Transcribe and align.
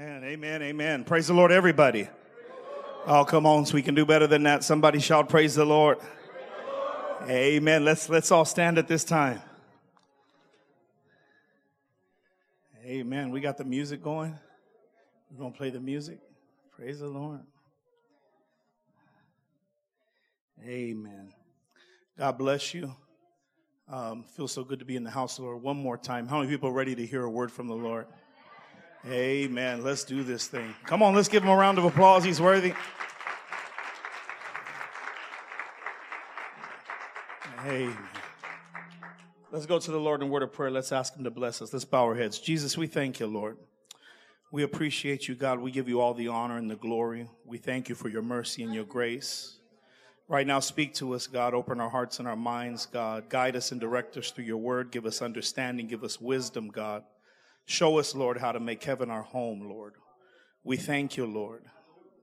Amen, 0.00 0.24
amen, 0.24 0.62
amen. 0.62 1.04
Praise 1.04 1.26
the 1.26 1.34
Lord, 1.34 1.52
everybody. 1.52 2.08
Oh, 3.06 3.22
come 3.26 3.44
on, 3.44 3.66
so 3.66 3.74
we 3.74 3.82
can 3.82 3.94
do 3.94 4.06
better 4.06 4.26
than 4.26 4.44
that. 4.44 4.64
Somebody 4.64 4.98
shout, 4.98 5.28
praise 5.28 5.54
the 5.54 5.66
Lord. 5.66 5.98
Amen. 7.28 7.84
Let's, 7.84 8.08
let's 8.08 8.32
all 8.32 8.46
stand 8.46 8.78
at 8.78 8.88
this 8.88 9.04
time. 9.04 9.42
Amen. 12.82 13.30
We 13.30 13.42
got 13.42 13.58
the 13.58 13.64
music 13.64 14.02
going. 14.02 14.38
We're 15.30 15.38
going 15.38 15.52
to 15.52 15.58
play 15.58 15.68
the 15.68 15.80
music. 15.80 16.18
Praise 16.74 17.00
the 17.00 17.08
Lord. 17.08 17.40
Amen. 20.64 21.30
God 22.16 22.38
bless 22.38 22.72
you. 22.72 22.96
Um, 23.86 24.24
feels 24.34 24.52
so 24.52 24.64
good 24.64 24.78
to 24.78 24.86
be 24.86 24.96
in 24.96 25.04
the 25.04 25.10
house, 25.10 25.36
of 25.36 25.42
the 25.42 25.50
Lord. 25.50 25.62
One 25.62 25.76
more 25.76 25.98
time. 25.98 26.26
How 26.26 26.38
many 26.38 26.48
people 26.48 26.70
are 26.70 26.72
ready 26.72 26.94
to 26.94 27.04
hear 27.04 27.22
a 27.22 27.30
word 27.30 27.52
from 27.52 27.66
the 27.66 27.76
Lord? 27.76 28.06
Amen. 29.06 29.82
Let's 29.82 30.04
do 30.04 30.22
this 30.22 30.46
thing. 30.46 30.74
Come 30.84 31.02
on, 31.02 31.14
let's 31.14 31.28
give 31.28 31.42
him 31.42 31.48
a 31.48 31.56
round 31.56 31.78
of 31.78 31.84
applause. 31.84 32.22
He's 32.22 32.40
worthy. 32.40 32.74
Amen. 37.64 37.96
Let's 39.52 39.66
go 39.66 39.78
to 39.78 39.90
the 39.90 39.98
Lord 39.98 40.22
in 40.22 40.28
word 40.28 40.42
of 40.42 40.52
prayer. 40.52 40.70
Let's 40.70 40.92
ask 40.92 41.16
him 41.16 41.24
to 41.24 41.30
bless 41.30 41.60
us. 41.60 41.72
Let's 41.72 41.84
bow 41.84 42.04
our 42.04 42.14
heads. 42.14 42.38
Jesus, 42.38 42.76
we 42.76 42.86
thank 42.86 43.20
you, 43.20 43.26
Lord. 43.26 43.56
We 44.52 44.62
appreciate 44.62 45.28
you, 45.28 45.34
God. 45.34 45.60
We 45.60 45.70
give 45.70 45.88
you 45.88 46.00
all 46.00 46.14
the 46.14 46.28
honor 46.28 46.56
and 46.56 46.70
the 46.70 46.76
glory. 46.76 47.28
We 47.44 47.58
thank 47.58 47.88
you 47.88 47.94
for 47.94 48.08
your 48.08 48.22
mercy 48.22 48.62
and 48.62 48.74
your 48.74 48.84
grace. 48.84 49.56
Right 50.28 50.46
now, 50.46 50.60
speak 50.60 50.94
to 50.94 51.14
us, 51.14 51.26
God. 51.26 51.54
Open 51.54 51.80
our 51.80 51.88
hearts 51.88 52.18
and 52.18 52.28
our 52.28 52.36
minds, 52.36 52.86
God. 52.86 53.28
Guide 53.28 53.56
us 53.56 53.72
and 53.72 53.80
direct 53.80 54.16
us 54.16 54.30
through 54.30 54.44
your 54.44 54.58
word. 54.58 54.90
Give 54.90 55.06
us 55.06 55.22
understanding. 55.22 55.86
Give 55.86 56.04
us 56.04 56.20
wisdom, 56.20 56.68
God. 56.68 57.02
Show 57.70 58.00
us, 58.00 58.16
Lord, 58.16 58.36
how 58.36 58.50
to 58.50 58.58
make 58.58 58.82
heaven 58.82 59.12
our 59.12 59.22
home, 59.22 59.68
Lord. 59.70 59.94
We 60.64 60.76
thank 60.76 61.16
you, 61.16 61.24
Lord. 61.24 61.62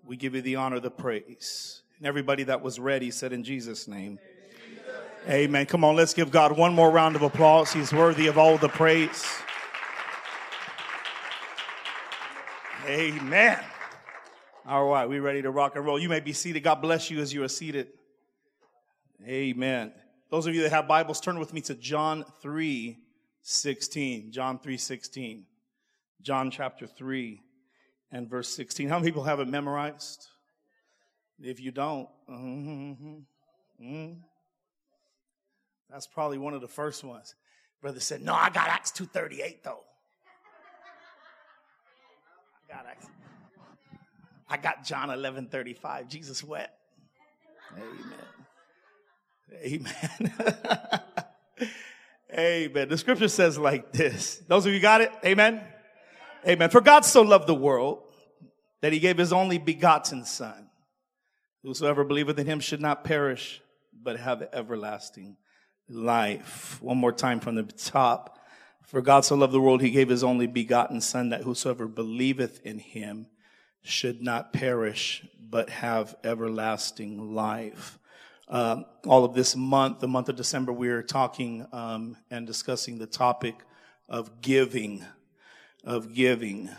We 0.05 0.17
give 0.17 0.35
you 0.35 0.41
the 0.41 0.57
honor, 0.57 0.81
the 0.81 0.91
praise. 0.91 1.83
And 1.99 2.05
everybody 2.05 2.43
that 2.43 2.61
was 2.61 2.79
ready 2.79 3.11
said 3.11 3.31
in 3.31 3.45
Jesus' 3.45 3.87
name. 3.87 4.19
Amen. 5.25 5.65
Come 5.65 5.85
on, 5.85 5.95
let's 5.95 6.13
give 6.13 6.31
God 6.31 6.57
one 6.57 6.73
more 6.73 6.91
round 6.91 7.15
of 7.15 7.21
applause. 7.21 7.71
He's 7.71 7.93
worthy 7.93 8.27
of 8.27 8.37
all 8.37 8.57
the 8.57 8.67
praise. 8.67 9.25
Amen. 12.85 13.63
All 14.67 14.89
right, 14.89 15.07
we 15.07 15.19
ready 15.19 15.41
to 15.43 15.49
rock 15.49 15.77
and 15.77 15.85
roll. 15.85 15.97
You 15.97 16.09
may 16.09 16.19
be 16.19 16.33
seated. 16.33 16.61
God 16.61 16.81
bless 16.81 17.09
you 17.09 17.21
as 17.21 17.33
you 17.33 17.41
are 17.41 17.47
seated. 17.47 17.87
Amen. 19.25 19.93
Those 20.29 20.45
of 20.45 20.53
you 20.53 20.63
that 20.63 20.71
have 20.71 20.89
Bibles, 20.89 21.21
turn 21.21 21.39
with 21.39 21.53
me 21.53 21.61
to 21.61 21.75
John 21.75 22.25
3 22.41 22.97
16. 23.49 24.33
John 24.33 24.59
3 24.59 24.75
16. 24.77 25.45
John 26.21 26.51
chapter 26.51 26.85
3 26.85 27.41
and 28.11 28.29
verse 28.29 28.49
16. 28.49 28.89
How 28.89 28.99
many 28.99 29.09
people 29.09 29.23
have 29.23 29.39
it 29.39 29.47
memorized? 29.47 30.27
If 31.41 31.61
you 31.61 31.71
don't, 31.71 32.09
mm-hmm, 32.29 32.91
mm-hmm. 33.81 34.13
That's 35.89 36.07
probably 36.07 36.37
one 36.37 36.55
of 36.55 36.61
the 36.61 36.67
first 36.67 37.05
ones. 37.05 37.35
Brother 37.81 38.01
said, 38.01 38.21
No, 38.21 38.33
I 38.33 38.49
got 38.49 38.67
Acts 38.67 38.91
238 38.91 39.63
though. 39.63 39.79
I 42.69 42.73
got 42.73 42.85
Acts. 42.85 43.07
I 44.49 44.57
got 44.57 44.83
John 44.83 45.09
11 45.09 45.47
35. 45.47 46.09
Jesus 46.09 46.43
wept. 46.43 46.77
Amen. 49.63 49.87
Amen. 50.27 51.01
Amen. 52.33 52.89
The 52.89 52.97
scripture 52.97 53.27
says 53.27 53.57
like 53.57 53.91
this. 53.91 54.41
Those 54.47 54.65
of 54.65 54.73
you 54.73 54.79
got 54.79 55.01
it? 55.01 55.11
Amen. 55.25 55.63
Amen. 56.47 56.69
For 56.69 56.81
God 56.81 57.05
so 57.05 57.21
loved 57.21 57.47
the 57.47 57.55
world 57.55 58.03
that 58.81 58.93
he 58.93 58.99
gave 58.99 59.17
his 59.17 59.33
only 59.33 59.57
begotten 59.57 60.25
son. 60.25 60.69
Whosoever 61.63 62.03
believeth 62.03 62.37
in 62.39 62.45
him 62.45 62.59
should 62.59 62.81
not 62.81 63.03
perish, 63.03 63.61
but 63.93 64.19
have 64.19 64.47
everlasting 64.53 65.37
life. 65.89 66.81
One 66.81 66.97
more 66.97 67.11
time 67.11 67.39
from 67.39 67.55
the 67.55 67.63
top. 67.63 68.37
For 68.87 69.01
God 69.01 69.25
so 69.25 69.35
loved 69.35 69.53
the 69.53 69.59
world, 69.59 69.81
he 69.81 69.89
gave 69.89 70.07
his 70.07 70.23
only 70.23 70.47
begotten 70.47 71.01
Son, 71.01 71.29
that 71.29 71.41
whosoever 71.41 71.87
believeth 71.87 72.65
in 72.65 72.79
him 72.79 73.27
should 73.83 74.21
not 74.21 74.53
perish, 74.53 75.25
but 75.37 75.69
have 75.69 76.15
everlasting 76.23 77.33
life. 77.35 77.96
Um, 78.49 78.85
all 79.05 79.25
of 79.25 79.33
this 79.33 79.55
month, 79.55 79.99
the 79.99 80.07
month 80.07 80.29
of 80.29 80.37
December, 80.37 80.71
we 80.71 80.87
are 80.89 81.03
talking 81.03 81.65
um, 81.73 82.15
and 82.31 82.47
discussing 82.47 82.97
the 82.97 83.05
topic 83.05 83.55
of 84.07 84.41
giving, 84.41 85.03
of 85.83 86.13
giving. 86.13 86.69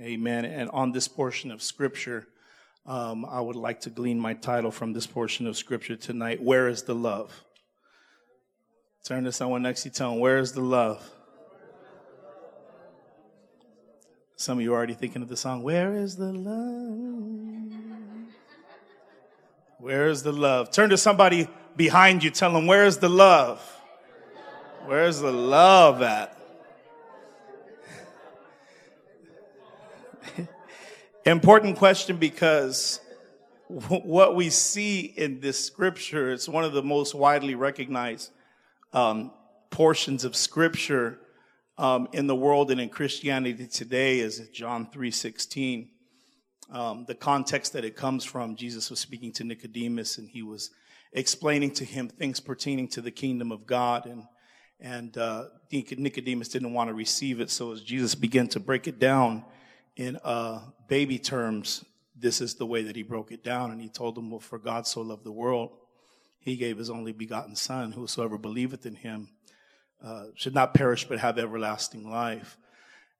Amen. 0.00 0.46
And 0.46 0.70
on 0.70 0.92
this 0.92 1.08
portion 1.08 1.50
of 1.50 1.62
Scripture, 1.62 2.26
um, 2.86 3.26
I 3.26 3.40
would 3.40 3.56
like 3.56 3.80
to 3.80 3.90
glean 3.90 4.18
my 4.18 4.32
title 4.32 4.70
from 4.70 4.94
this 4.94 5.06
portion 5.06 5.46
of 5.46 5.56
Scripture 5.56 5.96
tonight. 5.96 6.42
Where 6.42 6.68
is 6.68 6.82
the 6.82 6.94
love? 6.94 7.44
Turn 9.04 9.24
to 9.24 9.32
someone 9.32 9.62
next 9.62 9.82
to 9.82 9.88
you, 9.88 9.92
tell 9.92 10.10
them, 10.12 10.20
Where's 10.20 10.52
the 10.52 10.62
love? 10.62 11.08
Some 14.36 14.58
of 14.58 14.64
you 14.64 14.72
are 14.72 14.76
already 14.76 14.94
thinking 14.94 15.22
of 15.22 15.28
the 15.28 15.36
song, 15.36 15.62
Where 15.62 15.94
is 15.94 16.16
the 16.16 16.32
love? 16.32 17.81
Where 19.82 20.06
is 20.06 20.22
the 20.22 20.32
love? 20.32 20.70
Turn 20.70 20.90
to 20.90 20.96
somebody 20.96 21.48
behind 21.74 22.22
you, 22.22 22.30
tell 22.30 22.52
them, 22.52 22.68
Where's 22.68 22.98
the 22.98 23.08
love? 23.08 23.60
Where's 24.86 25.18
the 25.18 25.32
love 25.32 26.02
at? 26.02 26.38
Important 31.26 31.78
question 31.78 32.16
because 32.16 33.00
what 33.78 34.36
we 34.36 34.50
see 34.50 35.00
in 35.00 35.40
this 35.40 35.64
scripture, 35.64 36.30
it's 36.30 36.48
one 36.48 36.62
of 36.62 36.72
the 36.72 36.84
most 36.84 37.12
widely 37.12 37.56
recognized 37.56 38.30
um, 38.92 39.32
portions 39.70 40.24
of 40.24 40.36
scripture 40.36 41.18
um, 41.76 42.06
in 42.12 42.28
the 42.28 42.36
world 42.36 42.70
and 42.70 42.80
in 42.80 42.88
Christianity 42.88 43.66
today 43.66 44.20
is 44.20 44.48
John 44.52 44.86
3.16. 44.86 45.88
Um, 46.70 47.04
the 47.06 47.14
context 47.14 47.72
that 47.74 47.84
it 47.84 47.96
comes 47.96 48.24
from, 48.24 48.56
Jesus 48.56 48.90
was 48.90 48.98
speaking 48.98 49.32
to 49.32 49.44
Nicodemus 49.44 50.18
and 50.18 50.28
he 50.28 50.42
was 50.42 50.70
explaining 51.12 51.72
to 51.72 51.84
him 51.84 52.08
things 52.08 52.40
pertaining 52.40 52.88
to 52.88 53.00
the 53.00 53.10
kingdom 53.10 53.52
of 53.52 53.66
God. 53.66 54.06
And, 54.06 54.24
and 54.80 55.16
uh, 55.18 55.44
Nicodemus 55.70 56.48
didn't 56.48 56.72
want 56.72 56.88
to 56.88 56.94
receive 56.94 57.40
it. 57.40 57.50
So 57.50 57.72
as 57.72 57.82
Jesus 57.82 58.14
began 58.14 58.48
to 58.48 58.60
break 58.60 58.88
it 58.88 58.98
down 58.98 59.44
in 59.96 60.18
uh, 60.24 60.60
baby 60.88 61.18
terms, 61.18 61.84
this 62.16 62.40
is 62.40 62.54
the 62.54 62.66
way 62.66 62.82
that 62.82 62.96
he 62.96 63.02
broke 63.02 63.32
it 63.32 63.44
down. 63.44 63.70
And 63.70 63.80
he 63.80 63.88
told 63.88 64.16
him, 64.16 64.30
well, 64.30 64.40
for 64.40 64.58
God 64.58 64.86
so 64.86 65.02
loved 65.02 65.24
the 65.24 65.32
world 65.32 65.72
he 66.42 66.56
gave 66.56 66.76
his 66.76 66.90
only 66.90 67.12
begotten 67.12 67.54
Son, 67.54 67.92
whosoever 67.92 68.36
believeth 68.36 68.84
in 68.84 68.96
him 68.96 69.28
uh, 70.04 70.24
should 70.34 70.54
not 70.54 70.74
perish 70.74 71.04
but 71.08 71.20
have 71.20 71.38
everlasting 71.38 72.10
life. 72.10 72.58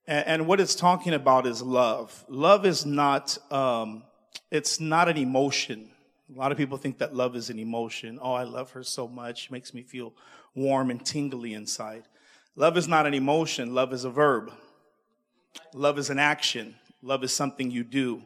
And, 0.06 0.26
and, 0.26 0.46
what 0.46 0.60
it's 0.60 0.74
talking 0.74 1.14
about 1.14 1.46
is 1.46 1.62
love. 1.62 2.24
Love 2.28 2.66
is 2.66 2.84
not, 2.84 3.38
um, 3.52 4.02
it's 4.50 4.80
not 4.80 5.08
an 5.08 5.16
emotion. 5.16 5.90
A 6.34 6.38
lot 6.38 6.50
of 6.50 6.58
people 6.58 6.78
think 6.78 6.98
that 6.98 7.14
love 7.14 7.36
is 7.36 7.50
an 7.50 7.58
emotion. 7.58 8.18
Oh, 8.20 8.32
I 8.32 8.44
love 8.44 8.72
her 8.72 8.82
so 8.82 9.06
much. 9.06 9.46
It 9.46 9.52
makes 9.52 9.72
me 9.74 9.82
feel 9.82 10.12
warm 10.54 10.90
and 10.90 11.04
tingly 11.04 11.54
inside. 11.54 12.04
Love 12.56 12.76
is 12.76 12.88
not 12.88 13.06
an 13.06 13.14
emotion. 13.14 13.74
Love 13.74 13.92
is 13.92 14.04
a 14.04 14.10
verb. 14.10 14.52
Love 15.74 15.98
is 15.98 16.10
an 16.10 16.18
action. 16.18 16.74
Love 17.02 17.24
is 17.24 17.32
something 17.32 17.70
you 17.70 17.84
do. 17.84 18.22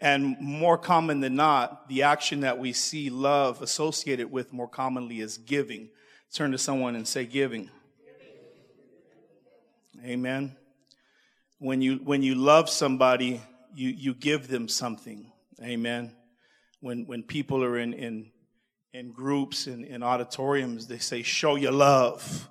And 0.00 0.36
more 0.40 0.76
common 0.76 1.20
than 1.20 1.36
not, 1.36 1.88
the 1.88 2.02
action 2.02 2.40
that 2.40 2.58
we 2.58 2.72
see 2.72 3.08
love 3.08 3.62
associated 3.62 4.30
with 4.30 4.52
more 4.52 4.68
commonly 4.68 5.20
is 5.20 5.38
giving. 5.38 5.90
Turn 6.32 6.50
to 6.52 6.58
someone 6.58 6.96
and 6.96 7.06
say 7.06 7.24
giving. 7.24 7.70
Amen. 10.04 10.56
When 11.62 11.80
you, 11.80 11.96
when 12.02 12.22
you 12.22 12.34
love 12.34 12.68
somebody, 12.68 13.40
you, 13.74 13.90
you 13.90 14.14
give 14.14 14.48
them 14.48 14.68
something. 14.68 15.30
Amen. 15.62 16.12
When, 16.80 17.06
when 17.06 17.22
people 17.22 17.62
are 17.62 17.78
in, 17.78 17.92
in, 17.92 18.32
in 18.92 19.12
groups 19.12 19.68
and 19.68 19.84
in, 19.84 19.94
in 19.94 20.02
auditoriums, 20.02 20.88
they 20.88 20.98
say, 20.98 21.22
show 21.22 21.54
your 21.54 21.70
love. 21.70 22.48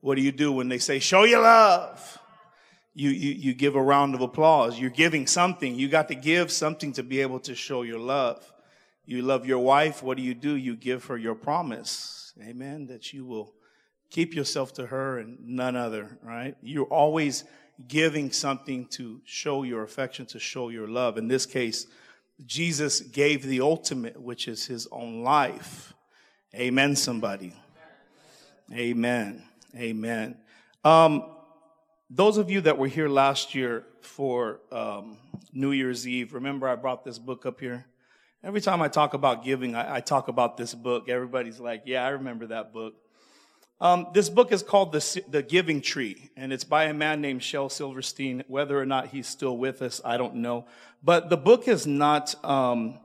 What 0.00 0.16
do 0.16 0.22
you 0.22 0.32
do 0.32 0.50
when 0.50 0.68
they 0.68 0.78
say, 0.78 0.98
show 0.98 1.22
your 1.22 1.42
love? 1.42 2.18
you, 2.98 3.10
you, 3.10 3.34
you 3.34 3.54
give 3.54 3.76
a 3.76 3.80
round 3.80 4.16
of 4.16 4.22
applause. 4.22 4.76
You're 4.76 4.90
giving 4.90 5.28
something. 5.28 5.76
You 5.76 5.88
got 5.88 6.08
to 6.08 6.16
give 6.16 6.50
something 6.50 6.92
to 6.94 7.04
be 7.04 7.20
able 7.20 7.38
to 7.40 7.54
show 7.54 7.82
your 7.82 8.00
love. 8.00 8.52
You 9.04 9.22
love 9.22 9.46
your 9.46 9.60
wife. 9.60 10.02
What 10.02 10.16
do 10.16 10.24
you 10.24 10.34
do? 10.34 10.56
You 10.56 10.74
give 10.74 11.04
her 11.04 11.16
your 11.16 11.36
promise. 11.36 12.32
Amen. 12.42 12.88
That 12.88 13.12
you 13.12 13.24
will 13.24 13.54
keep 14.10 14.34
yourself 14.34 14.72
to 14.74 14.86
her 14.86 15.18
and 15.18 15.38
none 15.46 15.76
other, 15.76 16.18
right? 16.24 16.56
You're 16.60 16.86
always 16.86 17.44
giving 17.86 18.32
something 18.32 18.86
to 18.86 19.20
show 19.24 19.62
your 19.62 19.82
affection, 19.82 20.26
to 20.26 20.38
show 20.38 20.68
your 20.68 20.88
love. 20.88 21.16
In 21.16 21.28
this 21.28 21.46
case, 21.46 21.86
Jesus 22.46 23.00
gave 23.00 23.44
the 23.44 23.60
ultimate, 23.60 24.20
which 24.20 24.48
is 24.48 24.66
his 24.66 24.88
own 24.90 25.22
life. 25.22 25.94
Amen, 26.54 26.96
somebody. 26.96 27.52
Amen. 28.72 29.44
Amen. 29.76 30.36
Um, 30.84 31.24
those 32.10 32.38
of 32.38 32.50
you 32.50 32.60
that 32.62 32.78
were 32.78 32.88
here 32.88 33.08
last 33.08 33.54
year 33.54 33.84
for 34.00 34.60
um, 34.72 35.18
New 35.52 35.72
Year's 35.72 36.06
Eve. 36.06 36.34
Remember, 36.34 36.68
I 36.68 36.76
brought 36.76 37.04
this 37.04 37.18
book 37.18 37.46
up 37.46 37.60
here. 37.60 37.86
Every 38.42 38.60
time 38.60 38.80
I 38.80 38.88
talk 38.88 39.14
about 39.14 39.44
giving, 39.44 39.74
I, 39.74 39.96
I 39.96 40.00
talk 40.00 40.28
about 40.28 40.56
this 40.56 40.74
book. 40.74 41.08
Everybody's 41.08 41.58
like, 41.58 41.82
"Yeah, 41.84 42.04
I 42.04 42.10
remember 42.10 42.46
that 42.46 42.72
book." 42.72 42.94
Um, 43.80 44.08
this 44.12 44.28
book 44.28 44.50
is 44.50 44.62
called 44.64 44.90
the, 44.90 45.22
the 45.28 45.42
Giving 45.42 45.80
Tree, 45.80 46.30
and 46.36 46.52
it's 46.52 46.64
by 46.64 46.84
a 46.84 46.94
man 46.94 47.20
named 47.20 47.44
Shel 47.44 47.68
Silverstein. 47.68 48.42
Whether 48.48 48.80
or 48.80 48.86
not 48.86 49.08
he's 49.08 49.28
still 49.28 49.56
with 49.56 49.82
us, 49.82 50.00
I 50.04 50.16
don't 50.16 50.36
know. 50.36 50.66
But 51.02 51.30
the 51.30 51.36
book 51.36 51.68
is 51.68 51.86
not. 51.86 52.34
Um, 52.44 52.98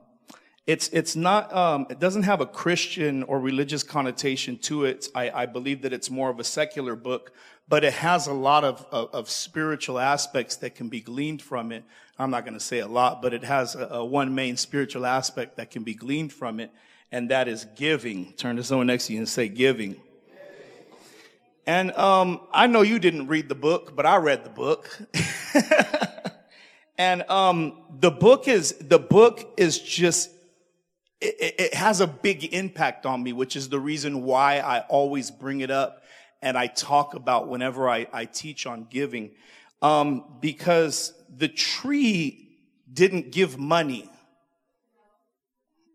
it's 0.66 0.88
it's 0.88 1.14
not. 1.14 1.54
Um, 1.54 1.86
it 1.90 2.00
doesn't 2.00 2.24
have 2.24 2.40
a 2.40 2.46
Christian 2.46 3.22
or 3.22 3.38
religious 3.38 3.84
connotation 3.84 4.58
to 4.58 4.84
it. 4.84 5.06
I, 5.14 5.30
I, 5.30 5.46
believe 5.46 5.82
that 5.82 5.92
it's 5.92 6.10
more 6.10 6.28
of 6.28 6.40
a 6.40 6.44
secular 6.44 6.96
book, 6.96 7.32
but 7.68 7.84
it 7.84 7.92
has 7.92 8.26
a 8.26 8.32
lot 8.32 8.64
of, 8.64 8.84
of, 8.90 9.14
of 9.14 9.30
spiritual 9.30 10.00
aspects 10.00 10.56
that 10.56 10.74
can 10.74 10.88
be 10.88 11.00
gleaned 11.00 11.42
from 11.42 11.70
it. 11.70 11.84
I'm 12.18 12.30
not 12.30 12.44
going 12.44 12.54
to 12.54 12.60
say 12.60 12.80
a 12.80 12.88
lot, 12.88 13.22
but 13.22 13.32
it 13.32 13.44
has 13.44 13.76
a, 13.76 13.86
a 13.86 14.04
one 14.04 14.34
main 14.34 14.56
spiritual 14.56 15.06
aspect 15.06 15.56
that 15.58 15.70
can 15.70 15.84
be 15.84 15.94
gleaned 15.94 16.32
from 16.32 16.58
it, 16.58 16.72
and 17.12 17.30
that 17.30 17.46
is 17.46 17.66
giving. 17.76 18.32
Turn 18.32 18.56
to 18.56 18.64
someone 18.64 18.88
next 18.88 19.06
to 19.06 19.12
you 19.12 19.20
and 19.20 19.28
say 19.28 19.48
giving. 19.48 20.00
And 21.66 21.92
um, 21.92 22.40
I 22.52 22.66
know 22.66 22.82
you 22.82 22.98
didn't 22.98 23.28
read 23.28 23.48
the 23.48 23.54
book, 23.54 23.96
but 23.96 24.04
I 24.04 24.16
read 24.16 24.44
the 24.44 24.50
book. 24.50 24.98
and 26.98 27.22
um, 27.30 27.84
the 28.00 28.10
book 28.10 28.48
is 28.48 28.72
the 28.80 28.98
book 28.98 29.54
is 29.56 29.78
just 29.78 30.30
it, 31.22 31.54
it, 31.58 31.74
has 31.74 32.02
a 32.02 32.06
big 32.06 32.52
impact 32.52 33.06
on 33.06 33.22
me, 33.22 33.32
which 33.32 33.56
is 33.56 33.70
the 33.70 33.80
reason 33.80 34.24
why 34.24 34.58
I 34.58 34.80
always 34.80 35.30
bring 35.30 35.60
it 35.60 35.70
up 35.70 36.02
and 36.42 36.58
I 36.58 36.66
talk 36.66 37.14
about 37.14 37.48
whenever 37.48 37.88
I, 37.88 38.06
I 38.12 38.26
teach 38.26 38.66
on 38.66 38.86
giving, 38.90 39.30
um, 39.80 40.36
because 40.40 41.14
the 41.34 41.48
tree 41.48 42.58
didn't 42.92 43.32
give 43.32 43.56
money. 43.56 44.10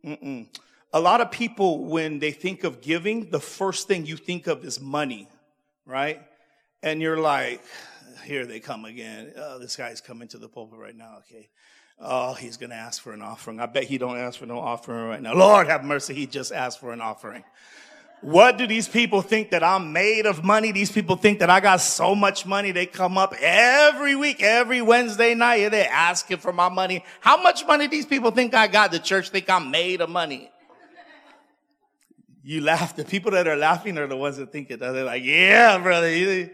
Mm-mm. 0.04 0.48
A 0.92 1.00
lot 1.00 1.22
of 1.22 1.30
people, 1.30 1.86
when 1.86 2.18
they 2.18 2.32
think 2.32 2.64
of 2.64 2.82
giving, 2.82 3.30
the 3.30 3.40
first 3.40 3.88
thing 3.88 4.08
you 4.08 4.18
think 4.18 4.48
of 4.48 4.66
is 4.66 4.82
money 4.82 5.28
right? 5.90 6.22
And 6.84 7.02
you're 7.02 7.20
like, 7.20 7.62
here 8.24 8.46
they 8.46 8.60
come 8.60 8.86
again. 8.86 9.34
Oh, 9.36 9.60
this 9.60 9.76
guy's 9.76 10.00
coming 10.00 10.28
to 10.30 10.38
the 10.38 10.48
pulpit 10.48 10.80
right 10.80 10.96
now. 10.96 11.18
Okay. 11.20 11.50
Oh, 12.00 12.34
he's 12.34 12.56
going 12.56 12.70
to 12.70 12.76
ask 12.76 13.02
for 13.02 13.12
an 13.12 13.22
offering. 13.22 13.60
I 13.60 13.66
bet 13.66 13.84
he 13.84 13.98
don't 13.98 14.18
ask 14.18 14.40
for 14.40 14.46
no 14.46 14.60
offering 14.60 15.08
right 15.08 15.22
now. 15.22 15.34
Lord 15.34 15.68
have 15.68 15.84
mercy. 15.84 16.14
He 16.14 16.28
just 16.28 16.54
asked 16.54 16.80
for 16.80 16.94
an 16.94 17.02
offering. 17.02 17.44
What 18.22 18.58
do 18.58 18.68
these 18.68 18.88
people 18.88 19.22
think 19.22 19.52
that 19.52 19.64
I'm 19.64 19.92
made 19.92 20.26
of 20.26 20.44
money? 20.44 20.72
These 20.72 20.92
people 20.92 21.16
think 21.16 21.40
that 21.40 21.50
I 21.50 21.60
got 21.60 21.82
so 21.82 22.16
much 22.16 22.46
money. 22.46 22.72
They 22.72 22.86
come 22.86 23.18
up 23.18 23.34
every 23.40 24.16
week, 24.16 24.42
every 24.42 24.82
Wednesday 24.82 25.34
night. 25.36 25.62
and 25.62 25.74
They're 25.74 25.90
asking 25.90 26.38
for 26.38 26.54
my 26.54 26.70
money. 26.70 27.04
How 27.22 27.42
much 27.42 27.66
money 27.66 27.88
these 27.88 28.06
people 28.06 28.32
think 28.32 28.54
I 28.54 28.68
got? 28.68 28.92
The 28.92 29.00
church 29.00 29.30
think 29.30 29.50
I'm 29.50 29.72
made 29.72 30.02
of 30.02 30.10
money 30.10 30.52
you 32.50 32.62
laugh. 32.62 32.96
The 32.96 33.06
people 33.06 33.30
that 33.34 33.48
are 33.48 33.56
laughing 33.56 34.00
are 34.00 34.08
the 34.08 34.18
ones 34.18 34.38
that 34.38 34.52
think 34.52 34.72
it. 34.72 34.80
They're 34.80 35.04
like, 35.04 35.24
yeah, 35.24 35.78
brother. 35.78 36.50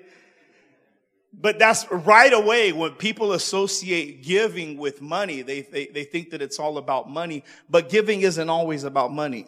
But 1.34 1.58
that's 1.58 1.90
right 1.90 2.34
away 2.34 2.74
when 2.74 2.92
people 2.92 3.32
associate 3.32 4.22
giving 4.22 4.78
with 4.78 5.02
money, 5.02 5.42
they, 5.42 5.62
they, 5.62 5.86
they 5.88 6.04
think 6.04 6.32
that 6.32 6.42
it's 6.42 6.60
all 6.60 6.78
about 6.78 7.10
money, 7.10 7.46
but 7.70 7.88
giving 7.88 8.22
isn't 8.22 8.50
always 8.50 8.84
about 8.84 9.14
money. 9.14 9.48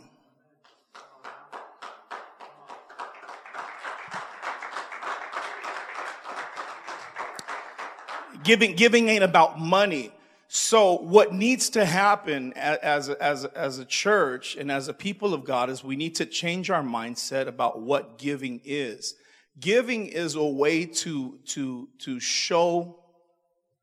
Giving, 8.45 8.77
giving 8.77 9.09
ain't 9.09 9.25
about 9.25 9.59
money. 9.59 10.13
So 10.47 10.93
what 10.93 11.33
needs 11.33 11.69
to 11.71 11.83
happen 11.85 12.53
as 12.53 13.09
as, 13.09 13.45
as 13.45 13.79
a 13.79 13.85
church 13.85 14.55
and 14.55 14.71
as 14.71 14.87
a 14.87 14.93
people 14.93 15.33
of 15.33 15.43
God 15.43 15.69
is 15.69 15.83
we 15.83 15.97
need 15.97 16.15
to 16.15 16.25
change 16.25 16.69
our 16.69 16.83
mindset 16.83 17.47
about 17.47 17.81
what 17.81 18.17
giving 18.17 18.61
is. 18.63 19.15
Giving 19.59 20.05
is 20.07 20.35
a 20.35 20.45
way 20.45 20.85
to, 20.85 21.39
to, 21.47 21.89
to 21.99 22.19
show 22.19 22.99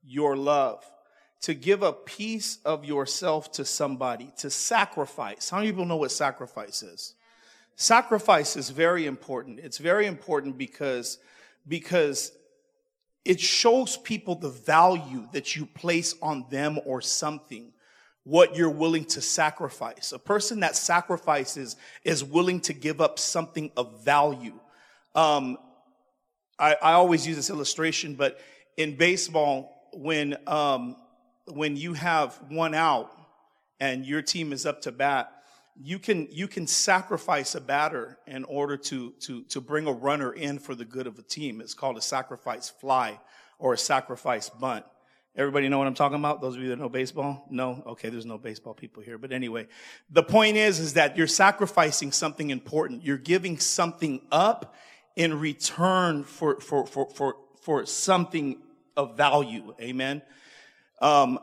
your 0.07 0.37
love, 0.37 0.85
to 1.43 1.55
give 1.55 1.83
a 1.83 1.93
piece 1.93 2.59
of 2.65 2.85
yourself 2.85 3.51
to 3.53 3.65
somebody, 3.65 4.33
to 4.39 4.51
sacrifice. 4.51 5.51
How 5.51 5.59
many 5.59 5.71
people 5.71 5.85
know 5.85 5.97
what 5.97 6.13
sacrifice 6.13 6.83
is? 6.83 7.15
Sacrifice 7.77 8.57
is 8.57 8.71
very 8.71 9.07
important. 9.07 9.59
It's 9.59 9.79
very 9.79 10.07
important 10.07 10.57
because, 10.57 11.19
because 11.67 12.31
it 13.25 13.41
shows 13.41 13.97
people 13.97 14.35
the 14.35 14.51
value 14.51 15.27
that 15.33 15.57
you 15.57 15.67
place 15.67 16.15
on 16.21 16.45
them 16.51 16.79
or 16.85 17.01
something, 17.01 17.73
what 18.25 18.57
you're 18.57 18.71
willing 18.71 19.05
to 19.07 19.21
sacrifice. 19.21 20.13
A 20.13 20.19
person 20.19 20.61
that 20.61 20.77
sacrifices 20.77 21.77
is 22.05 22.23
willing 22.23 22.61
to 22.61 22.73
give 22.73 23.01
up 23.01 23.19
something 23.19 23.71
of 23.77 24.05
value. 24.05 24.59
Um, 25.15 25.59
I, 26.59 26.77
I, 26.83 26.93
always 26.93 27.27
use 27.27 27.37
this 27.37 27.51
illustration, 27.51 28.15
but 28.15 28.41
in 28.77 28.97
baseball, 28.97 29.89
when 29.93 30.37
um, 30.47 30.97
when 31.47 31.77
you 31.77 31.93
have 31.95 32.39
one 32.49 32.75
out 32.75 33.13
and 33.81 34.05
your 34.05 34.23
team 34.23 34.53
is 34.53 34.67
up 34.67 34.83
to 34.83 34.93
bat, 34.93 35.34
you 35.83 35.99
can 35.99 36.29
you 36.31 36.47
can 36.47 36.67
sacrifice 36.67 37.55
a 37.55 37.61
batter 37.61 38.19
in 38.27 38.45
order 38.45 38.77
to 38.77 39.11
to 39.21 39.43
to 39.45 39.61
bring 39.61 39.87
a 39.87 39.93
runner 39.93 40.33
in 40.33 40.59
for 40.59 40.75
the 40.75 40.85
good 40.85 41.07
of 41.07 41.19
a 41.19 41.23
team. 41.23 41.61
It's 41.61 41.75
called 41.75 41.97
a 41.97 42.03
sacrifice 42.03 42.69
fly 42.71 43.19
or 43.59 43.75
a 43.75 43.79
sacrifice 43.79 44.49
bunt. 44.49 44.85
Everybody 45.37 45.69
know 45.69 45.79
what 45.79 45.89
I'm 45.89 45.95
talking 45.95 46.19
about? 46.19 46.41
Those 46.41 46.55
of 46.55 46.63
you 46.63 46.69
that 46.69 46.79
know 46.79 46.89
baseball? 46.89 47.45
No? 47.51 47.83
Okay, 47.87 48.09
there's 48.09 48.27
no 48.27 48.39
baseball 48.39 48.73
people 48.73 49.03
here. 49.03 49.19
But 49.19 49.33
anyway, 49.33 49.67
the 50.09 50.23
point 50.23 50.57
is, 50.57 50.79
is 50.79 50.95
that 50.95 51.17
you're 51.17 51.27
sacrificing 51.27 52.13
something 52.13 52.51
important. 52.51 53.03
You're 53.03 53.19
giving 53.19 53.59
something 53.59 54.21
up 54.31 54.77
in 55.17 55.41
return 55.41 56.23
for, 56.23 56.61
for, 56.61 56.87
for, 56.87 57.11
for, 57.11 57.37
for 57.63 57.85
something 57.85 58.59
of 58.97 59.17
value. 59.17 59.75
Amen. 59.81 60.23
Um, 61.03 61.41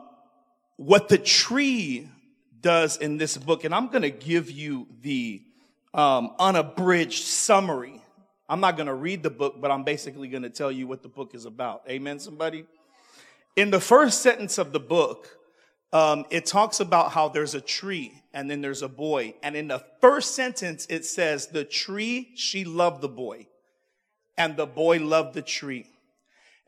what 0.76 1.08
the 1.08 1.18
tree 1.18 2.08
does 2.62 2.96
in 2.96 3.18
this 3.18 3.36
book, 3.36 3.64
and 3.64 3.74
I'm 3.74 3.88
going 3.88 4.02
to 4.02 4.10
give 4.10 4.50
you 4.50 4.86
the 5.02 5.42
um, 5.92 6.34
unabridged 6.38 7.24
summary. 7.24 8.00
I'm 8.48 8.60
not 8.60 8.76
going 8.76 8.86
to 8.86 8.94
read 8.94 9.22
the 9.22 9.30
book, 9.30 9.60
but 9.60 9.70
I'm 9.70 9.84
basically 9.84 10.28
going 10.28 10.42
to 10.42 10.50
tell 10.50 10.72
you 10.72 10.86
what 10.86 11.02
the 11.02 11.08
book 11.08 11.34
is 11.34 11.44
about. 11.44 11.82
Amen, 11.88 12.18
somebody? 12.18 12.64
In 13.56 13.70
the 13.70 13.80
first 13.80 14.22
sentence 14.22 14.58
of 14.58 14.72
the 14.72 14.80
book, 14.80 15.38
um, 15.92 16.24
it 16.30 16.46
talks 16.46 16.80
about 16.80 17.12
how 17.12 17.28
there's 17.28 17.54
a 17.54 17.60
tree 17.60 18.14
and 18.32 18.50
then 18.50 18.62
there's 18.62 18.82
a 18.82 18.88
boy. 18.88 19.34
And 19.42 19.54
in 19.54 19.68
the 19.68 19.84
first 20.00 20.34
sentence, 20.34 20.86
it 20.88 21.04
says, 21.04 21.48
the 21.48 21.64
tree, 21.64 22.30
she 22.34 22.64
loved 22.64 23.02
the 23.02 23.08
boy 23.08 23.46
and 24.38 24.56
the 24.56 24.66
boy 24.66 24.98
loved 24.98 25.34
the 25.34 25.42
tree. 25.42 25.86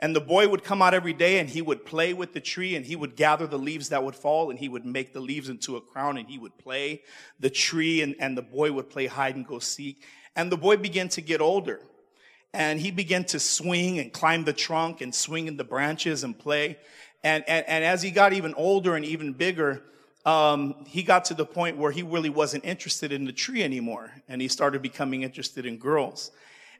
And 0.04 0.14
the 0.14 0.20
boy 0.20 0.48
would 0.48 0.62
come 0.62 0.82
out 0.82 0.92
every 0.92 1.14
day 1.14 1.38
and 1.38 1.48
he 1.48 1.62
would 1.62 1.86
play 1.86 2.12
with 2.12 2.34
the 2.34 2.40
tree 2.40 2.76
and 2.76 2.84
he 2.84 2.94
would 2.94 3.16
gather 3.16 3.46
the 3.46 3.58
leaves 3.58 3.88
that 3.88 4.04
would 4.04 4.14
fall 4.14 4.50
and 4.50 4.58
he 4.58 4.68
would 4.68 4.84
make 4.84 5.14
the 5.14 5.20
leaves 5.20 5.48
into 5.48 5.78
a 5.78 5.80
crown 5.80 6.18
and 6.18 6.28
he 6.28 6.36
would 6.36 6.58
play 6.58 7.00
the 7.40 7.48
tree 7.48 8.02
and, 8.02 8.14
and 8.18 8.36
the 8.36 8.42
boy 8.42 8.70
would 8.70 8.90
play 8.90 9.06
hide 9.06 9.34
and 9.34 9.46
go 9.46 9.58
seek. 9.58 10.04
And 10.36 10.52
the 10.52 10.58
boy 10.58 10.76
began 10.76 11.08
to 11.08 11.22
get 11.22 11.40
older 11.40 11.80
and 12.52 12.78
he 12.78 12.90
began 12.90 13.24
to 13.24 13.40
swing 13.40 13.98
and 13.98 14.12
climb 14.12 14.44
the 14.44 14.52
trunk 14.52 15.00
and 15.00 15.14
swing 15.14 15.46
in 15.46 15.56
the 15.56 15.64
branches 15.64 16.22
and 16.22 16.38
play. 16.38 16.76
And, 17.22 17.42
and, 17.48 17.66
and 17.66 17.82
as 17.82 18.02
he 18.02 18.10
got 18.10 18.34
even 18.34 18.52
older 18.58 18.96
and 18.96 19.06
even 19.06 19.32
bigger, 19.32 19.84
um, 20.26 20.84
he 20.86 21.02
got 21.02 21.24
to 21.26 21.34
the 21.34 21.46
point 21.46 21.78
where 21.78 21.92
he 21.92 22.02
really 22.02 22.28
wasn't 22.28 22.66
interested 22.66 23.10
in 23.10 23.24
the 23.24 23.32
tree 23.32 23.64
anymore 23.64 24.10
and 24.28 24.42
he 24.42 24.48
started 24.48 24.82
becoming 24.82 25.22
interested 25.22 25.64
in 25.64 25.78
girls 25.78 26.30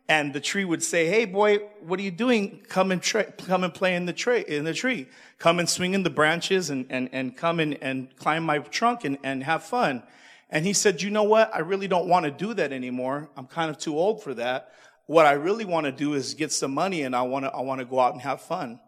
and 0.08 0.34
the 0.34 0.40
tree 0.40 0.64
would 0.64 0.82
say, 0.82 1.06
"Hey, 1.06 1.24
boy, 1.24 1.58
what 1.80 1.98
are 1.98 2.02
you 2.02 2.10
doing? 2.10 2.60
Come 2.68 2.92
and 2.92 3.00
tra- 3.00 3.32
come 3.32 3.64
and 3.64 3.72
play 3.72 3.94
in 3.94 4.04
the 4.04 4.12
tree. 4.12 4.44
In 4.46 4.64
the 4.64 4.74
tree, 4.74 5.08
come 5.38 5.58
and 5.58 5.68
swing 5.68 5.94
in 5.94 6.02
the 6.02 6.10
branches, 6.10 6.70
and 6.70 6.86
and 6.90 7.08
and 7.12 7.36
come 7.36 7.58
and 7.58 7.78
and 7.82 8.14
climb 8.16 8.44
my 8.44 8.58
trunk 8.58 9.04
and 9.04 9.18
and 9.22 9.44
have 9.44 9.64
fun." 9.64 10.02
And 10.50 10.66
he 10.66 10.72
said, 10.72 11.00
"You 11.00 11.10
know 11.10 11.22
what? 11.22 11.54
I 11.54 11.60
really 11.60 11.88
don't 11.88 12.06
want 12.06 12.24
to 12.24 12.30
do 12.30 12.52
that 12.54 12.70
anymore. 12.72 13.30
I'm 13.36 13.46
kind 13.46 13.70
of 13.70 13.78
too 13.78 13.96
old 13.96 14.22
for 14.22 14.34
that. 14.34 14.72
What 15.06 15.26
I 15.26 15.32
really 15.32 15.64
want 15.64 15.86
to 15.86 15.92
do 15.92 16.14
is 16.14 16.34
get 16.34 16.52
some 16.52 16.74
money, 16.74 17.02
and 17.02 17.16
I 17.16 17.22
want 17.22 17.46
to 17.46 17.50
I 17.50 17.60
want 17.62 17.80
to 17.80 17.86
go 17.86 17.98
out 17.98 18.12
and 18.12 18.20
have 18.22 18.42
fun." 18.42 18.80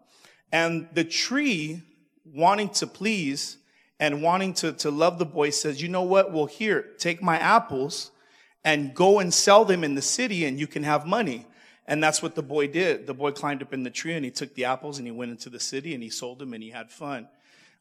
And 0.51 0.87
the 0.93 1.03
tree, 1.03 1.81
wanting 2.25 2.69
to 2.69 2.87
please 2.87 3.57
and 3.99 4.21
wanting 4.21 4.53
to 4.53 4.71
to 4.73 4.91
love 4.91 5.17
the 5.17 5.25
boy, 5.25 5.49
says, 5.49 5.81
"You 5.81 5.89
know 5.89 6.03
what? 6.03 6.31
Well, 6.31 6.45
here, 6.45 6.93
take 6.99 7.23
my 7.23 7.39
apples." 7.39 8.11
And 8.67 8.93
go 8.93 9.19
and 9.19 9.33
sell 9.33 9.63
them 9.63 9.81
in 9.85 9.95
the 9.95 10.01
city 10.01 10.43
and 10.43 10.59
you 10.59 10.67
can 10.67 10.83
have 10.83 11.05
money. 11.05 11.45
And 11.85 12.03
that's 12.03 12.21
what 12.21 12.35
the 12.35 12.43
boy 12.43 12.67
did. 12.67 13.07
The 13.07 13.13
boy 13.13 13.31
climbed 13.31 13.61
up 13.61 13.73
in 13.73 13.83
the 13.83 13.89
tree 13.89 14.13
and 14.13 14.25
he 14.25 14.29
took 14.29 14.55
the 14.55 14.65
apples 14.65 14.97
and 14.97 15.07
he 15.07 15.11
went 15.11 15.31
into 15.31 15.49
the 15.49 15.59
city 15.59 15.93
and 15.93 16.03
he 16.03 16.09
sold 16.09 16.39
them 16.39 16.53
and 16.53 16.61
he 16.61 16.69
had 16.69 16.91
fun. 16.91 17.29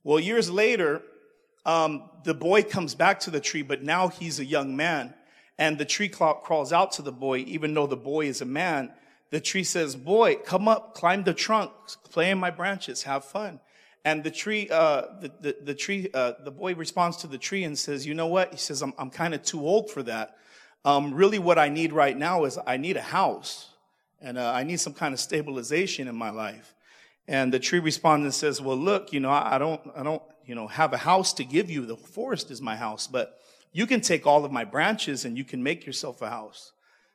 Well, 0.05 0.21
years 0.21 0.49
later, 0.49 1.03
um, 1.65 2.09
the 2.23 2.35
boy 2.35 2.63
comes 2.63 2.95
back 2.95 3.19
to 3.21 3.33
the 3.33 3.41
tree, 3.41 3.63
but 3.63 3.83
now 3.83 4.07
he's 4.07 4.39
a 4.39 4.45
young 4.45 4.77
man. 4.77 5.13
And 5.59 5.77
the 5.77 5.85
tree 5.85 6.09
crawls 6.09 6.73
out 6.73 6.93
to 6.93 7.03
the 7.03 7.11
boy, 7.11 7.39
even 7.39 7.75
though 7.75 7.89
the 7.89 7.97
boy 7.97 8.27
is 8.27 8.41
a 8.41 8.45
man. 8.45 8.93
the 9.31 9.41
tree 9.41 9.65
says, 9.65 9.97
boy, 9.97 10.37
come 10.37 10.69
up, 10.69 10.95
climb 10.95 11.25
the 11.25 11.35
trunk, 11.35 11.73
play 12.13 12.31
in 12.31 12.39
my 12.39 12.51
branches, 12.51 13.03
have 13.03 13.25
fun. 13.25 13.59
And 14.05 14.23
the 14.23 14.31
tree, 14.31 14.69
uh, 14.71 15.03
the, 15.21 15.33
the, 15.41 15.57
the, 15.65 15.75
tree, 15.75 16.11
uh, 16.15 16.35
the 16.45 16.53
boy 16.53 16.77
responds 16.77 17.17
to 17.19 17.27
the 17.27 17.39
tree 17.39 17.65
and 17.65 17.77
says, 17.77 18.07
you 18.07 18.15
know 18.15 18.29
what? 18.29 18.53
He 18.53 18.59
says, 18.59 18.83
I'm, 18.83 18.95
I'm 18.99 19.11
kind 19.11 19.35
of 19.35 19.43
too 19.43 19.67
old 19.67 19.91
for 19.91 20.05
that. 20.05 20.37
Um, 20.87 21.13
really 21.13 21.41
what 21.41 21.59
I 21.59 21.69
need 21.69 21.93
right 21.93 22.17
now 22.17 22.45
is 22.45 22.61
I 22.65 22.77
need 22.77 22.97
a 22.97 23.03
house 23.03 23.71
and 24.21 24.39
uh, 24.39 24.53
I 24.53 24.63
need 24.63 24.79
some 24.79 24.95
kind 24.95 25.13
of 25.13 25.19
stabilization 25.19 26.07
in 26.07 26.15
my 26.15 26.31
life. 26.31 26.77
And 27.27 27.53
the 27.53 27.59
tree 27.59 27.81
responds 27.81 28.25
and 28.25 28.33
says, 28.33 28.63
well, 28.63 28.77
look, 28.77 29.13
you 29.13 29.19
know, 29.19 29.31
I, 29.31 29.57
I 29.57 29.59
don't, 29.59 29.81
I 29.97 30.05
don't, 30.05 30.23
you 30.45 30.55
know, 30.55 30.69
have 30.69 30.93
a 30.93 30.97
house 30.97 31.33
to 31.35 31.45
give 31.45 31.69
you. 31.69 31.87
The 31.87 31.97
forest 31.97 32.53
is 32.53 32.63
my 32.63 32.77
house, 32.77 33.09
but 33.09 33.41
you 33.73 33.85
can 33.85 34.01
take 34.01 34.29
all 34.29 34.45
of 34.45 34.53
my 34.53 34.65
branches 34.65 35.25
and 35.25 35.37
you 35.37 35.43
can 35.43 35.61
make 35.61 35.85
yourself 35.85 36.23
a 36.23 36.31
house. 36.31 36.71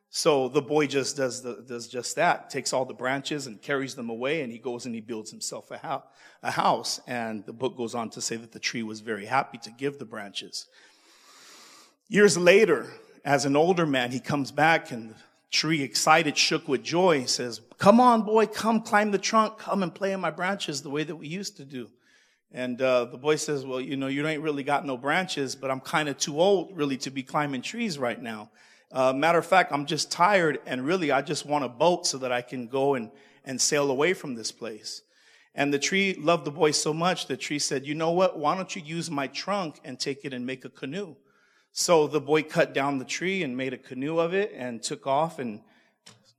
So 0.09 0.49
the 0.49 0.61
boy 0.61 0.87
just 0.87 1.15
does 1.15 1.41
the, 1.41 1.63
does 1.65 1.87
just 1.87 2.17
that, 2.17 2.49
takes 2.49 2.73
all 2.73 2.83
the 2.83 2.93
branches 2.93 3.47
and 3.47 3.61
carries 3.61 3.95
them 3.95 4.09
away, 4.09 4.41
and 4.41 4.51
he 4.51 4.57
goes 4.57 4.85
and 4.85 4.93
he 4.93 4.99
builds 4.99 5.31
himself 5.31 5.71
a, 5.71 5.77
house, 5.77 6.03
a 6.43 6.51
house. 6.51 6.99
And 7.07 7.45
the 7.45 7.53
book 7.53 7.77
goes 7.77 7.95
on 7.95 8.09
to 8.09 8.21
say 8.21 8.35
that 8.35 8.51
the 8.51 8.59
tree 8.59 8.83
was 8.83 8.99
very 8.99 9.25
happy 9.25 9.57
to 9.59 9.71
give 9.71 9.97
the 9.97 10.03
branches. 10.03 10.67
Years 12.09 12.37
later, 12.37 12.91
as 13.23 13.45
an 13.45 13.55
older 13.55 13.85
man, 13.85 14.11
he 14.11 14.19
comes 14.19 14.51
back 14.51 14.91
and 14.91 15.11
the 15.11 15.15
tree, 15.51 15.81
excited, 15.81 16.37
shook 16.37 16.67
with 16.67 16.83
joy, 16.83 17.19
He 17.21 17.27
says, 17.27 17.61
"Come 17.77 17.99
on, 17.99 18.23
boy, 18.23 18.47
come 18.47 18.81
climb 18.81 19.11
the 19.11 19.17
trunk, 19.17 19.57
come 19.57 19.83
and 19.83 19.93
play 19.93 20.13
in 20.13 20.19
my 20.19 20.31
branches 20.31 20.81
the 20.81 20.89
way 20.89 21.03
that 21.03 21.15
we 21.15 21.27
used 21.27 21.57
to 21.57 21.65
do." 21.65 21.89
And 22.53 22.81
uh, 22.81 23.05
the 23.05 23.17
boy 23.17 23.35
says, 23.35 23.65
"Well, 23.65 23.81
you 23.81 23.97
know, 23.97 24.07
you 24.07 24.25
ain't 24.25 24.41
really 24.41 24.63
got 24.63 24.85
no 24.85 24.97
branches, 24.97 25.55
but 25.55 25.71
I'm 25.71 25.79
kind 25.79 26.09
of 26.09 26.17
too 26.17 26.39
old 26.39 26.75
really 26.75 26.97
to 26.97 27.11
be 27.11 27.23
climbing 27.23 27.61
trees 27.61 27.97
right 27.97 28.21
now." 28.21 28.49
Uh, 28.91 29.13
matter 29.13 29.37
of 29.37 29.45
fact, 29.45 29.71
I'm 29.71 29.85
just 29.85 30.11
tired 30.11 30.59
and 30.65 30.85
really 30.85 31.11
I 31.11 31.21
just 31.21 31.45
want 31.45 31.63
a 31.63 31.69
boat 31.69 32.05
so 32.05 32.17
that 32.19 32.31
I 32.31 32.41
can 32.41 32.67
go 32.67 32.95
and, 32.95 33.09
and 33.45 33.59
sail 33.59 33.89
away 33.89 34.13
from 34.13 34.35
this 34.35 34.51
place. 34.51 35.01
And 35.55 35.73
the 35.73 35.79
tree 35.79 36.13
loved 36.19 36.45
the 36.45 36.51
boy 36.51 36.71
so 36.71 36.93
much, 36.93 37.27
the 37.27 37.37
tree 37.37 37.59
said, 37.59 37.85
you 37.85 37.95
know 37.95 38.11
what? 38.11 38.37
Why 38.37 38.55
don't 38.55 38.75
you 38.75 38.81
use 38.81 39.09
my 39.09 39.27
trunk 39.27 39.79
and 39.83 39.99
take 39.99 40.25
it 40.25 40.33
and 40.33 40.45
make 40.45 40.65
a 40.65 40.69
canoe? 40.69 41.15
So 41.73 42.07
the 42.07 42.19
boy 42.19 42.43
cut 42.43 42.73
down 42.73 42.97
the 42.97 43.05
tree 43.05 43.43
and 43.43 43.55
made 43.55 43.73
a 43.73 43.77
canoe 43.77 44.19
of 44.19 44.33
it 44.33 44.51
and 44.55 44.83
took 44.83 45.07
off 45.07 45.39
and 45.39 45.61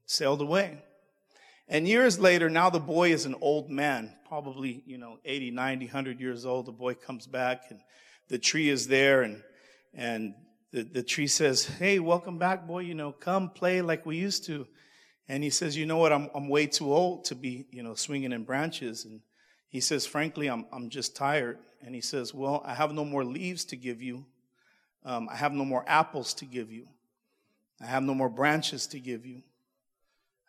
sailed 0.05 0.43
away. 0.43 0.83
And 1.69 1.89
years 1.89 2.19
later, 2.19 2.51
now 2.51 2.69
the 2.69 2.81
boy 2.81 3.13
is 3.13 3.25
an 3.25 3.35
old 3.41 3.71
man, 3.71 4.13
probably, 4.29 4.83
you 4.85 4.99
know, 4.99 5.19
80, 5.25 5.53
90, 5.53 5.87
100 5.87 6.21
years 6.21 6.45
old. 6.45 6.67
The 6.67 6.73
boy 6.73 6.95
comes 6.95 7.27
back 7.27 7.65
and 7.71 7.81
the 8.29 8.39
tree 8.39 8.69
is 8.69 8.89
there 8.89 9.23
and, 9.23 9.43
and 9.95 10.35
the, 10.73 10.83
the 10.83 11.03
tree 11.03 11.27
says, 11.27 11.65
Hey, 11.65 11.99
welcome 11.99 12.39
back, 12.39 12.67
boy. 12.67 12.81
You 12.81 12.95
know, 12.95 13.13
come 13.13 13.51
play 13.51 13.81
like 13.81 14.05
we 14.05 14.17
used 14.17 14.45
to. 14.47 14.67
And 15.29 15.43
he 15.43 15.51
says, 15.51 15.77
You 15.77 15.87
know 15.87 15.99
what? 15.99 16.13
I'm, 16.13 16.29
I'm 16.35 16.49
way 16.49 16.67
too 16.67 16.93
old 16.93 17.25
to 17.27 17.35
be, 17.35 17.67
you 17.71 17.83
know, 17.83 17.95
swinging 17.95 18.33
in 18.33 18.45
branches. 18.45 19.07
And 19.07 19.21
he 19.69 19.81
says, 19.81 20.05
Frankly, 20.05 20.49
I'm, 20.49 20.67
I'm 20.73 20.91
just 20.91 21.17
tired. 21.17 21.59
And 21.81 21.95
he 21.95 22.01
says, 22.01 22.35
Well, 22.35 22.63
I 22.67 22.75
have 22.75 22.93
no 22.93 23.05
more 23.05 23.25
leaves 23.25 23.65
to 23.67 23.77
give 23.77 24.03
you. 24.03 24.27
Um, 25.05 25.29
I 25.31 25.37
have 25.37 25.53
no 25.53 25.65
more 25.65 25.85
apples 25.87 26.35
to 26.35 26.45
give 26.45 26.71
you. 26.71 26.87
I 27.81 27.87
have 27.87 28.03
no 28.03 28.15
more 28.15 28.29
branches 28.29 28.87
to 28.89 29.01
give 29.01 29.27
you. 29.27 29.43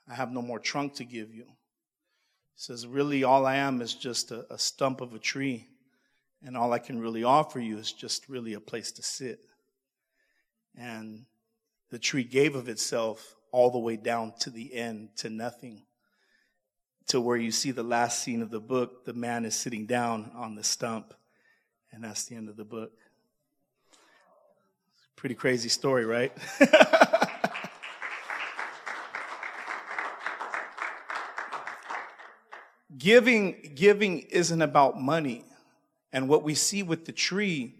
I 0.07 0.13
have 0.13 0.31
no 0.31 0.41
more 0.41 0.60
trunk 0.60 0.95
to 0.95 1.05
give 1.05 1.33
you. 1.33 1.45
He 1.45 2.57
says, 2.57 2.86
Really, 2.86 3.24
all 3.24 3.45
I 3.45 3.55
am 3.55 3.81
is 3.81 3.93
just 3.93 4.31
a, 4.31 4.51
a 4.53 4.60
stump 4.60 5.01
of 5.01 5.13
a 5.13 5.19
tree. 5.19 5.67
And 6.45 6.57
all 6.57 6.74
I 6.74 6.79
can 6.79 7.00
really 7.00 7.24
offer 7.24 7.60
you 7.60 7.77
is 7.77 7.91
just 7.91 8.27
really 8.27 8.53
a 8.53 8.60
place 8.60 8.91
to 8.93 9.01
sit. 9.03 9.39
And 10.77 11.25
the 11.89 12.00
tree 12.00 12.24
gave 12.24 12.55
of 12.55 12.67
itself 12.67 13.36
all 13.51 13.72
the 13.72 13.79
way 13.79 13.95
down 13.95 14.33
to 14.39 14.50
the 14.50 14.74
end, 14.74 15.10
to 15.17 15.29
nothing. 15.29 15.83
To 17.07 17.22
where 17.22 17.38
you 17.38 17.51
see 17.51 17.72
the 17.72 17.83
last 17.83 18.24
scene 18.24 18.41
of 18.41 18.50
the 18.50 18.60
book, 18.60 19.05
the 19.05 19.13
man 19.13 19.45
is 19.45 19.55
sitting 19.55 19.86
down 19.86 20.31
on 20.36 20.55
the 20.55 20.63
stump, 20.63 21.13
and 21.91 22.03
that's 22.03 22.25
the 22.25 22.36
end 22.36 22.50
of 22.50 22.57
the 22.57 22.65
book. 22.65 22.91
Pretty 25.15 25.36
crazy 25.36 25.70
story, 25.70 26.05
right? 26.05 26.32
giving 32.98 33.72
giving 33.75 34.20
isn't 34.20 34.62
about 34.62 35.00
money 35.01 35.43
and 36.12 36.27
what 36.29 36.43
we 36.43 36.53
see 36.53 36.84
with 36.84 37.05
the 37.05 37.12
tree 37.12 37.75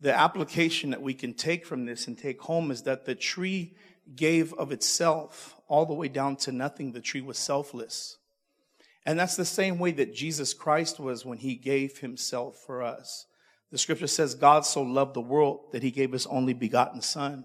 the 0.00 0.16
application 0.16 0.90
that 0.90 1.02
we 1.02 1.14
can 1.14 1.34
take 1.34 1.66
from 1.66 1.84
this 1.84 2.06
and 2.06 2.16
take 2.16 2.40
home 2.40 2.70
is 2.70 2.82
that 2.82 3.04
the 3.04 3.14
tree 3.14 3.74
gave 4.14 4.54
of 4.54 4.72
itself 4.72 5.56
all 5.66 5.86
the 5.86 5.94
way 5.94 6.08
down 6.08 6.36
to 6.36 6.52
nothing. 6.52 6.92
The 6.92 7.00
tree 7.00 7.20
was 7.20 7.38
selfless. 7.38 8.16
And 9.04 9.18
that's 9.18 9.36
the 9.36 9.44
same 9.44 9.78
way 9.78 9.90
that 9.92 10.14
Jesus 10.14 10.54
Christ 10.54 11.00
was 11.00 11.24
when 11.24 11.38
he 11.38 11.56
gave 11.56 11.98
himself 11.98 12.58
for 12.64 12.82
us. 12.82 13.26
The 13.70 13.78
scripture 13.78 14.06
says, 14.06 14.34
God 14.34 14.64
so 14.64 14.82
loved 14.82 15.14
the 15.14 15.20
world 15.20 15.72
that 15.72 15.82
he 15.82 15.90
gave 15.90 16.12
his 16.12 16.26
only 16.26 16.54
begotten 16.54 17.02
son. 17.02 17.44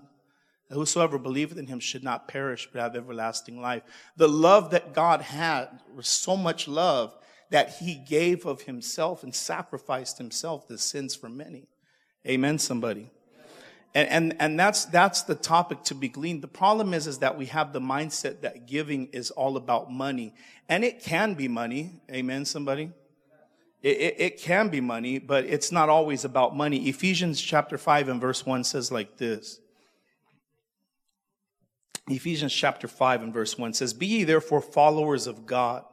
Whosoever 0.69 1.19
believeth 1.19 1.57
in 1.57 1.67
him 1.67 1.79
should 1.79 2.03
not 2.03 2.27
perish, 2.27 2.67
but 2.71 2.81
have 2.81 2.95
everlasting 2.95 3.61
life. 3.61 3.83
The 4.15 4.29
love 4.29 4.71
that 4.71 4.93
God 4.93 5.21
had 5.21 5.67
was 5.95 6.07
so 6.07 6.35
much 6.35 6.67
love 6.67 7.13
that 7.51 7.75
he 7.75 7.95
gave 7.95 8.45
of 8.45 8.61
himself 8.61 9.21
and 9.23 9.35
sacrificed 9.35 10.17
himself 10.17 10.67
the 10.67 10.77
sins 10.77 11.15
for 11.15 11.29
many. 11.29 11.67
Amen, 12.27 12.57
somebody. 12.57 13.11
And, 13.93 14.09
and, 14.09 14.35
and 14.39 14.59
that's, 14.59 14.85
that's 14.85 15.21
the 15.21 15.35
topic 15.35 15.83
to 15.83 15.95
be 15.95 16.09
gleaned. 16.09 16.41
The 16.41 16.47
problem 16.47 16.93
is, 16.93 17.05
is 17.05 17.19
that 17.19 17.37
we 17.37 17.45
have 17.47 17.73
the 17.73 17.81
mindset 17.81 18.41
that 18.41 18.65
giving 18.65 19.07
is 19.07 19.29
all 19.29 19.55
about 19.55 19.91
money. 19.91 20.33
And 20.67 20.83
it 20.83 21.03
can 21.03 21.35
be 21.35 21.47
money. 21.47 22.01
Amen, 22.11 22.45
somebody. 22.45 22.91
It, 23.83 23.97
it, 23.97 24.15
it 24.17 24.39
can 24.39 24.69
be 24.69 24.81
money, 24.81 25.19
but 25.19 25.45
it's 25.45 25.71
not 25.71 25.89
always 25.89 26.25
about 26.25 26.55
money. 26.55 26.89
Ephesians 26.89 27.39
chapter 27.39 27.77
5 27.77 28.09
and 28.09 28.19
verse 28.19 28.45
1 28.45 28.63
says 28.63 28.91
like 28.91 29.17
this. 29.17 29.59
Ephesians 32.07 32.53
chapter 32.53 32.87
5 32.87 33.21
and 33.21 33.33
verse 33.33 33.57
1 33.57 33.73
says, 33.73 33.93
Be 33.93 34.07
ye 34.07 34.23
therefore 34.23 34.61
followers 34.61 35.27
of 35.27 35.45
God 35.45 35.85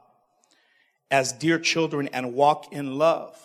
as 1.11 1.31
dear 1.33 1.59
children 1.59 2.09
and 2.13 2.33
walk 2.33 2.73
in 2.73 2.97
love 2.97 3.37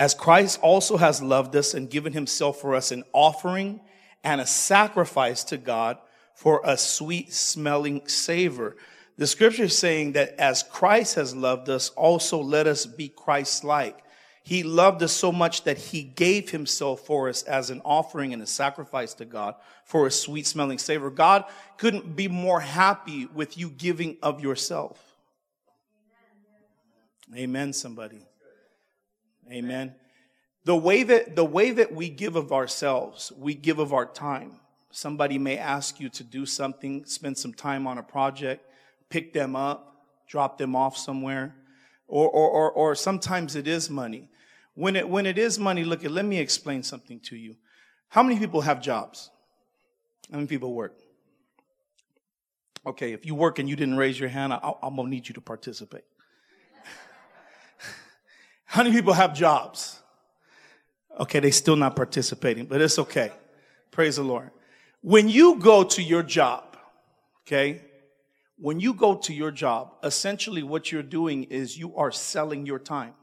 as 0.00 0.14
Christ 0.14 0.58
also 0.62 0.96
has 0.96 1.22
loved 1.22 1.54
us 1.54 1.74
and 1.74 1.90
given 1.90 2.14
himself 2.14 2.58
for 2.58 2.74
us 2.74 2.90
an 2.90 3.04
offering 3.12 3.80
and 4.24 4.40
a 4.40 4.46
sacrifice 4.46 5.44
to 5.44 5.58
God 5.58 5.98
for 6.34 6.62
a 6.64 6.78
sweet 6.78 7.34
smelling 7.34 8.08
savor. 8.08 8.76
The 9.20 9.26
scripture 9.26 9.64
is 9.64 9.76
saying 9.76 10.12
that 10.12 10.34
as 10.40 10.62
Christ 10.62 11.16
has 11.16 11.36
loved 11.36 11.68
us, 11.68 11.90
also 11.90 12.40
let 12.40 12.66
us 12.66 12.86
be 12.86 13.10
Christ 13.10 13.64
like. 13.64 14.02
He 14.42 14.62
loved 14.62 15.02
us 15.02 15.12
so 15.12 15.30
much 15.30 15.64
that 15.64 15.76
he 15.76 16.02
gave 16.02 16.48
himself 16.48 17.00
for 17.00 17.28
us 17.28 17.42
as 17.42 17.68
an 17.68 17.82
offering 17.84 18.32
and 18.32 18.42
a 18.42 18.46
sacrifice 18.46 19.12
to 19.12 19.26
God 19.26 19.56
for 19.84 20.06
a 20.06 20.10
sweet 20.10 20.46
smelling 20.46 20.78
savor. 20.78 21.10
God 21.10 21.44
couldn't 21.76 22.16
be 22.16 22.28
more 22.28 22.60
happy 22.60 23.26
with 23.26 23.58
you 23.58 23.68
giving 23.68 24.16
of 24.22 24.40
yourself. 24.40 24.98
Amen, 27.36 27.74
somebody. 27.74 28.22
Amen. 29.52 29.96
The 30.64 30.76
way 30.76 31.02
that, 31.02 31.36
the 31.36 31.44
way 31.44 31.72
that 31.72 31.92
we 31.92 32.08
give 32.08 32.36
of 32.36 32.52
ourselves, 32.52 33.32
we 33.36 33.52
give 33.52 33.80
of 33.80 33.92
our 33.92 34.06
time. 34.06 34.52
Somebody 34.90 35.36
may 35.36 35.58
ask 35.58 36.00
you 36.00 36.08
to 36.08 36.24
do 36.24 36.46
something, 36.46 37.04
spend 37.04 37.36
some 37.36 37.52
time 37.52 37.86
on 37.86 37.98
a 37.98 38.02
project, 38.02 38.64
pick 39.10 39.32
them 39.32 39.54
up, 39.54 40.06
drop 40.26 40.56
them 40.56 40.74
off 40.74 40.96
somewhere. 40.96 41.54
Or, 42.06 42.28
or, 42.28 42.48
or, 42.48 42.70
or 42.72 42.94
sometimes 42.94 43.54
it 43.54 43.68
is 43.68 43.90
money. 43.90 44.28
When 44.74 44.96
it, 44.96 45.08
when 45.08 45.26
it 45.26 45.38
is 45.38 45.58
money, 45.58 45.84
look, 45.84 46.04
at, 46.04 46.10
let 46.10 46.24
me 46.24 46.38
explain 46.38 46.82
something 46.82 47.20
to 47.20 47.36
you. 47.36 47.56
How 48.08 48.22
many 48.22 48.38
people 48.38 48.62
have 48.62 48.80
jobs? 48.80 49.30
How 50.30 50.38
many 50.38 50.48
people 50.48 50.74
work? 50.74 50.98
Okay, 52.86 53.12
if 53.12 53.26
you 53.26 53.34
work 53.34 53.58
and 53.58 53.68
you 53.68 53.76
didn't 53.76 53.96
raise 53.96 54.18
your 54.18 54.28
hand, 54.28 54.52
I, 54.52 54.72
I'm 54.82 54.96
gonna 54.96 55.08
need 55.08 55.28
you 55.28 55.34
to 55.34 55.40
participate. 55.40 56.04
How 58.64 58.82
many 58.82 58.94
people 58.94 59.12
have 59.12 59.34
jobs? 59.34 60.00
Okay, 61.18 61.40
they 61.40 61.50
still 61.50 61.76
not 61.76 61.94
participating, 61.94 62.64
but 62.66 62.80
it's 62.80 62.98
okay. 62.98 63.32
Praise 63.90 64.16
the 64.16 64.22
Lord. 64.22 64.50
When 65.02 65.28
you 65.28 65.58
go 65.58 65.84
to 65.84 66.02
your 66.02 66.22
job, 66.22 66.76
okay, 67.42 67.82
when 68.60 68.80
you 68.80 68.94
go 68.94 69.16
to 69.16 69.32
your 69.32 69.50
job, 69.50 69.94
essentially 70.02 70.62
what 70.62 70.92
you're 70.92 71.02
doing 71.02 71.44
is 71.44 71.78
you 71.78 71.96
are 71.96 72.12
selling 72.12 72.66
your 72.66 72.78
time. 72.78 73.14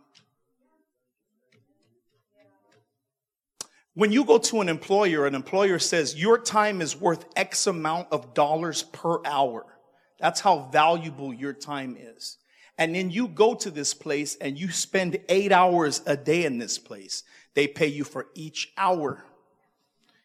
When 3.94 4.12
you 4.12 4.26
go 4.26 4.38
to 4.38 4.62
an 4.62 4.70
employer, 4.70 5.26
an 5.26 5.34
employer 5.34 5.80
says 5.80 6.16
your 6.16 6.38
time 6.38 6.82
is 6.82 6.96
worth 6.96 7.26
X 7.36 7.66
amount 7.66 8.10
of 8.12 8.34
dollars 8.34 8.84
per 8.84 9.26
hour. 9.26 9.66
That's 10.20 10.40
how 10.40 10.70
valuable 10.72 11.34
your 11.34 11.54
time 11.54 11.98
is 12.00 12.38
and 12.78 12.94
then 12.94 13.10
you 13.10 13.28
go 13.28 13.56
to 13.56 13.72
this 13.72 13.94
place 13.94 14.36
and 14.40 14.58
you 14.58 14.70
spend 14.70 15.20
eight 15.30 15.52
hours 15.52 16.02
a 16.06 16.16
day 16.16 16.46
in 16.46 16.60
this 16.60 16.78
place. 16.78 17.24
They 17.56 17.68
pay 17.68 17.88
you 17.88 18.04
for 18.04 18.28
each 18.36 18.72
hour. 18.78 19.26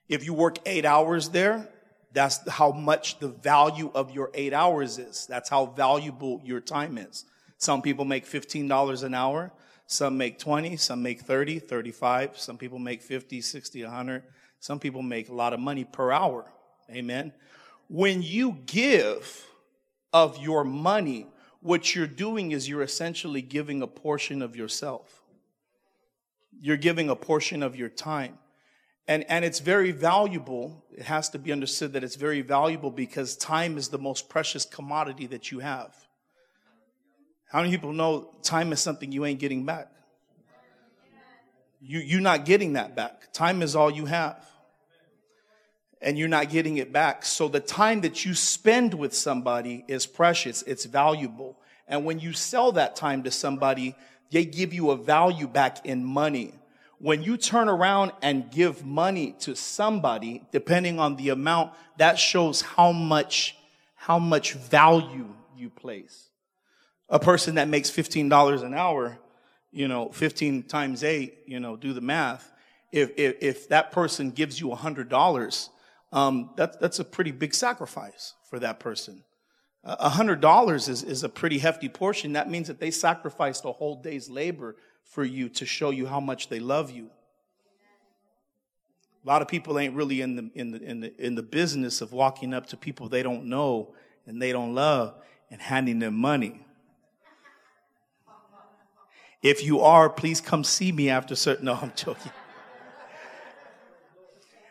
If 0.08 0.24
you 0.26 0.34
work 0.34 0.58
eight 0.66 0.84
hours 0.84 1.30
there, 1.30 1.71
That's 2.12 2.48
how 2.48 2.72
much 2.72 3.18
the 3.18 3.28
value 3.28 3.90
of 3.94 4.10
your 4.10 4.30
eight 4.34 4.52
hours 4.52 4.98
is. 4.98 5.26
That's 5.26 5.48
how 5.48 5.66
valuable 5.66 6.40
your 6.44 6.60
time 6.60 6.98
is. 6.98 7.24
Some 7.58 7.80
people 7.80 8.04
make 8.04 8.26
$15 8.26 9.02
an 9.02 9.14
hour. 9.14 9.52
Some 9.86 10.16
make 10.16 10.38
20, 10.38 10.76
some 10.76 11.02
make 11.02 11.20
30, 11.20 11.58
35. 11.58 12.38
Some 12.38 12.58
people 12.58 12.78
make 12.78 13.02
50, 13.02 13.40
60, 13.40 13.82
100. 13.82 14.22
Some 14.58 14.78
people 14.78 15.02
make 15.02 15.28
a 15.28 15.34
lot 15.34 15.52
of 15.52 15.60
money 15.60 15.84
per 15.84 16.12
hour. 16.12 16.50
Amen. 16.90 17.32
When 17.88 18.22
you 18.22 18.58
give 18.66 19.46
of 20.12 20.38
your 20.38 20.64
money, 20.64 21.26
what 21.60 21.94
you're 21.94 22.06
doing 22.06 22.52
is 22.52 22.68
you're 22.68 22.82
essentially 22.82 23.42
giving 23.42 23.82
a 23.82 23.86
portion 23.86 24.42
of 24.42 24.56
yourself. 24.56 25.22
You're 26.60 26.76
giving 26.76 27.08
a 27.08 27.16
portion 27.16 27.62
of 27.62 27.76
your 27.76 27.88
time. 27.88 28.38
And, 29.08 29.24
and 29.28 29.44
it's 29.44 29.58
very 29.58 29.90
valuable. 29.90 30.84
It 30.96 31.04
has 31.04 31.28
to 31.30 31.38
be 31.38 31.52
understood 31.52 31.92
that 31.94 32.04
it's 32.04 32.16
very 32.16 32.40
valuable 32.40 32.90
because 32.90 33.36
time 33.36 33.76
is 33.76 33.88
the 33.88 33.98
most 33.98 34.28
precious 34.28 34.64
commodity 34.64 35.26
that 35.28 35.50
you 35.50 35.58
have. 35.58 35.94
How 37.50 37.60
many 37.60 37.72
people 37.72 37.92
know 37.92 38.30
time 38.42 38.72
is 38.72 38.80
something 38.80 39.10
you 39.10 39.24
ain't 39.24 39.40
getting 39.40 39.66
back? 39.66 39.88
You, 41.80 41.98
you're 41.98 42.20
not 42.20 42.44
getting 42.44 42.74
that 42.74 42.94
back. 42.94 43.32
Time 43.32 43.60
is 43.60 43.74
all 43.74 43.90
you 43.90 44.06
have. 44.06 44.46
And 46.00 46.16
you're 46.16 46.28
not 46.28 46.48
getting 46.48 46.78
it 46.78 46.92
back. 46.92 47.24
So 47.24 47.48
the 47.48 47.60
time 47.60 48.00
that 48.02 48.24
you 48.24 48.34
spend 48.34 48.94
with 48.94 49.14
somebody 49.14 49.84
is 49.88 50.06
precious. 50.06 50.62
It's 50.62 50.84
valuable. 50.84 51.58
And 51.88 52.04
when 52.04 52.20
you 52.20 52.32
sell 52.32 52.72
that 52.72 52.96
time 52.96 53.24
to 53.24 53.30
somebody, 53.30 53.96
they 54.30 54.44
give 54.44 54.72
you 54.72 54.90
a 54.90 54.96
value 54.96 55.48
back 55.48 55.84
in 55.84 56.04
money 56.04 56.54
when 57.02 57.20
you 57.20 57.36
turn 57.36 57.68
around 57.68 58.12
and 58.22 58.48
give 58.48 58.86
money 58.86 59.34
to 59.40 59.56
somebody, 59.56 60.44
depending 60.52 61.00
on 61.00 61.16
the 61.16 61.30
amount, 61.30 61.72
that 61.96 62.16
shows 62.16 62.62
how 62.62 62.92
much, 62.92 63.56
how 63.96 64.20
much 64.20 64.52
value 64.52 65.26
you 65.56 65.68
place. 65.68 66.28
A 67.08 67.18
person 67.18 67.56
that 67.56 67.66
makes 67.66 67.90
$15 67.90 68.62
an 68.62 68.72
hour, 68.72 69.18
you 69.72 69.88
know, 69.88 70.10
15 70.10 70.62
times 70.62 71.02
eight, 71.02 71.38
you 71.44 71.58
know, 71.58 71.74
do 71.74 71.92
the 71.92 72.00
math. 72.00 72.52
If, 72.92 73.10
if, 73.16 73.34
if 73.40 73.68
that 73.70 73.90
person 73.90 74.30
gives 74.30 74.60
you 74.60 74.68
$100, 74.68 75.68
um, 76.12 76.50
that, 76.56 76.80
that's 76.80 77.00
a 77.00 77.04
pretty 77.04 77.32
big 77.32 77.52
sacrifice 77.52 78.34
for 78.48 78.60
that 78.60 78.78
person. 78.78 79.24
A 79.82 80.10
hundred 80.10 80.40
dollars 80.40 80.88
is, 80.88 81.02
is 81.02 81.24
a 81.24 81.28
pretty 81.28 81.58
hefty 81.58 81.88
portion. 81.88 82.34
That 82.34 82.48
means 82.48 82.68
that 82.68 82.78
they 82.78 82.92
sacrificed 82.92 83.64
a 83.64 83.72
whole 83.72 84.00
day's 84.00 84.30
labor 84.30 84.76
for 85.04 85.24
you 85.24 85.48
to 85.50 85.66
show 85.66 85.90
you 85.90 86.06
how 86.06 86.20
much 86.20 86.48
they 86.48 86.60
love 86.60 86.90
you. 86.90 87.10
A 89.24 89.28
lot 89.28 89.42
of 89.42 89.48
people 89.48 89.78
ain't 89.78 89.94
really 89.94 90.20
in 90.20 90.36
the, 90.36 90.50
in 90.54 90.70
the, 90.72 90.82
in 90.82 91.00
the, 91.00 91.26
in 91.26 91.34
the 91.36 91.42
business 91.42 92.00
of 92.00 92.12
walking 92.12 92.52
up 92.52 92.66
to 92.68 92.76
people 92.76 93.08
they 93.08 93.22
don't 93.22 93.44
know 93.44 93.94
and 94.26 94.42
they 94.42 94.50
don't 94.50 94.74
love 94.74 95.14
and 95.50 95.60
handing 95.60 96.00
them 96.00 96.14
money. 96.14 96.60
If 99.42 99.64
you 99.64 99.80
are, 99.80 100.08
please 100.08 100.40
come 100.40 100.64
see 100.64 100.92
me 100.92 101.08
after 101.08 101.34
certain. 101.34 101.64
No, 101.72 101.74
I'm 101.74 101.92
joking. 101.94 102.32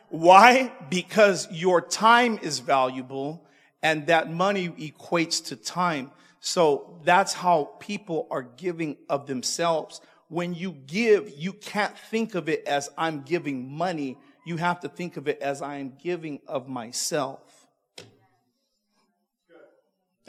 Why? 0.10 0.74
Because 0.90 1.48
your 1.52 1.80
time 1.80 2.38
is 2.42 2.60
valuable 2.60 3.46
and 3.82 4.08
that 4.08 4.32
money 4.32 4.70
equates 4.70 5.46
to 5.46 5.56
time. 5.56 6.12
So 6.42 7.00
that's 7.04 7.34
how 7.34 7.72
people 7.80 8.28
are 8.30 8.44
giving 8.44 8.98
of 9.08 9.28
themselves 9.28 10.02
when 10.32 10.54
you 10.54 10.72
give, 10.88 11.30
you 11.36 11.52
can't 11.52 11.98
think 11.98 12.36
of 12.36 12.48
it 12.48 12.66
as 12.66 12.90
I'm 12.98 13.22
giving 13.24 13.70
money. 13.70 14.18
You 14.46 14.56
have 14.56 14.80
to 14.80 14.88
think 14.88 15.18
of 15.18 15.28
it 15.28 15.42
as 15.42 15.62
I 15.62 15.76
am 15.80 15.92
giving 16.02 16.40
of 16.48 16.70
myself. 16.70 17.68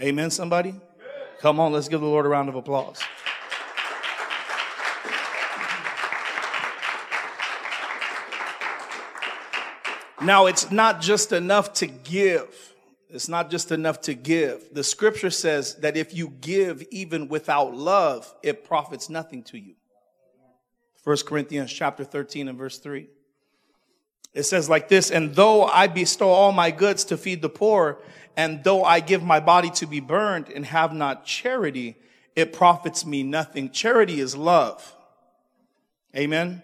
Amen, 0.00 0.32
somebody? 0.32 0.75
Come 1.38 1.61
on, 1.61 1.73
let's 1.73 1.87
give 1.87 2.00
the 2.00 2.06
Lord 2.06 2.26
a 2.26 2.28
round 2.28 2.49
of 2.49 2.56
applause. 2.56 3.00
Now, 10.20 10.46
it's 10.46 10.72
not 10.72 11.00
just 11.00 11.31
enough 11.31 11.74
to 11.74 11.87
give. 11.87 12.74
It's 13.09 13.29
not 13.29 13.53
just 13.53 13.70
enough 13.70 14.00
to 14.00 14.14
give. 14.14 14.74
The 14.74 14.83
scripture 14.83 15.31
says 15.31 15.76
that 15.76 15.96
if 15.96 16.12
you 16.12 16.31
give 16.40 16.83
even 16.90 17.29
without 17.29 17.76
love, 17.76 18.35
it 18.42 18.64
profits 18.64 19.09
nothing 19.09 19.44
to 19.44 19.59
you. 19.59 19.76
1 21.04 21.16
Corinthians 21.26 21.72
chapter 21.72 22.04
13 22.04 22.48
and 22.48 22.56
verse 22.56 22.78
3. 22.78 23.08
It 24.34 24.44
says 24.44 24.70
like 24.70 24.88
this, 24.88 25.10
and 25.10 25.34
though 25.34 25.64
I 25.64 25.88
bestow 25.88 26.28
all 26.28 26.52
my 26.52 26.70
goods 26.70 27.04
to 27.06 27.16
feed 27.16 27.42
the 27.42 27.48
poor, 27.48 27.98
and 28.36 28.64
though 28.64 28.82
I 28.82 29.00
give 29.00 29.22
my 29.22 29.40
body 29.40 29.68
to 29.70 29.86
be 29.86 30.00
burned 30.00 30.48
and 30.48 30.64
have 30.64 30.94
not 30.94 31.26
charity, 31.26 31.96
it 32.34 32.52
profits 32.52 33.04
me 33.04 33.22
nothing. 33.22 33.70
Charity 33.70 34.20
is 34.20 34.34
love. 34.34 34.96
Amen. 36.16 36.62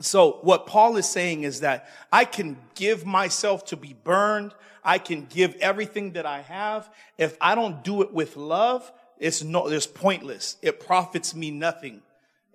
So 0.00 0.38
what 0.42 0.66
Paul 0.66 0.96
is 0.96 1.08
saying 1.08 1.42
is 1.42 1.60
that 1.60 1.88
I 2.12 2.24
can 2.24 2.58
give 2.74 3.04
myself 3.04 3.64
to 3.66 3.76
be 3.76 3.96
burned. 4.04 4.54
I 4.84 4.98
can 4.98 5.24
give 5.24 5.56
everything 5.56 6.12
that 6.12 6.26
I 6.26 6.42
have. 6.42 6.88
If 7.18 7.36
I 7.40 7.54
don't 7.54 7.82
do 7.82 8.02
it 8.02 8.12
with 8.12 8.36
love, 8.36 8.92
it's 9.18 9.42
no, 9.42 9.66
it's 9.66 9.86
pointless. 9.86 10.56
It 10.62 10.78
profits 10.78 11.34
me 11.34 11.50
nothing. 11.50 12.02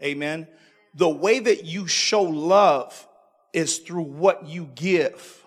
Amen 0.02 0.48
the 0.94 1.10
way 1.10 1.40
that 1.40 1.66
you 1.66 1.88
show 1.88 2.24
love 2.24 3.08
is 3.54 3.80
through 3.80 4.04
what 4.04 4.48
you 4.48 4.70
give. 4.76 5.44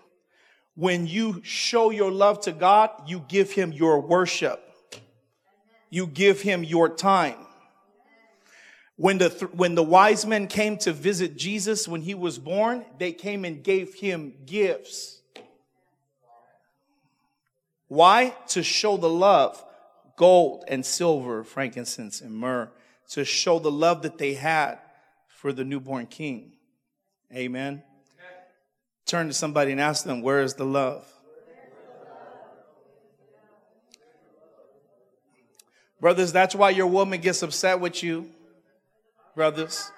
When 0.75 1.07
you 1.07 1.41
show 1.45 1.91
your 1.91 2.11
love 2.11 2.41
to 2.43 2.53
God, 2.53 2.91
you 3.07 3.25
give 3.29 3.53
him 3.53 3.73
your 3.73 4.01
worship. 4.01 4.61
You 5.91 6.07
give 6.07 6.41
him 6.41 6.65
your 6.65 6.89
time. 6.89 7.37
When 8.97 9.19
the, 9.19 9.29
th- 9.29 9.53
when 9.53 9.75
the 9.75 9.83
wise 9.83 10.25
men 10.25 10.47
came 10.47 10.77
to 10.79 10.93
visit 10.93 11.37
Jesus 11.37 11.87
when 11.87 12.03
he 12.03 12.15
was 12.15 12.39
born, 12.39 12.85
they 12.99 13.13
came 13.13 13.45
and 13.45 13.63
gave 13.63 13.95
him 13.95 14.35
gifts. 14.47 15.21
Why? 17.89 18.35
To 18.49 18.63
show 18.63 18.97
the 18.97 19.11
love. 19.11 19.63
Gold 20.17 20.65
and 20.69 20.87
silver, 20.87 21.45
frankincense 21.45 22.21
and 22.21 22.33
myrrh. 22.33 22.71
To 23.11 23.25
show 23.25 23.59
the 23.59 23.71
love 23.71 24.03
that 24.03 24.19
they 24.19 24.35
had 24.35 24.79
for 25.45 25.53
the 25.53 25.63
newborn 25.63 26.07
king. 26.07 26.53
Amen. 27.31 27.83
Turn 29.05 29.27
to 29.27 29.35
somebody 29.35 29.73
and 29.73 29.79
ask 29.79 30.03
them, 30.03 30.23
Where 30.23 30.41
is 30.41 30.55
the 30.55 30.65
love? 30.65 31.07
Brothers, 36.01 36.33
that's 36.33 36.55
why 36.55 36.71
your 36.71 36.87
woman 36.87 37.21
gets 37.21 37.43
upset 37.43 37.79
with 37.79 38.03
you, 38.03 38.31
brothers, 39.35 39.93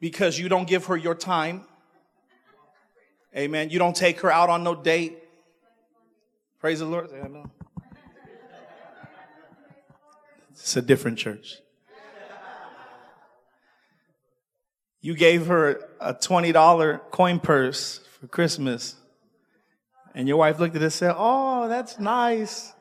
because 0.00 0.40
you 0.40 0.48
don't 0.48 0.66
give 0.66 0.86
her 0.86 0.96
your 0.96 1.14
time. 1.14 1.62
Amen. 3.36 3.70
You 3.70 3.78
don't 3.78 3.94
take 3.94 4.18
her 4.22 4.32
out 4.32 4.50
on 4.50 4.64
no 4.64 4.74
date. 4.74 5.22
Praise 6.58 6.80
the 6.80 6.84
Lord. 6.84 7.10
It's 10.50 10.76
a 10.76 10.82
different 10.82 11.16
church. 11.16 11.60
You 15.06 15.14
gave 15.14 15.46
her 15.46 15.88
a 16.00 16.12
$20 16.12 17.00
coin 17.12 17.38
purse 17.38 17.98
for 18.18 18.26
Christmas. 18.26 18.96
And 20.16 20.26
your 20.26 20.38
wife 20.38 20.58
looked 20.58 20.74
at 20.74 20.82
it 20.82 20.86
and 20.86 20.92
said, 20.92 21.14
Oh, 21.16 21.68
that's 21.68 22.00
nice. 22.00 22.72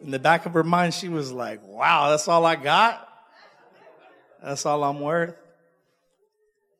In 0.00 0.10
the 0.10 0.18
back 0.18 0.46
of 0.46 0.54
her 0.54 0.64
mind, 0.64 0.94
she 0.94 1.10
was 1.10 1.32
like, 1.32 1.62
Wow, 1.66 2.08
that's 2.08 2.28
all 2.28 2.46
I 2.46 2.56
got? 2.56 3.06
That's 4.42 4.64
all 4.64 4.82
I'm 4.84 5.00
worth? 5.00 5.36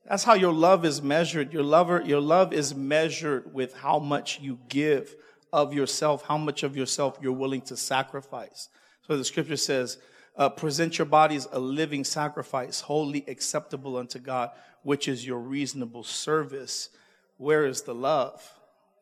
That's 0.09 0.25
how 0.25 0.33
your 0.33 0.55
love 0.55 0.87
is 0.87 1.03
measured. 1.03 1.53
Your 1.53 1.63
lover, 1.63 2.03
your 2.03 2.23
love 2.23 2.55
is 2.55 2.75
measured 2.75 3.53
with 3.53 3.75
how 3.75 3.99
much 3.99 4.41
you 4.41 4.59
give 4.71 5.15
of 5.53 5.75
yourself, 5.75 6.25
how 6.27 6.39
much 6.39 6.63
of 6.63 6.75
yourself 6.75 7.19
you're 7.21 7.33
willing 7.33 7.61
to 7.63 7.77
sacrifice. 7.77 8.71
So 9.07 9.19
the 9.19 9.25
scripture 9.27 9.59
says, 9.59 9.99
uh, 10.37 10.49
present 10.49 10.99
your 10.99 11.07
bodies 11.07 11.49
a 11.53 11.59
living 11.59 12.05
sacrifice, 12.05 12.81
holy 12.81 13.25
acceptable 13.27 13.97
unto 13.97 14.19
God, 14.19 14.51
which 14.83 15.09
is 15.09 15.27
your 15.27 15.39
reasonable 15.39 16.05
service. 16.05 16.91
Where 17.39 17.67
is 17.67 17.83
the 17.83 17.95
love? 17.95 18.55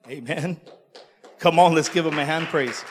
Amen. 0.09 0.61
Come 1.39 1.59
on, 1.59 1.75
let's 1.75 1.89
give 1.89 2.07
him 2.07 2.19
a 2.19 2.25
hand 2.25 2.47
praise. 2.47 2.85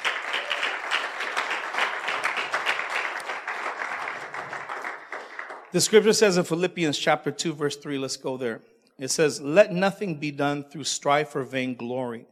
The 5.71 5.81
scripture 5.81 6.13
says 6.13 6.37
in 6.37 6.43
Philippians 6.43 6.99
chapter 6.99 7.31
2, 7.31 7.53
verse 7.53 7.77
3, 7.77 7.97
let's 7.97 8.17
go 8.17 8.37
there. 8.37 8.61
It 8.99 9.09
says, 9.09 9.41
Let 9.41 9.73
nothing 9.73 10.19
be 10.19 10.29
done 10.29 10.63
through 10.63 10.83
strife 10.83 11.35
or 11.35 11.43
vainglory, 11.43 12.25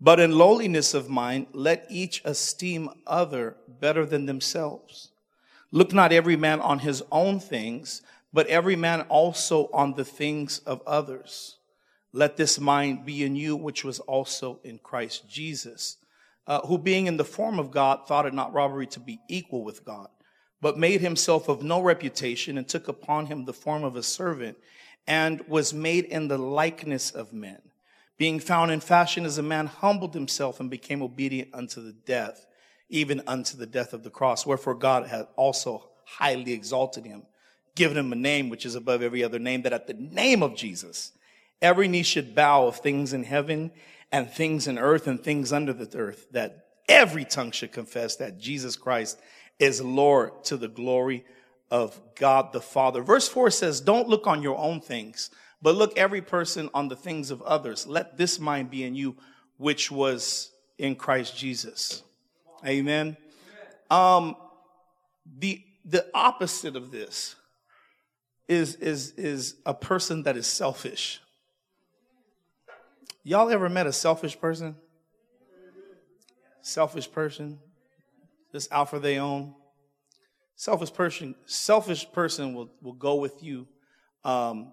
but 0.00 0.20
in 0.20 0.38
lowliness 0.38 0.94
of 0.94 1.08
mind, 1.08 1.48
let 1.52 1.86
each 1.90 2.22
esteem 2.24 2.88
other 3.04 3.56
better 3.80 4.06
than 4.06 4.26
themselves. 4.26 5.10
Look 5.70 5.92
not 5.92 6.12
every 6.12 6.36
man 6.36 6.60
on 6.60 6.78
his 6.78 7.02
own 7.12 7.40
things, 7.40 8.02
but 8.32 8.46
every 8.46 8.76
man 8.76 9.02
also 9.02 9.68
on 9.72 9.94
the 9.94 10.04
things 10.04 10.60
of 10.60 10.82
others. 10.86 11.58
let 12.12 12.36
this 12.36 12.58
mind 12.58 13.04
be 13.04 13.22
in 13.22 13.36
you, 13.36 13.54
which 13.54 13.84
was 13.84 14.00
also 14.00 14.58
in 14.64 14.78
Christ 14.78 15.28
Jesus, 15.28 15.98
uh, 16.46 16.60
who 16.66 16.78
being 16.78 17.06
in 17.06 17.16
the 17.18 17.24
form 17.24 17.58
of 17.58 17.70
God 17.70 18.06
thought 18.06 18.26
it 18.26 18.34
not 18.34 18.54
robbery 18.54 18.86
to 18.88 19.00
be 19.00 19.20
equal 19.28 19.62
with 19.62 19.84
God, 19.84 20.08
but 20.60 20.78
made 20.78 21.00
himself 21.00 21.48
of 21.48 21.62
no 21.62 21.80
reputation 21.82 22.56
and 22.56 22.66
took 22.66 22.88
upon 22.88 23.26
him 23.26 23.44
the 23.44 23.52
form 23.52 23.84
of 23.84 23.94
a 23.94 24.02
servant 24.02 24.56
and 25.06 25.46
was 25.48 25.74
made 25.74 26.06
in 26.06 26.28
the 26.28 26.38
likeness 26.38 27.10
of 27.10 27.32
men. 27.32 27.60
Being 28.16 28.40
found 28.40 28.70
in 28.70 28.80
fashion 28.80 29.24
as 29.24 29.38
a 29.38 29.42
man, 29.42 29.66
humbled 29.66 30.14
himself 30.14 30.58
and 30.58 30.68
became 30.68 31.02
obedient 31.02 31.50
unto 31.54 31.80
the 31.80 31.92
death, 31.92 32.46
even 32.88 33.22
unto 33.26 33.56
the 33.56 33.66
death 33.66 33.92
of 33.92 34.02
the 34.02 34.10
cross. 34.10 34.46
Wherefore 34.46 34.74
God 34.74 35.06
had 35.06 35.26
also 35.36 35.90
highly 36.04 36.52
exalted 36.52 37.04
him, 37.04 37.22
given 37.74 37.96
him 37.96 38.12
a 38.12 38.16
name 38.16 38.48
which 38.48 38.64
is 38.64 38.74
above 38.74 39.02
every 39.02 39.22
other 39.22 39.38
name, 39.38 39.62
that 39.62 39.72
at 39.72 39.86
the 39.86 39.94
name 39.94 40.42
of 40.42 40.56
Jesus, 40.56 41.12
Every 41.60 41.88
knee 41.88 42.02
should 42.02 42.34
bow 42.34 42.66
of 42.66 42.76
things 42.76 43.12
in 43.12 43.24
heaven 43.24 43.72
and 44.12 44.30
things 44.30 44.68
in 44.68 44.78
earth 44.78 45.06
and 45.06 45.22
things 45.22 45.52
under 45.52 45.72
the 45.72 45.96
earth, 45.98 46.26
that 46.30 46.66
every 46.88 47.24
tongue 47.24 47.50
should 47.50 47.72
confess 47.72 48.16
that 48.16 48.38
Jesus 48.38 48.76
Christ 48.76 49.20
is 49.58 49.82
Lord 49.82 50.44
to 50.44 50.56
the 50.56 50.68
glory 50.68 51.24
of 51.70 52.00
God 52.14 52.52
the 52.52 52.60
Father. 52.60 53.02
Verse 53.02 53.28
4 53.28 53.50
says, 53.50 53.80
Don't 53.80 54.08
look 54.08 54.26
on 54.26 54.42
your 54.42 54.56
own 54.56 54.80
things, 54.80 55.30
but 55.60 55.74
look 55.74 55.98
every 55.98 56.22
person 56.22 56.70
on 56.72 56.88
the 56.88 56.96
things 56.96 57.30
of 57.30 57.42
others. 57.42 57.86
Let 57.86 58.16
this 58.16 58.38
mind 58.38 58.70
be 58.70 58.84
in 58.84 58.94
you, 58.94 59.16
which 59.56 59.90
was 59.90 60.52
in 60.78 60.94
Christ 60.94 61.36
Jesus. 61.36 62.02
Amen. 62.66 63.16
Um, 63.90 64.36
the, 65.38 65.62
the 65.84 66.06
opposite 66.12 66.76
of 66.76 66.90
this 66.90 67.36
is, 68.48 68.74
is, 68.76 69.12
is 69.12 69.56
a 69.64 69.74
person 69.74 70.22
that 70.24 70.36
is 70.36 70.46
selfish. 70.46 71.20
Y'all 73.22 73.50
ever 73.50 73.68
met 73.68 73.86
a 73.86 73.92
selfish 73.92 74.38
person? 74.40 74.74
Selfish 76.62 77.10
person, 77.10 77.58
just 78.52 78.70
out 78.72 78.90
for 78.90 78.98
their 78.98 79.22
own. 79.22 79.54
Selfish 80.56 80.92
person, 80.92 81.34
selfish 81.46 82.10
person 82.12 82.54
will, 82.54 82.70
will 82.82 82.92
go 82.92 83.14
with 83.14 83.42
you 83.42 83.66
um, 84.24 84.72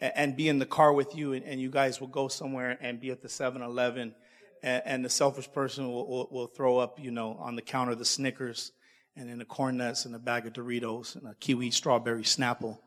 and, 0.00 0.12
and, 0.16 0.36
be 0.36 0.48
in 0.48 0.58
the 0.58 0.66
car 0.66 0.92
with 0.92 1.14
you, 1.14 1.34
and, 1.34 1.44
and, 1.44 1.60
you 1.60 1.70
guys 1.70 2.00
will 2.00 2.08
go 2.08 2.28
somewhere 2.28 2.78
and 2.80 2.98
be 2.98 3.10
at 3.10 3.20
the 3.20 3.28
7 3.28 3.60
Eleven, 3.60 4.14
and, 4.62 4.82
and, 4.84 5.04
the 5.04 5.08
selfish 5.08 5.50
person 5.52 5.86
will, 5.88 6.08
will, 6.08 6.28
will, 6.30 6.46
throw 6.46 6.78
up, 6.78 6.98
you 7.00 7.10
know, 7.10 7.36
on 7.40 7.56
the 7.56 7.62
counter 7.62 7.94
the 7.94 8.04
Snickers, 8.04 8.72
and 9.16 9.28
then 9.28 9.38
the 9.38 9.44
corn 9.44 9.76
nuts, 9.76 10.04
and 10.04 10.14
a 10.14 10.18
bag 10.18 10.46
of 10.46 10.52
Doritos, 10.52 11.16
and 11.16 11.26
a 11.26 11.34
kiwi 11.34 11.70
strawberry 11.70 12.22
Snapple. 12.22 12.78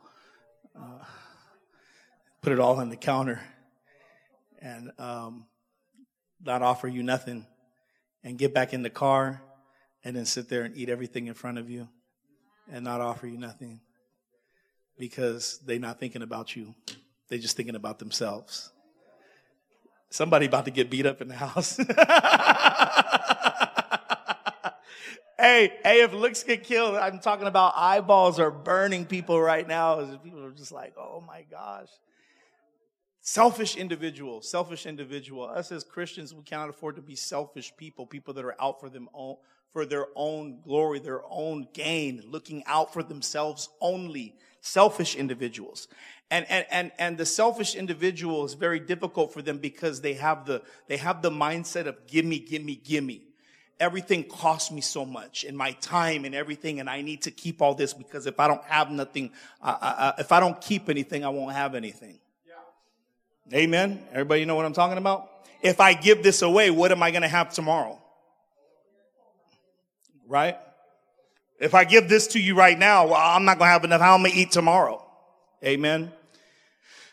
Uh, 0.75 1.03
put 2.41 2.53
it 2.53 2.59
all 2.59 2.79
on 2.79 2.89
the 2.89 2.95
counter 2.95 3.39
and 4.61 4.91
um, 4.99 5.45
not 6.43 6.61
offer 6.61 6.87
you 6.87 7.03
nothing 7.03 7.45
and 8.23 8.37
get 8.37 8.53
back 8.53 8.73
in 8.73 8.83
the 8.83 8.89
car 8.89 9.41
and 10.03 10.15
then 10.15 10.25
sit 10.25 10.49
there 10.49 10.63
and 10.63 10.75
eat 10.75 10.89
everything 10.89 11.27
in 11.27 11.33
front 11.33 11.57
of 11.57 11.69
you 11.69 11.87
and 12.71 12.83
not 12.83 13.01
offer 13.01 13.27
you 13.27 13.37
nothing 13.37 13.79
because 14.97 15.59
they're 15.65 15.79
not 15.79 15.99
thinking 15.99 16.21
about 16.21 16.55
you. 16.55 16.73
They're 17.27 17.39
just 17.39 17.55
thinking 17.55 17.75
about 17.75 17.99
themselves. 17.99 18.71
Somebody 20.11 20.45
about 20.45 20.65
to 20.65 20.71
get 20.71 20.89
beat 20.89 21.05
up 21.05 21.21
in 21.21 21.29
the 21.29 21.35
house. 21.35 21.77
hey, 25.39 25.71
hey, 25.83 26.01
if 26.01 26.11
looks 26.11 26.43
get 26.43 26.65
killed, 26.65 26.95
I'm 26.95 27.19
talking 27.19 27.47
about 27.47 27.73
eyeballs 27.77 28.37
are 28.37 28.51
burning 28.51 29.05
people 29.05 29.41
right 29.41 29.65
now. 29.65 30.17
People 30.17 30.43
are 30.43 30.51
just 30.51 30.73
like, 30.73 30.95
oh 30.97 31.23
my 31.25 31.45
gosh. 31.49 31.87
Selfish 33.21 33.77
individual, 33.77 34.41
selfish 34.41 34.85
individual. 34.85 35.45
Us 35.45 35.71
as 35.71 35.85
Christians, 35.85 36.33
we 36.33 36.43
cannot 36.43 36.69
afford 36.69 36.97
to 36.97 37.01
be 37.01 37.15
selfish 37.15 37.71
people, 37.77 38.05
people 38.05 38.33
that 38.33 38.43
are 38.43 38.61
out 38.61 38.81
for 38.81 38.89
them 38.89 39.07
own, 39.13 39.37
for 39.73 39.85
their 39.85 40.07
own 40.15 40.59
glory, 40.63 40.99
their 40.99 41.21
own 41.29 41.67
gain, 41.73 42.23
looking 42.27 42.63
out 42.65 42.93
for 42.93 43.03
themselves 43.03 43.69
only. 43.79 44.35
Selfish 44.63 45.15
individuals. 45.15 45.87
And, 46.29 46.45
and, 46.49 46.65
and, 46.71 46.91
and 46.97 47.17
the 47.17 47.25
selfish 47.25 47.75
individual 47.75 48.45
is 48.45 48.53
very 48.53 48.79
difficult 48.79 49.33
for 49.33 49.41
them 49.41 49.57
because 49.57 49.99
they 49.99 50.13
have 50.13 50.45
the, 50.45 50.61
they 50.87 50.97
have 50.97 51.21
the 51.21 51.29
mindset 51.29 51.87
of 51.87 52.07
gimme, 52.07 52.39
gimme, 52.39 52.75
gimme. 52.75 53.23
Everything 53.79 54.23
costs 54.23 54.71
me 54.71 54.79
so 54.79 55.03
much 55.03 55.43
and 55.43 55.57
my 55.57 55.71
time 55.73 56.23
and 56.23 56.35
everything. 56.35 56.79
And 56.79 56.89
I 56.89 57.01
need 57.01 57.23
to 57.23 57.31
keep 57.31 57.61
all 57.61 57.73
this 57.73 57.93
because 57.93 58.27
if 58.27 58.39
I 58.39 58.47
don't 58.47 58.63
have 58.65 58.91
nothing, 58.91 59.31
uh, 59.61 59.77
uh, 59.81 60.11
if 60.19 60.31
I 60.31 60.39
don't 60.39 60.61
keep 60.61 60.89
anything, 60.89 61.25
I 61.25 61.29
won't 61.29 61.53
have 61.53 61.75
anything. 61.75 62.19
Yeah. 62.47 63.57
Amen. 63.57 64.01
Everybody 64.11 64.45
know 64.45 64.55
what 64.55 64.65
I'm 64.65 64.73
talking 64.73 64.99
about? 64.99 65.27
If 65.61 65.81
I 65.81 65.93
give 65.93 66.23
this 66.23 66.43
away, 66.43 66.69
what 66.69 66.91
am 66.91 67.03
I 67.03 67.11
going 67.11 67.23
to 67.23 67.27
have 67.27 67.51
tomorrow? 67.51 68.00
Right? 70.31 70.57
If 71.59 71.75
I 71.75 71.83
give 71.83 72.07
this 72.07 72.27
to 72.27 72.39
you 72.39 72.55
right 72.55 72.79
now, 72.79 73.07
well, 73.07 73.19
I'm 73.21 73.43
not 73.43 73.57
going 73.57 73.67
to 73.67 73.73
have 73.73 73.83
enough. 73.83 73.99
How 73.99 74.13
am 74.13 74.21
I 74.21 74.29
going 74.29 74.31
to 74.31 74.37
eat 74.37 74.51
tomorrow? 74.51 75.05
Amen. 75.61 76.09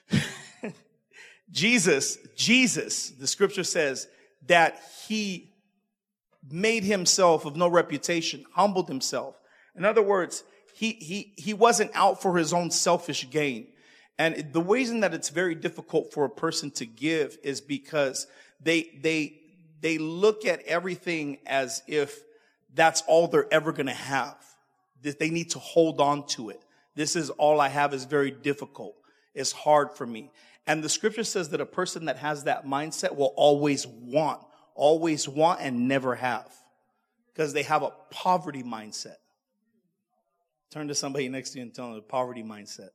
Jesus, 1.50 2.16
Jesus, 2.37 3.11
the 3.11 3.26
scripture 3.26 3.64
says 3.64 4.07
that 4.46 4.81
he 5.09 5.50
made 6.48 6.85
himself 6.85 7.44
of 7.44 7.57
no 7.57 7.66
reputation, 7.66 8.44
humbled 8.54 8.87
himself. 8.87 9.35
In 9.74 9.85
other 9.85 10.00
words, 10.02 10.44
he, 10.72 10.92
he, 10.92 11.33
he 11.37 11.54
wasn't 11.54 11.90
out 11.94 12.22
for 12.22 12.37
his 12.37 12.52
own 12.52 12.70
selfish 12.70 13.28
gain. 13.31 13.66
And 14.16 14.52
the 14.52 14.62
reason 14.62 15.00
that 15.00 15.12
it's 15.12 15.31
very 15.31 15.57
difficult 15.57 16.12
for 16.12 16.24
a 16.24 16.31
person 16.31 16.70
to 16.72 16.87
give 16.87 17.37
is 17.42 17.61
because 17.61 18.28
they, 18.61 18.96
they, 19.02 19.40
they 19.81 19.98
look 19.98 20.46
at 20.46 20.62
everything 20.62 21.38
as 21.46 21.83
if 21.88 22.22
that's 22.78 23.02
all 23.02 23.28
they're 23.28 23.52
ever 23.52 23.72
going 23.72 23.86
to 23.86 23.92
have. 23.92 24.36
They 25.02 25.30
need 25.30 25.50
to 25.50 25.58
hold 25.58 26.00
on 26.00 26.26
to 26.28 26.50
it. 26.50 26.62
This 26.94 27.16
is 27.16 27.30
all 27.30 27.60
I 27.60 27.68
have 27.68 27.94
is 27.94 28.04
very 28.04 28.30
difficult. 28.30 28.96
It's 29.34 29.52
hard 29.52 29.92
for 29.92 30.06
me. 30.06 30.32
And 30.66 30.82
the 30.82 30.88
scripture 30.88 31.24
says 31.24 31.50
that 31.50 31.60
a 31.60 31.66
person 31.66 32.06
that 32.06 32.18
has 32.18 32.44
that 32.44 32.66
mindset 32.66 33.16
will 33.16 33.32
always 33.36 33.86
want, 33.86 34.40
always 34.74 35.28
want 35.28 35.60
and 35.60 35.88
never 35.88 36.14
have 36.14 36.52
because 37.32 37.52
they 37.52 37.62
have 37.62 37.82
a 37.82 37.92
poverty 38.10 38.62
mindset. 38.62 39.16
Turn 40.70 40.88
to 40.88 40.94
somebody 40.94 41.28
next 41.28 41.50
to 41.50 41.58
you 41.58 41.62
and 41.62 41.74
tell 41.74 41.86
them 41.86 41.94
the 41.94 42.02
poverty 42.02 42.42
mindset. 42.42 42.90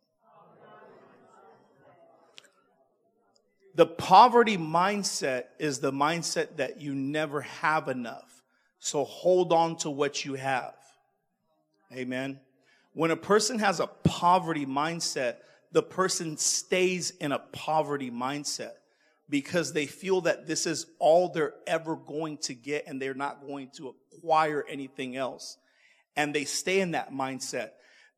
The 3.76 3.88
poverty 3.88 4.58
mindset 4.58 5.46
is 5.58 5.80
the 5.80 5.92
mindset 5.92 6.58
that 6.58 6.80
you 6.80 6.94
never 6.94 7.42
have 7.42 7.88
enough. 7.88 8.33
So 8.84 9.06
hold 9.06 9.54
on 9.54 9.78
to 9.78 9.90
what 9.90 10.26
you 10.26 10.34
have. 10.34 10.76
Amen. 11.94 12.42
When 12.92 13.12
a 13.12 13.16
person 13.16 13.60
has 13.60 13.80
a 13.80 13.88
poverty 13.88 14.66
mindset, 14.66 15.38
the 15.72 15.82
person 15.82 16.36
stays 16.36 17.12
in 17.12 17.32
a 17.32 17.40
poverty 17.40 18.12
mindset 18.12 18.74
because 19.30 19.72
they 19.72 19.86
feel 19.86 20.20
that 20.22 20.48
this 20.48 20.68
is 20.68 20.86
all 21.00 21.30
they're 21.30 21.54
ever 21.66 21.96
going 21.96 22.40
to 22.40 22.54
get 22.54 22.84
and 22.86 23.02
they're 23.02 23.14
not 23.14 23.48
going 23.48 23.70
to 23.78 23.96
acquire 24.18 24.66
anything 24.68 25.16
else. 25.16 25.58
And 26.18 26.36
they 26.36 26.44
stay 26.44 26.82
in 26.82 26.92
that 26.92 27.14
mindset. 27.14 27.70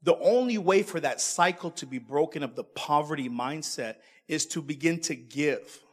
The 0.02 0.18
only 0.18 0.58
way 0.58 0.82
for 0.82 1.00
that 1.00 1.22
cycle 1.22 1.70
to 1.72 1.86
be 1.86 2.00
broken 2.00 2.42
of 2.42 2.56
the 2.56 2.64
poverty 2.64 3.30
mindset 3.30 3.98
is 4.28 4.48
to 4.48 4.64
begin 4.64 5.00
to 5.02 5.14
give. 5.14 5.85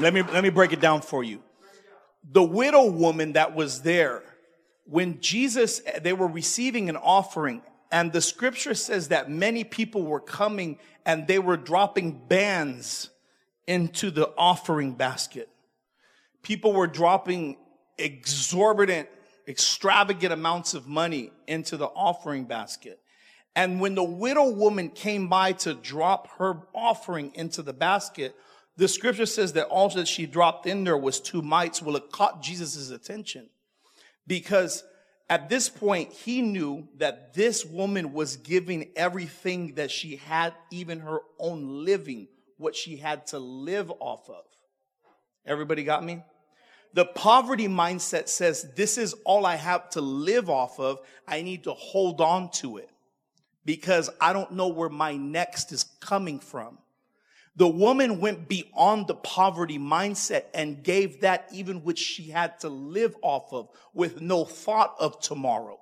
Let 0.00 0.12
me, 0.12 0.22
let 0.22 0.42
me 0.42 0.50
break 0.50 0.72
it 0.72 0.80
down 0.80 1.00
for 1.00 1.24
you. 1.24 1.42
The 2.30 2.42
widow 2.42 2.86
woman 2.86 3.32
that 3.32 3.54
was 3.54 3.82
there, 3.82 4.22
when 4.84 5.20
Jesus, 5.20 5.80
they 6.02 6.12
were 6.12 6.26
receiving 6.26 6.88
an 6.88 6.96
offering, 6.96 7.62
and 7.90 8.12
the 8.12 8.20
scripture 8.20 8.74
says 8.74 9.08
that 9.08 9.30
many 9.30 9.64
people 9.64 10.02
were 10.02 10.20
coming 10.20 10.78
and 11.04 11.26
they 11.26 11.38
were 11.38 11.56
dropping 11.56 12.20
bands 12.26 13.10
into 13.66 14.10
the 14.10 14.28
offering 14.36 14.94
basket. 14.94 15.48
People 16.42 16.72
were 16.72 16.86
dropping 16.86 17.56
exorbitant 17.96 19.08
extravagant 19.48 20.32
amounts 20.32 20.74
of 20.74 20.86
money 20.86 21.30
into 21.46 21.76
the 21.76 21.86
offering 21.86 22.44
basket. 22.44 23.00
And 23.54 23.80
when 23.80 23.94
the 23.94 24.04
widow 24.04 24.50
woman 24.50 24.90
came 24.90 25.28
by 25.28 25.52
to 25.52 25.74
drop 25.74 26.28
her 26.38 26.62
offering 26.74 27.32
into 27.34 27.62
the 27.62 27.72
basket, 27.72 28.34
the 28.76 28.88
scripture 28.88 29.26
says 29.26 29.54
that 29.54 29.68
all 29.68 29.88
that 29.90 30.08
she 30.08 30.26
dropped 30.26 30.66
in 30.66 30.84
there 30.84 30.98
was 30.98 31.20
two 31.20 31.42
mites. 31.42 31.80
Well, 31.80 31.96
it 31.96 32.10
caught 32.10 32.42
Jesus' 32.42 32.90
attention 32.90 33.48
because 34.26 34.84
at 35.28 35.48
this 35.48 35.68
point, 35.68 36.12
he 36.12 36.40
knew 36.40 36.86
that 36.98 37.34
this 37.34 37.64
woman 37.64 38.12
was 38.12 38.36
giving 38.36 38.90
everything 38.94 39.74
that 39.74 39.90
she 39.90 40.16
had, 40.16 40.54
even 40.70 41.00
her 41.00 41.20
own 41.38 41.84
living, 41.84 42.28
what 42.58 42.76
she 42.76 42.96
had 42.96 43.26
to 43.28 43.38
live 43.38 43.90
off 43.98 44.28
of. 44.30 44.44
Everybody 45.44 45.82
got 45.82 46.04
me? 46.04 46.22
The 46.94 47.04
poverty 47.04 47.66
mindset 47.66 48.28
says, 48.28 48.68
this 48.76 48.98
is 48.98 49.14
all 49.24 49.44
I 49.44 49.56
have 49.56 49.90
to 49.90 50.00
live 50.00 50.48
off 50.48 50.78
of. 50.78 51.00
I 51.26 51.42
need 51.42 51.64
to 51.64 51.72
hold 51.72 52.20
on 52.20 52.50
to 52.52 52.76
it 52.78 52.88
because 53.64 54.08
I 54.20 54.32
don't 54.32 54.52
know 54.52 54.68
where 54.68 54.88
my 54.88 55.16
next 55.16 55.72
is 55.72 55.84
coming 56.00 56.38
from. 56.38 56.78
The 57.56 57.68
woman 57.68 58.20
went 58.20 58.48
beyond 58.48 59.06
the 59.06 59.14
poverty 59.14 59.78
mindset 59.78 60.44
and 60.52 60.82
gave 60.82 61.22
that 61.22 61.48
even 61.52 61.82
which 61.82 61.98
she 61.98 62.30
had 62.30 62.60
to 62.60 62.68
live 62.68 63.16
off 63.22 63.52
of 63.52 63.70
with 63.94 64.20
no 64.20 64.44
thought 64.44 64.94
of 64.98 65.20
tomorrow. 65.20 65.78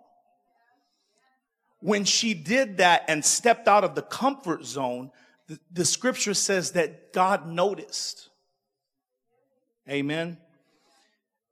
When 1.81 2.05
she 2.05 2.33
did 2.33 2.79
that 2.79 3.05
and 3.09 3.25
stepped 3.25 3.67
out 3.67 3.85
of 3.85 3.95
the 3.95 4.03
comfort 4.03 4.65
zone, 4.65 5.11
the, 5.49 5.59
the 5.73 5.85
scripture 5.85 6.33
says 6.33 6.73
that 6.73 7.13
God 7.13 7.49
noticed. 7.49 8.31
Amen 9.89 10.39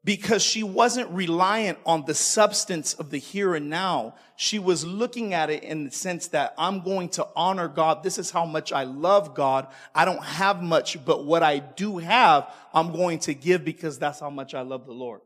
because 0.05 0.43
she 0.43 0.65
wasn't 0.65 1.09
reliant 1.11 1.79
on 1.87 2.05
the 2.07 2.15
substance 2.15 2.95
of 2.95 3.11
the 3.11 3.19
here 3.19 3.55
and 3.55 3.71
now. 3.71 4.15
She 4.37 4.59
was 4.59 4.85
looking 4.85 5.33
at 5.33 5.49
it 5.49 5.63
in 5.63 5.85
the 5.85 5.91
sense 5.93 6.29
that 6.29 6.55
I'm 6.59 6.83
going 6.83 7.09
to 7.11 7.29
honor 7.37 7.69
God. 7.69 8.03
This 8.03 8.19
is 8.19 8.31
how 8.31 8.45
much 8.45 8.73
I 8.73 8.83
love 8.83 9.35
God. 9.35 9.69
I 9.95 10.05
don't 10.05 10.23
have 10.25 10.61
much, 10.61 11.05
but 11.05 11.25
what 11.25 11.45
I 11.45 11.61
do 11.61 11.99
have, 11.99 12.53
I'm 12.75 12.91
going 12.93 13.21
to 13.21 13.35
give 13.35 13.65
because 13.65 13.99
that's 13.99 14.19
how 14.19 14.31
much 14.31 14.55
I 14.55 14.63
love 14.63 14.87
the 14.87 14.93
Lord. 14.93 15.21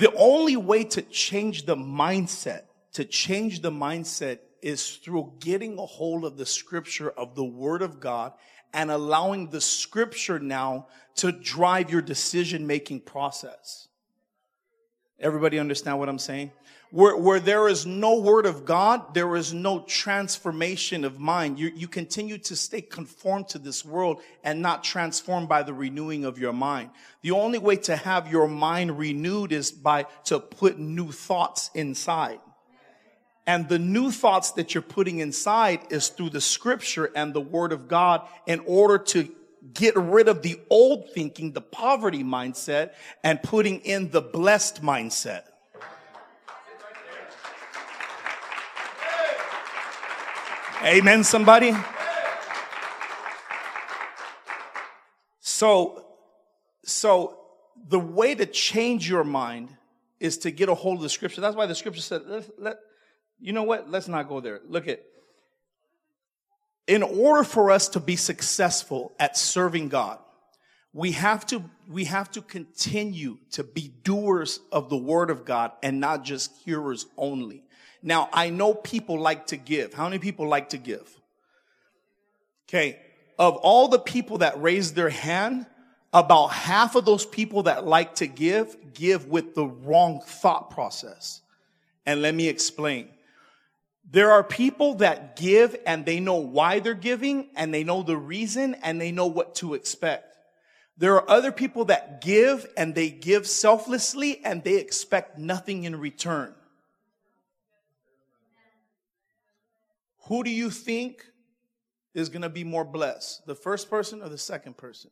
The 0.00 0.12
only 0.14 0.56
way 0.56 0.84
to 0.84 1.02
change 1.02 1.66
the 1.66 1.76
mindset, 1.76 2.62
to 2.94 3.04
change 3.04 3.60
the 3.60 3.70
mindset 3.70 4.38
is 4.64 4.96
through 4.96 5.30
getting 5.40 5.78
a 5.78 5.84
hold 5.84 6.24
of 6.24 6.38
the 6.38 6.46
scripture 6.46 7.10
of 7.10 7.34
the 7.34 7.44
word 7.44 7.82
of 7.82 8.00
God 8.00 8.32
and 8.72 8.90
allowing 8.90 9.50
the 9.50 9.60
scripture 9.60 10.38
now 10.38 10.86
to 11.16 11.30
drive 11.30 11.90
your 11.90 12.00
decision 12.00 12.66
making 12.66 13.00
process. 13.00 13.88
Everybody 15.20 15.58
understand 15.58 15.98
what 15.98 16.08
I'm 16.08 16.18
saying? 16.18 16.50
Where, 16.90 17.14
where 17.14 17.40
there 17.40 17.68
is 17.68 17.84
no 17.84 18.20
word 18.20 18.46
of 18.46 18.64
God, 18.64 19.14
there 19.14 19.36
is 19.36 19.52
no 19.52 19.80
transformation 19.80 21.04
of 21.04 21.20
mind. 21.20 21.58
You, 21.58 21.70
you 21.74 21.86
continue 21.86 22.38
to 22.38 22.56
stay 22.56 22.80
conformed 22.80 23.48
to 23.50 23.58
this 23.58 23.84
world 23.84 24.22
and 24.42 24.62
not 24.62 24.82
transformed 24.82 25.48
by 25.48 25.62
the 25.62 25.74
renewing 25.74 26.24
of 26.24 26.38
your 26.38 26.52
mind. 26.54 26.88
The 27.20 27.32
only 27.32 27.58
way 27.58 27.76
to 27.76 27.96
have 27.96 28.30
your 28.30 28.48
mind 28.48 28.96
renewed 28.96 29.52
is 29.52 29.72
by 29.72 30.06
to 30.24 30.40
put 30.40 30.78
new 30.78 31.12
thoughts 31.12 31.70
inside. 31.74 32.38
And 33.46 33.68
the 33.68 33.78
new 33.78 34.10
thoughts 34.10 34.52
that 34.52 34.74
you're 34.74 34.82
putting 34.82 35.18
inside 35.18 35.80
is 35.90 36.08
through 36.08 36.30
the 36.30 36.40
scripture 36.40 37.10
and 37.14 37.34
the 37.34 37.40
word 37.40 37.72
of 37.72 37.88
God 37.88 38.26
in 38.46 38.60
order 38.60 38.98
to 38.98 39.30
get 39.72 39.96
rid 39.96 40.28
of 40.28 40.42
the 40.42 40.60
old 40.70 41.10
thinking, 41.12 41.52
the 41.52 41.60
poverty 41.60 42.22
mindset, 42.22 42.92
and 43.22 43.42
putting 43.42 43.80
in 43.80 44.10
the 44.10 44.22
blessed 44.22 44.82
mindset. 44.82 45.42
Amen, 50.82 51.24
somebody? 51.24 51.74
So, 55.40 56.04
so 56.84 57.40
the 57.88 57.98
way 57.98 58.34
to 58.34 58.44
change 58.44 59.08
your 59.08 59.24
mind 59.24 59.70
is 60.20 60.38
to 60.38 60.50
get 60.50 60.68
a 60.68 60.74
hold 60.74 60.96
of 60.96 61.02
the 61.02 61.08
scripture. 61.08 61.40
That's 61.40 61.56
why 61.56 61.64
the 61.66 61.74
scripture 61.74 62.02
said, 62.02 62.22
let, 62.26 62.50
let 62.58 62.76
you 63.40 63.52
know 63.52 63.62
what? 63.62 63.90
Let's 63.90 64.08
not 64.08 64.28
go 64.28 64.40
there. 64.40 64.60
Look 64.68 64.88
at, 64.88 65.02
in 66.86 67.02
order 67.02 67.44
for 67.44 67.70
us 67.70 67.88
to 67.90 68.00
be 68.00 68.16
successful 68.16 69.12
at 69.18 69.36
serving 69.36 69.88
God, 69.88 70.18
we 70.92 71.12
have 71.12 71.44
to, 71.46 71.64
we 71.90 72.04
have 72.04 72.30
to 72.32 72.40
continue 72.42 73.38
to 73.52 73.64
be 73.64 73.92
doers 74.02 74.60
of 74.70 74.90
the 74.90 74.96
word 74.96 75.30
of 75.30 75.44
God 75.44 75.72
and 75.82 75.98
not 75.98 76.24
just 76.24 76.52
hearers 76.64 77.06
only. 77.16 77.64
Now, 78.02 78.28
I 78.32 78.50
know 78.50 78.74
people 78.74 79.18
like 79.18 79.48
to 79.48 79.56
give. 79.56 79.94
How 79.94 80.04
many 80.04 80.18
people 80.18 80.46
like 80.46 80.68
to 80.68 80.78
give? 80.78 81.08
Okay. 82.68 83.00
Of 83.38 83.56
all 83.56 83.88
the 83.88 83.98
people 83.98 84.38
that 84.38 84.60
raised 84.62 84.94
their 84.94 85.08
hand, 85.08 85.66
about 86.12 86.48
half 86.48 86.94
of 86.94 87.04
those 87.04 87.26
people 87.26 87.64
that 87.64 87.84
like 87.84 88.14
to 88.16 88.28
give, 88.28 88.76
give 88.94 89.26
with 89.26 89.56
the 89.56 89.66
wrong 89.66 90.20
thought 90.24 90.70
process. 90.70 91.40
And 92.06 92.22
let 92.22 92.36
me 92.36 92.46
explain. 92.48 93.08
There 94.10 94.30
are 94.30 94.44
people 94.44 94.96
that 94.96 95.36
give 95.36 95.76
and 95.86 96.04
they 96.04 96.20
know 96.20 96.36
why 96.36 96.78
they're 96.80 96.94
giving 96.94 97.48
and 97.56 97.72
they 97.72 97.84
know 97.84 98.02
the 98.02 98.16
reason 98.16 98.74
and 98.82 99.00
they 99.00 99.10
know 99.10 99.26
what 99.26 99.54
to 99.56 99.74
expect. 99.74 100.36
There 100.96 101.14
are 101.14 101.28
other 101.28 101.50
people 101.50 101.86
that 101.86 102.20
give 102.20 102.66
and 102.76 102.94
they 102.94 103.10
give 103.10 103.48
selflessly 103.48 104.40
and 104.44 104.62
they 104.62 104.76
expect 104.76 105.38
nothing 105.38 105.84
in 105.84 105.96
return. 105.96 106.54
Who 110.26 110.44
do 110.44 110.50
you 110.50 110.70
think 110.70 111.24
is 112.14 112.28
going 112.28 112.42
to 112.42 112.48
be 112.48 112.64
more 112.64 112.84
blessed? 112.84 113.46
The 113.46 113.54
first 113.54 113.90
person 113.90 114.22
or 114.22 114.28
the 114.28 114.38
second 114.38 114.76
person? 114.76 115.10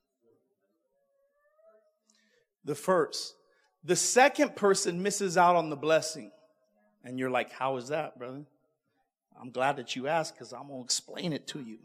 The 2.64 2.74
first. 2.74 3.34
The 3.84 3.96
second 3.96 4.54
person 4.54 5.02
misses 5.02 5.36
out 5.36 5.56
on 5.56 5.68
the 5.68 5.76
blessing. 5.76 6.30
And 7.04 7.18
you're 7.18 7.30
like, 7.30 7.50
how 7.50 7.76
is 7.78 7.88
that, 7.88 8.16
brother? 8.16 8.44
I'm 9.40 9.50
glad 9.50 9.76
that 9.76 9.96
you 9.96 10.08
asked 10.08 10.34
because 10.34 10.52
I'm 10.52 10.68
going 10.68 10.80
to 10.80 10.84
explain 10.84 11.32
it 11.32 11.46
to 11.48 11.60
you. 11.60 11.78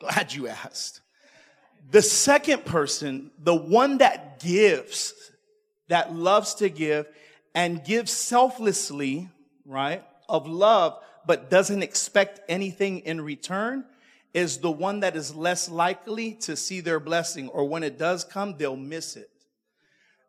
Glad 0.00 0.32
you 0.32 0.48
asked. 0.48 1.00
The 1.90 2.02
second 2.02 2.64
person, 2.64 3.30
the 3.38 3.54
one 3.54 3.98
that 3.98 4.40
gives, 4.40 5.14
that 5.88 6.14
loves 6.14 6.54
to 6.56 6.68
give 6.68 7.06
and 7.54 7.84
gives 7.84 8.10
selflessly, 8.10 9.28
right, 9.64 10.04
of 10.28 10.48
love, 10.48 10.98
but 11.26 11.50
doesn't 11.50 11.82
expect 11.82 12.40
anything 12.48 13.00
in 13.00 13.20
return, 13.20 13.84
is 14.34 14.58
the 14.58 14.70
one 14.70 15.00
that 15.00 15.16
is 15.16 15.34
less 15.34 15.68
likely 15.68 16.34
to 16.34 16.56
see 16.56 16.80
their 16.80 17.00
blessing, 17.00 17.48
or 17.48 17.68
when 17.68 17.82
it 17.82 17.98
does 17.98 18.24
come, 18.24 18.56
they'll 18.58 18.76
miss 18.76 19.16
it 19.16 19.30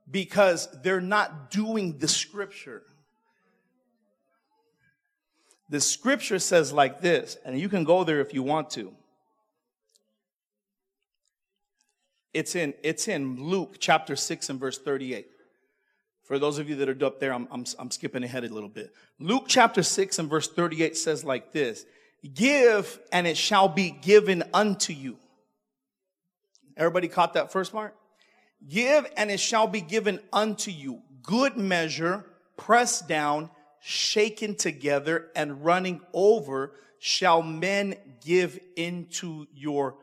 because 0.10 0.70
they're 0.82 1.02
not 1.02 1.52
doing 1.52 1.98
the 1.98 2.08
scripture. 2.08 2.84
The 5.70 5.82
scripture 5.82 6.40
says 6.40 6.72
like 6.72 7.02
this, 7.02 7.38
and 7.44 7.60
you 7.60 7.70
can 7.70 7.84
go 7.84 8.04
there 8.04 8.22
if 8.22 8.34
you 8.34 8.44
want 8.44 8.70
to. 8.72 8.94
It's 12.34 12.56
in, 12.56 12.74
it's 12.84 13.08
in 13.08 13.42
Luke 13.42 13.78
chapter 13.80 14.16
6 14.16 14.50
and 14.50 14.60
verse 14.60 14.78
38. 14.78 15.28
For 16.24 16.38
those 16.38 16.60
of 16.60 16.70
you 16.70 16.76
that 16.76 16.90
are 16.90 17.06
up 17.06 17.20
there, 17.20 17.34
I'm, 17.34 17.48
I'm, 17.52 17.66
I'm 17.80 17.90
skipping 17.90 18.24
ahead 18.24 18.44
a 18.44 18.54
little 18.54 18.70
bit. 18.70 18.94
Luke 19.20 19.46
chapter 19.48 19.82
6 19.82 20.20
and 20.20 20.30
verse 20.30 20.48
38 20.48 20.96
says 20.96 21.24
like 21.24 21.52
this 21.52 21.86
Give, 22.34 23.00
and 23.12 23.26
it 23.26 23.38
shall 23.38 23.68
be 23.68 23.92
given 23.92 24.44
unto 24.54 24.94
you. 24.94 25.18
Everybody 26.76 27.08
caught 27.08 27.34
that 27.34 27.52
first 27.52 27.72
part? 27.72 27.96
Give, 28.68 29.10
and 29.16 29.32
it 29.32 29.40
shall 29.40 29.68
be 29.68 29.82
given 29.82 30.20
unto 30.32 30.70
you. 30.70 31.02
Good 31.24 31.58
measure, 31.58 32.26
pressed 32.56 33.08
down, 33.08 33.50
shaken 33.80 34.56
together 34.56 35.28
and 35.36 35.64
running 35.64 36.02
over 36.14 36.74
shall 37.00 37.42
men 37.42 37.96
give 38.24 38.60
into 38.76 39.48
your 39.54 39.96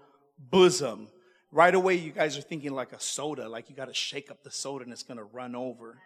bosom. 0.50 1.08
Right 1.50 1.74
away, 1.74 1.94
you 1.94 2.10
guys 2.10 2.36
are 2.36 2.42
thinking 2.42 2.72
like 2.72 2.92
a 2.92 3.00
soda, 3.00 3.48
like 3.48 3.70
you 3.70 3.76
got 3.76 3.88
to 3.88 3.94
shake 3.94 4.30
up 4.30 4.42
the 4.42 4.50
soda 4.50 4.84
and 4.84 4.92
it's 4.92 5.02
going 5.02 5.18
to 5.18 5.24
run 5.24 5.54
over. 5.54 5.98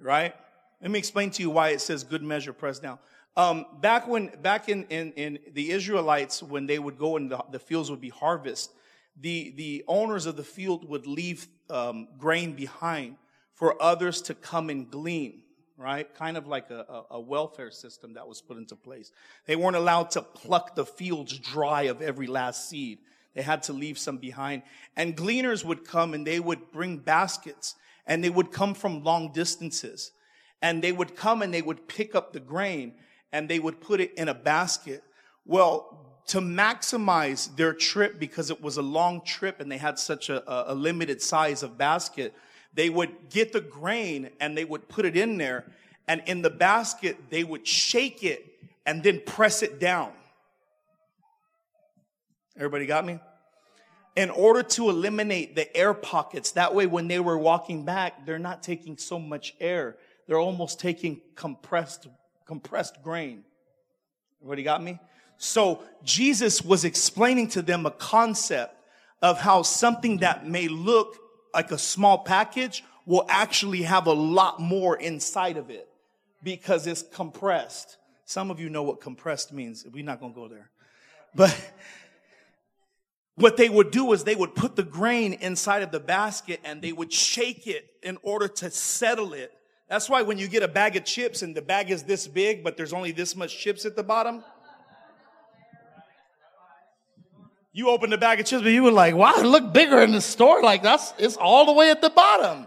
Right? 0.00 0.34
Let 0.80 0.90
me 0.90 0.98
explain 0.98 1.30
to 1.30 1.42
you 1.42 1.50
why 1.50 1.70
it 1.70 1.80
says 1.80 2.04
good 2.04 2.22
measure 2.22 2.52
pressed 2.52 2.82
down. 2.82 2.98
Um, 3.36 3.66
back 3.80 4.08
when, 4.08 4.30
back 4.42 4.68
in, 4.68 4.84
in, 4.84 5.12
in, 5.12 5.38
the 5.52 5.70
Israelites, 5.70 6.42
when 6.42 6.66
they 6.66 6.78
would 6.78 6.98
go 6.98 7.16
and 7.16 7.30
the, 7.30 7.42
the, 7.50 7.58
fields 7.58 7.90
would 7.90 8.00
be 8.00 8.08
harvest, 8.08 8.72
the, 9.20 9.52
the 9.56 9.84
owners 9.86 10.24
of 10.24 10.36
the 10.36 10.44
field 10.44 10.88
would 10.88 11.06
leave 11.06 11.46
um, 11.68 12.08
grain 12.18 12.54
behind 12.54 13.16
for 13.52 13.80
others 13.82 14.22
to 14.22 14.34
come 14.34 14.70
and 14.70 14.90
glean 14.90 15.42
right? 15.76 16.12
Kind 16.14 16.36
of 16.36 16.46
like 16.46 16.70
a, 16.70 17.04
a, 17.10 17.20
welfare 17.20 17.70
system 17.70 18.14
that 18.14 18.26
was 18.26 18.40
put 18.40 18.56
into 18.56 18.76
place. 18.76 19.12
They 19.46 19.56
weren't 19.56 19.76
allowed 19.76 20.10
to 20.12 20.22
pluck 20.22 20.74
the 20.74 20.86
fields 20.86 21.38
dry 21.38 21.82
of 21.82 22.00
every 22.00 22.26
last 22.26 22.68
seed. 22.68 22.98
They 23.34 23.42
had 23.42 23.62
to 23.64 23.72
leave 23.72 23.98
some 23.98 24.16
behind. 24.16 24.62
And 24.96 25.14
gleaners 25.14 25.64
would 25.64 25.84
come 25.84 26.14
and 26.14 26.26
they 26.26 26.40
would 26.40 26.72
bring 26.72 26.98
baskets 26.98 27.74
and 28.06 28.24
they 28.24 28.30
would 28.30 28.52
come 28.52 28.72
from 28.72 29.04
long 29.04 29.32
distances. 29.32 30.12
And 30.62 30.82
they 30.82 30.92
would 30.92 31.14
come 31.14 31.42
and 31.42 31.52
they 31.52 31.62
would 31.62 31.86
pick 31.86 32.14
up 32.14 32.32
the 32.32 32.40
grain 32.40 32.94
and 33.32 33.48
they 33.48 33.58
would 33.58 33.80
put 33.80 34.00
it 34.00 34.14
in 34.14 34.28
a 34.28 34.34
basket. 34.34 35.04
Well, 35.44 36.22
to 36.28 36.40
maximize 36.40 37.54
their 37.54 37.72
trip 37.72 38.18
because 38.18 38.50
it 38.50 38.60
was 38.60 38.78
a 38.78 38.82
long 38.82 39.20
trip 39.20 39.60
and 39.60 39.70
they 39.70 39.76
had 39.76 39.98
such 39.98 40.30
a, 40.30 40.72
a 40.72 40.74
limited 40.74 41.20
size 41.20 41.62
of 41.62 41.76
basket, 41.76 42.34
they 42.76 42.90
would 42.90 43.30
get 43.30 43.52
the 43.52 43.60
grain 43.60 44.30
and 44.38 44.56
they 44.56 44.64
would 44.64 44.88
put 44.88 45.06
it 45.06 45.16
in 45.16 45.38
there. 45.38 45.64
And 46.06 46.22
in 46.26 46.42
the 46.42 46.50
basket, 46.50 47.16
they 47.30 47.42
would 47.42 47.66
shake 47.66 48.22
it 48.22 48.46
and 48.84 49.02
then 49.02 49.20
press 49.24 49.62
it 49.62 49.80
down. 49.80 50.12
Everybody 52.54 52.86
got 52.86 53.04
me? 53.04 53.18
In 54.14 54.30
order 54.30 54.62
to 54.62 54.88
eliminate 54.88 55.56
the 55.56 55.74
air 55.76 55.94
pockets, 55.94 56.52
that 56.52 56.74
way 56.74 56.86
when 56.86 57.08
they 57.08 57.18
were 57.18 57.36
walking 57.36 57.84
back, 57.84 58.24
they're 58.24 58.38
not 58.38 58.62
taking 58.62 58.96
so 58.96 59.18
much 59.18 59.54
air. 59.58 59.96
They're 60.26 60.38
almost 60.38 60.78
taking 60.78 61.20
compressed, 61.34 62.06
compressed 62.46 63.02
grain. 63.02 63.42
Everybody 64.40 64.62
got 64.62 64.82
me? 64.82 64.98
So 65.38 65.82
Jesus 66.04 66.62
was 66.62 66.84
explaining 66.84 67.48
to 67.48 67.62
them 67.62 67.86
a 67.86 67.90
concept 67.90 68.74
of 69.22 69.40
how 69.40 69.62
something 69.62 70.18
that 70.18 70.46
may 70.46 70.68
look 70.68 71.25
like 71.56 71.72
a 71.72 71.78
small 71.78 72.18
package 72.18 72.84
will 73.06 73.24
actually 73.30 73.82
have 73.82 74.06
a 74.06 74.12
lot 74.12 74.60
more 74.60 74.94
inside 74.96 75.56
of 75.56 75.70
it 75.70 75.88
because 76.42 76.86
it's 76.86 77.02
compressed. 77.02 77.96
Some 78.26 78.50
of 78.50 78.60
you 78.60 78.68
know 78.68 78.82
what 78.82 79.00
compressed 79.00 79.54
means. 79.54 79.86
We're 79.90 80.04
not 80.04 80.20
going 80.20 80.34
to 80.34 80.38
go 80.38 80.48
there. 80.48 80.70
But 81.34 81.58
what 83.36 83.56
they 83.56 83.70
would 83.70 83.90
do 83.90 84.12
is 84.12 84.22
they 84.22 84.34
would 84.34 84.54
put 84.54 84.76
the 84.76 84.82
grain 84.82 85.32
inside 85.32 85.82
of 85.82 85.92
the 85.92 86.00
basket 86.00 86.60
and 86.62 86.82
they 86.82 86.92
would 86.92 87.10
shake 87.10 87.66
it 87.66 87.88
in 88.02 88.18
order 88.22 88.48
to 88.48 88.70
settle 88.70 89.32
it. 89.32 89.50
That's 89.88 90.10
why 90.10 90.20
when 90.22 90.36
you 90.36 90.48
get 90.48 90.62
a 90.62 90.68
bag 90.68 90.96
of 90.96 91.04
chips 91.04 91.40
and 91.40 91.54
the 91.54 91.62
bag 91.62 91.90
is 91.90 92.02
this 92.02 92.28
big, 92.28 92.62
but 92.62 92.76
there's 92.76 92.92
only 92.92 93.12
this 93.12 93.34
much 93.34 93.56
chips 93.56 93.86
at 93.86 93.96
the 93.96 94.02
bottom, 94.02 94.44
You 97.76 97.90
opened 97.90 98.10
the 98.10 98.16
bag 98.16 98.40
of 98.40 98.46
chips, 98.46 98.62
but 98.62 98.70
you 98.70 98.84
were 98.84 98.90
like, 98.90 99.14
wow, 99.14 99.34
it 99.36 99.44
looked 99.44 99.74
bigger 99.74 100.00
in 100.00 100.12
the 100.12 100.22
store. 100.22 100.62
Like 100.62 100.82
that's, 100.82 101.12
it's 101.18 101.36
all 101.36 101.66
the 101.66 101.72
way 101.72 101.90
at 101.90 102.00
the 102.00 102.08
bottom. 102.08 102.66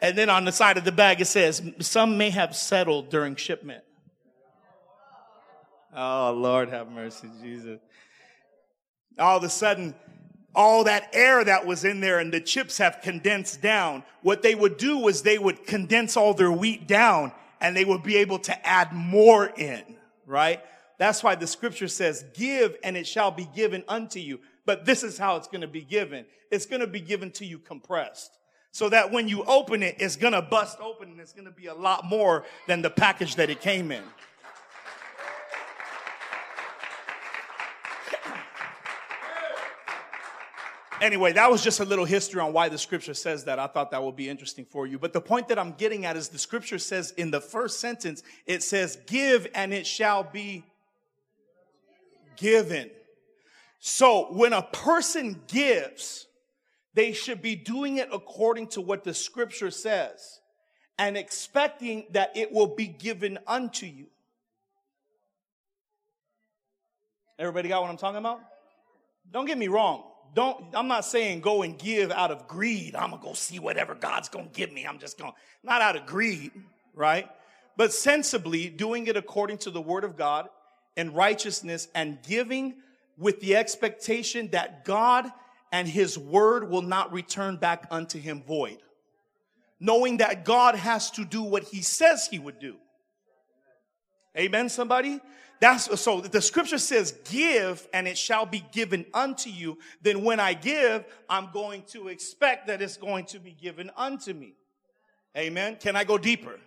And 0.00 0.16
then 0.16 0.30
on 0.30 0.44
the 0.44 0.52
side 0.52 0.78
of 0.78 0.84
the 0.84 0.92
bag, 0.92 1.20
it 1.20 1.24
says, 1.24 1.60
some 1.80 2.16
may 2.16 2.30
have 2.30 2.54
settled 2.54 3.10
during 3.10 3.34
shipment. 3.34 3.82
Oh, 5.96 6.32
Lord, 6.38 6.68
have 6.68 6.88
mercy, 6.92 7.28
Jesus. 7.42 7.80
All 9.18 9.38
of 9.38 9.42
a 9.42 9.48
sudden, 9.48 9.96
all 10.54 10.84
that 10.84 11.10
air 11.12 11.42
that 11.42 11.66
was 11.66 11.84
in 11.84 11.98
there 11.98 12.20
and 12.20 12.32
the 12.32 12.40
chips 12.40 12.78
have 12.78 13.00
condensed 13.02 13.60
down. 13.60 14.04
What 14.22 14.42
they 14.42 14.54
would 14.54 14.76
do 14.76 14.98
was 14.98 15.22
they 15.22 15.38
would 15.38 15.66
condense 15.66 16.16
all 16.16 16.34
their 16.34 16.52
wheat 16.52 16.86
down 16.86 17.32
and 17.60 17.76
they 17.76 17.84
would 17.84 18.04
be 18.04 18.18
able 18.18 18.38
to 18.38 18.64
add 18.64 18.92
more 18.92 19.46
in 19.46 19.97
right? 20.28 20.60
That's 20.98 21.22
why 21.22 21.34
the 21.34 21.46
scripture 21.46 21.88
says, 21.88 22.24
give 22.34 22.76
and 22.82 22.96
it 22.96 23.06
shall 23.06 23.30
be 23.30 23.48
given 23.54 23.84
unto 23.88 24.18
you. 24.18 24.40
But 24.66 24.84
this 24.84 25.02
is 25.02 25.16
how 25.16 25.36
it's 25.36 25.48
going 25.48 25.60
to 25.62 25.68
be 25.68 25.82
given. 25.82 26.26
It's 26.50 26.66
going 26.66 26.80
to 26.80 26.86
be 26.86 27.00
given 27.00 27.30
to 27.32 27.46
you 27.46 27.58
compressed. 27.58 28.32
So 28.70 28.88
that 28.90 29.10
when 29.10 29.28
you 29.28 29.44
open 29.44 29.82
it, 29.82 29.96
it's 29.98 30.16
going 30.16 30.34
to 30.34 30.42
bust 30.42 30.78
open 30.80 31.10
and 31.10 31.20
it's 31.20 31.32
going 31.32 31.46
to 31.46 31.50
be 31.50 31.66
a 31.66 31.74
lot 31.74 32.04
more 32.04 32.44
than 32.66 32.82
the 32.82 32.90
package 32.90 33.36
that 33.36 33.48
it 33.48 33.60
came 33.60 33.90
in. 33.90 34.02
Anyway, 41.00 41.32
that 41.32 41.50
was 41.50 41.62
just 41.62 41.80
a 41.80 41.84
little 41.84 42.04
history 42.04 42.40
on 42.40 42.52
why 42.52 42.68
the 42.68 42.78
scripture 42.78 43.14
says 43.14 43.44
that. 43.44 43.58
I 43.58 43.66
thought 43.66 43.90
that 43.90 44.02
would 44.02 44.16
be 44.16 44.28
interesting 44.28 44.64
for 44.64 44.86
you. 44.86 44.98
But 44.98 45.12
the 45.12 45.20
point 45.20 45.48
that 45.48 45.58
I'm 45.58 45.72
getting 45.72 46.06
at 46.06 46.16
is 46.16 46.28
the 46.28 46.38
scripture 46.38 46.78
says 46.78 47.12
in 47.16 47.30
the 47.30 47.40
first 47.40 47.80
sentence, 47.80 48.22
it 48.46 48.62
says, 48.62 48.98
give 49.06 49.46
and 49.54 49.72
it 49.72 49.86
shall 49.86 50.22
be 50.22 50.64
given. 52.36 52.90
So 53.80 54.32
when 54.32 54.52
a 54.52 54.62
person 54.62 55.40
gives, 55.46 56.26
they 56.94 57.12
should 57.12 57.42
be 57.42 57.54
doing 57.54 57.98
it 57.98 58.08
according 58.12 58.68
to 58.68 58.80
what 58.80 59.04
the 59.04 59.14
scripture 59.14 59.70
says 59.70 60.40
and 60.98 61.16
expecting 61.16 62.06
that 62.10 62.36
it 62.36 62.52
will 62.52 62.74
be 62.74 62.86
given 62.86 63.38
unto 63.46 63.86
you. 63.86 64.06
Everybody 67.38 67.68
got 67.68 67.82
what 67.82 67.90
I'm 67.90 67.96
talking 67.96 68.18
about? 68.18 68.40
Don't 69.32 69.44
get 69.44 69.58
me 69.58 69.68
wrong 69.68 70.04
don't, 70.38 70.66
I'm 70.72 70.86
not 70.86 71.04
saying 71.04 71.40
go 71.40 71.62
and 71.62 71.76
give 71.76 72.12
out 72.12 72.30
of 72.30 72.46
greed. 72.46 72.94
I'm 72.94 73.10
going 73.10 73.20
to 73.20 73.28
go 73.28 73.34
see 73.34 73.58
whatever 73.58 73.96
God's 73.96 74.28
going 74.28 74.46
to 74.46 74.52
give 74.52 74.72
me. 74.72 74.86
I'm 74.86 75.00
just 75.00 75.18
to, 75.18 75.32
not 75.64 75.82
out 75.82 75.96
of 75.96 76.06
greed, 76.06 76.52
right? 76.94 77.28
But 77.76 77.92
sensibly 77.92 78.68
doing 78.68 79.08
it 79.08 79.16
according 79.16 79.58
to 79.58 79.70
the 79.72 79.80
word 79.80 80.04
of 80.04 80.16
God 80.16 80.48
in 80.96 81.12
righteousness 81.12 81.88
and 81.92 82.18
giving 82.22 82.76
with 83.16 83.40
the 83.40 83.56
expectation 83.56 84.48
that 84.52 84.84
God 84.84 85.28
and 85.72 85.88
his 85.88 86.16
word 86.16 86.70
will 86.70 86.82
not 86.82 87.12
return 87.12 87.56
back 87.56 87.88
unto 87.90 88.20
him 88.20 88.44
void. 88.46 88.78
Knowing 89.80 90.18
that 90.18 90.44
God 90.44 90.76
has 90.76 91.10
to 91.12 91.24
do 91.24 91.42
what 91.42 91.64
he 91.64 91.82
says 91.82 92.28
he 92.30 92.38
would 92.38 92.60
do. 92.60 92.76
Amen, 94.36 94.68
somebody? 94.68 95.18
That's 95.60 96.00
so 96.00 96.20
the 96.20 96.40
scripture 96.40 96.78
says, 96.78 97.12
give 97.28 97.88
and 97.92 98.06
it 98.06 98.16
shall 98.16 98.46
be 98.46 98.64
given 98.72 99.06
unto 99.12 99.50
you. 99.50 99.78
Then 100.00 100.22
when 100.22 100.38
I 100.38 100.54
give, 100.54 101.04
I'm 101.28 101.50
going 101.52 101.82
to 101.88 102.08
expect 102.08 102.68
that 102.68 102.80
it's 102.80 102.96
going 102.96 103.24
to 103.26 103.40
be 103.40 103.52
given 103.52 103.90
unto 103.96 104.32
me. 104.32 104.54
Amen. 105.36 105.76
Can 105.80 105.96
I 105.96 106.04
go 106.04 106.16
deeper? 106.16 106.58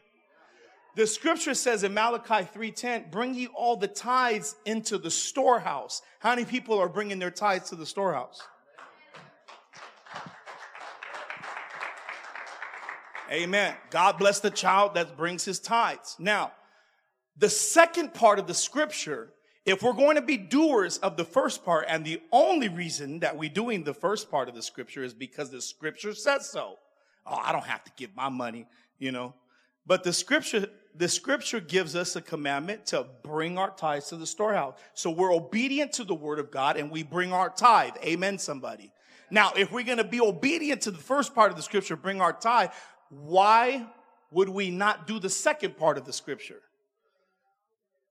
The 0.95 1.08
scripture 1.08 1.54
says 1.54 1.84
in 1.84 1.93
Malachi 1.93 2.45
3:10, 2.54 3.12
bring 3.12 3.34
ye 3.34 3.47
all 3.47 3.77
the 3.77 3.88
tithes 3.88 4.56
into 4.65 4.97
the 4.97 5.12
storehouse. 5.12 6.01
How 6.19 6.32
many 6.32 6.43
people 6.43 6.77
are 6.77 6.89
bringing 6.89 7.17
their 7.17 7.32
tithes 7.32 7.69
to 7.69 7.75
the 7.75 7.86
storehouse? 7.86 8.41
Amen. 13.32 13.73
God 13.89 14.17
bless 14.17 14.41
the 14.41 14.51
child 14.51 14.95
that 14.95 15.15
brings 15.15 15.45
his 15.45 15.60
tithes. 15.60 16.17
Now, 16.19 16.51
the 17.41 17.49
second 17.49 18.13
part 18.13 18.38
of 18.38 18.45
the 18.45 18.54
scripture, 18.54 19.34
if 19.65 19.82
we're 19.82 19.93
going 19.93 20.15
to 20.15 20.21
be 20.21 20.38
doers 20.38 20.99
of 20.99 21.17
the 21.17 21.25
first 21.25 21.65
part, 21.65 21.86
and 21.88 22.06
the 22.06 22.21
only 22.32 22.69
reason 22.69 23.19
that 23.21 23.36
we're 23.36 23.49
doing 23.49 23.84
the 23.84 23.95
first 23.95 24.30
part 24.30 24.47
of 24.47 24.54
the 24.54 24.62
scripture 24.62 25.04
is 25.04 25.15
because 25.15 25.49
the 25.49 25.62
scripture 25.62 26.13
says 26.13 26.47
so. 26.47 26.75
Oh, 27.25 27.39
I 27.41 27.51
don't 27.51 27.65
have 27.65 27.84
to 27.86 27.91
give 27.97 28.15
my 28.15 28.30
money, 28.30 28.67
you 28.99 29.12
know. 29.12 29.34
But 29.88 30.04
the 30.04 30.13
scripture, 30.13 30.67
the 30.95 31.08
scripture 31.08 31.60
gives 31.60 31.95
us 31.95 32.15
a 32.15 32.21
commandment 32.21 32.86
to 32.88 33.08
bring 33.23 33.58
our 33.58 33.71
tithes 33.71 34.10
to 34.10 34.17
the 34.17 34.27
storehouse. 34.27 34.75
So 34.93 35.10
we're 35.10 35.34
obedient 35.34 35.93
to 35.93 36.04
the 36.04 36.13
word 36.13 36.38
of 36.38 36.51
God 36.51 36.77
and 36.77 36.91
we 36.91 37.01
bring 37.01 37.34
our 37.34 37.49
tithe. 37.49 37.95
Amen, 38.04 38.38
somebody. 38.38 38.91
Now, 39.32 39.51
if 39.58 39.71
we're 39.71 39.84
going 39.84 39.97
to 39.97 40.04
be 40.04 40.21
obedient 40.21 40.82
to 40.82 40.91
the 40.91 40.99
first 40.99 41.34
part 41.34 41.49
of 41.49 41.58
the 41.58 41.63
scripture, 41.63 41.95
bring 41.95 42.21
our 42.21 42.34
tithe, 42.34 42.69
why 43.10 43.88
would 44.30 44.49
we 44.49 44.69
not 44.69 45.08
do 45.08 45.19
the 45.19 45.30
second 45.30 45.75
part 45.75 45.97
of 45.97 46.06
the 46.06 46.13
scripture? 46.13 46.62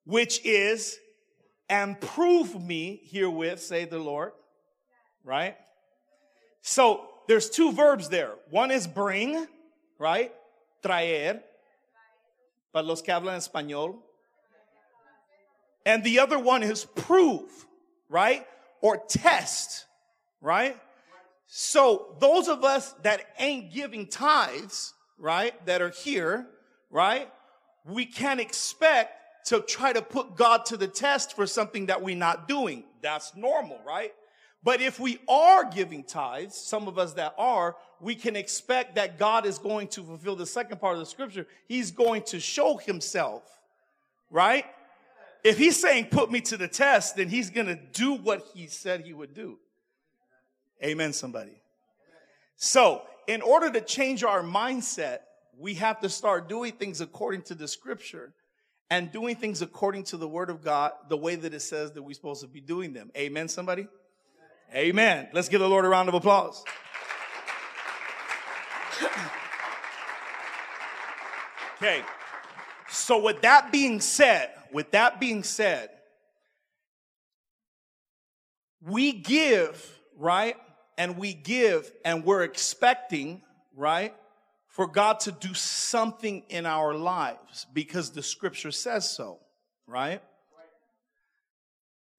Which 0.05 0.45
is, 0.45 0.99
and 1.69 2.01
prove 2.01 2.61
me 2.61 3.01
herewith, 3.05 3.61
say 3.61 3.85
the 3.85 3.99
Lord. 3.99 4.33
Right? 5.25 5.57
So 6.63 7.07
there's 7.29 7.49
two 7.49 7.73
verbs 7.73 8.09
there. 8.09 8.33
One 8.51 8.71
is 8.71 8.87
bring, 8.87 9.47
right? 9.99 10.33
Traer, 10.83 11.41
para 12.73 12.85
los 12.85 13.03
que 13.03 13.13
hablan 13.13 13.37
español. 13.37 13.97
And 15.87 16.05
the 16.05 16.19
other 16.21 16.39
one 16.39 16.63
is 16.63 16.85
prove, 16.85 17.51
right? 18.09 18.47
Or 18.81 18.97
test, 18.97 19.87
right? 20.41 20.77
So 21.47 22.17
those 22.21 22.49
of 22.49 22.65
us 22.65 22.93
that 23.03 23.23
ain't 23.39 23.73
giving 23.73 24.07
tithes, 24.07 24.95
right, 25.19 25.55
that 25.67 25.83
are 25.83 25.91
here, 25.91 26.47
right, 26.91 27.29
we 27.85 28.07
can 28.07 28.39
expect 28.39 29.20
to 29.47 29.61
try 29.61 29.93
to 29.93 30.03
put 30.03 30.37
God 30.37 30.65
to 30.67 30.77
the 30.77 30.89
test 30.89 31.35
for 31.35 31.47
something 31.47 31.87
that 31.87 32.03
we're 32.03 32.17
not 32.17 32.49
doing. 32.49 32.85
That's 33.03 33.35
normal, 33.35 33.81
right? 33.87 34.13
But 34.63 34.83
if 34.83 35.01
we 35.01 35.19
are 35.29 35.65
giving 35.71 36.05
tithes, 36.05 36.55
some 36.55 36.87
of 36.87 36.99
us 36.99 37.15
that 37.15 37.35
are, 37.39 37.77
we 38.01 38.15
can 38.15 38.37
expect 38.37 38.97
that 38.97 39.19
God 39.19 39.47
is 39.47 39.59
going 39.59 39.89
to 39.89 40.03
fulfill 40.03 40.37
the 40.37 40.47
second 40.47 40.81
part 40.81 40.95
of 40.95 41.01
the 41.01 41.07
scripture. 41.07 41.47
He's 41.67 41.91
going 41.91 42.23
to 42.25 42.41
show 42.41 42.77
himself, 42.77 43.43
right? 44.31 44.67
If 45.43 45.57
he's 45.57 45.81
saying, 45.81 46.07
put 46.07 46.31
me 46.31 46.43
to 46.43 46.59
the 46.59 46.69
test, 46.69 47.17
then 47.17 47.29
he's 47.29 47.49
going 47.49 47.69
to 47.69 47.79
do 47.93 48.15
what 48.15 48.47
he 48.55 48.67
said 48.67 49.01
he 49.01 49.15
would 49.15 49.35
do. 49.35 49.59
Amen, 50.85 51.15
somebody. 51.15 51.63
So, 52.57 53.03
in 53.27 53.41
order 53.41 53.71
to 53.71 53.81
change 53.81 54.25
our 54.25 54.43
mindset, 54.43 55.21
we 55.59 55.75
have 55.75 56.01
to 56.01 56.09
start 56.09 56.49
doing 56.49 56.73
things 56.73 57.01
according 57.01 57.43
to 57.43 57.55
the 57.55 57.69
scripture 57.69 58.33
and 58.91 59.13
doing 59.13 59.37
things 59.37 59.63
according 59.63 60.03
to 60.05 60.17
the 60.17 60.29
word 60.29 60.51
of 60.51 60.63
God, 60.63 60.93
the 61.09 61.17
way 61.17 61.37
that 61.37 61.55
it 61.55 61.61
says 61.61 61.93
that 61.93 62.03
we're 62.03 62.13
supposed 62.13 62.43
to 62.43 62.49
be 62.49 62.61
doing 62.61 62.93
them. 62.93 63.11
Amen, 63.17 63.49
somebody? 63.49 63.87
Amen. 64.75 65.29
Let's 65.33 65.49
give 65.49 65.61
the 65.61 65.69
Lord 65.69 65.85
a 65.85 65.89
round 65.89 66.09
of 66.09 66.15
applause. 66.15 66.65
okay. 71.77 72.03
So 72.89 73.23
with 73.23 73.43
that 73.43 73.71
being 73.71 74.01
said, 74.01 74.51
with 74.73 74.91
that 74.91 75.21
being 75.21 75.45
said, 75.45 75.91
we 78.81 79.13
give, 79.13 79.99
right? 80.17 80.57
And 80.99 81.17
we 81.17 81.33
give 81.33 81.91
and 82.05 82.25
we're 82.25 82.43
expecting, 82.43 83.43
right? 83.77 84.15
For 84.71 84.87
God 84.87 85.21
to 85.21 85.33
do 85.33 85.53
something 85.53 86.45
in 86.49 86.65
our 86.65 86.95
lives 86.95 87.67
because 87.75 88.11
the 88.11 88.23
scripture 88.23 88.71
says 88.71 89.11
so, 89.11 89.41
right? 89.87 90.23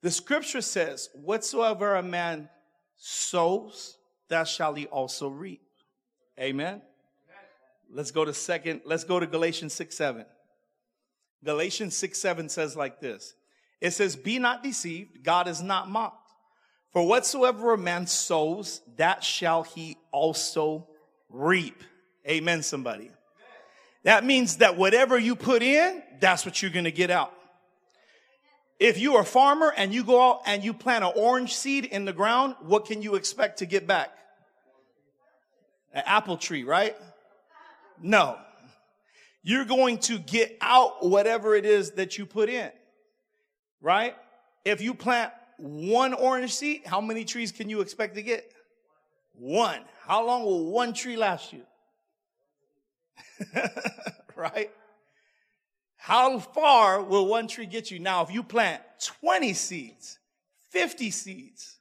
The 0.01 0.11
scripture 0.11 0.61
says, 0.61 1.09
whatsoever 1.13 1.95
a 1.95 2.03
man 2.03 2.49
sows, 2.97 3.97
that 4.27 4.47
shall 4.47 4.73
he 4.73 4.85
also 4.87 5.29
reap. 5.29 5.61
Amen. 6.39 6.81
Let's 7.89 8.11
go 8.11 8.25
to 8.25 8.33
second, 8.33 8.81
let's 8.85 9.03
go 9.03 9.19
to 9.19 9.27
Galatians 9.27 9.73
6 9.73 9.95
7. 9.95 10.25
Galatians 11.43 11.95
6 11.95 12.19
7 12.19 12.49
says 12.49 12.75
like 12.75 12.99
this 12.99 13.33
It 13.79 13.91
says, 13.91 14.15
Be 14.15 14.39
not 14.39 14.63
deceived, 14.63 15.23
God 15.23 15.47
is 15.47 15.61
not 15.61 15.89
mocked. 15.89 16.31
For 16.91 17.07
whatsoever 17.07 17.73
a 17.73 17.77
man 17.77 18.07
sows, 18.07 18.81
that 18.97 19.23
shall 19.23 19.63
he 19.63 19.97
also 20.11 20.87
reap. 21.29 21.83
Amen, 22.27 22.63
somebody. 22.63 23.11
That 24.03 24.23
means 24.23 24.57
that 24.57 24.77
whatever 24.77 25.17
you 25.17 25.35
put 25.35 25.61
in, 25.61 26.01
that's 26.19 26.45
what 26.45 26.61
you're 26.61 26.71
going 26.71 26.85
to 26.85 26.91
get 26.91 27.09
out. 27.09 27.33
If 28.79 28.97
you 28.99 29.15
are 29.15 29.21
a 29.21 29.25
farmer 29.25 29.71
and 29.75 29.93
you 29.93 30.03
go 30.03 30.31
out 30.31 30.41
and 30.47 30.63
you 30.63 30.73
plant 30.73 31.03
an 31.03 31.11
orange 31.15 31.53
seed 31.53 31.85
in 31.85 32.05
the 32.05 32.13
ground, 32.13 32.55
what 32.61 32.85
can 32.85 33.03
you 33.03 33.13
expect 33.13 33.59
to 33.59 33.67
get 33.67 33.85
back? 33.85 34.09
An 35.93 36.01
apple 36.05 36.37
tree, 36.37 36.63
right? 36.63 36.95
No. 38.01 38.37
You're 39.43 39.65
going 39.65 39.99
to 39.99 40.17
get 40.17 40.57
out 40.61 41.05
whatever 41.05 41.55
it 41.55 41.65
is 41.65 41.91
that 41.91 42.17
you 42.17 42.25
put 42.25 42.49
in, 42.49 42.71
right? 43.81 44.15
If 44.65 44.81
you 44.81 44.93
plant 44.93 45.31
one 45.57 46.13
orange 46.13 46.53
seed, 46.53 46.81
how 46.85 47.01
many 47.01 47.23
trees 47.23 47.51
can 47.51 47.69
you 47.69 47.81
expect 47.81 48.15
to 48.15 48.23
get? 48.23 48.51
One. 49.33 49.81
How 50.05 50.25
long 50.25 50.43
will 50.43 50.71
one 50.71 50.93
tree 50.93 51.17
last 51.17 51.53
you? 51.53 51.61
right? 54.35 54.71
How 55.97 56.39
far 56.39 57.03
will 57.03 57.27
one 57.27 57.47
tree 57.47 57.65
get 57.65 57.91
you? 57.91 57.99
Now, 57.99 58.23
if 58.23 58.31
you 58.31 58.43
plant 58.43 58.81
20 59.21 59.53
seeds, 59.53 60.17
50 60.71 61.11
seeds, 61.11 61.77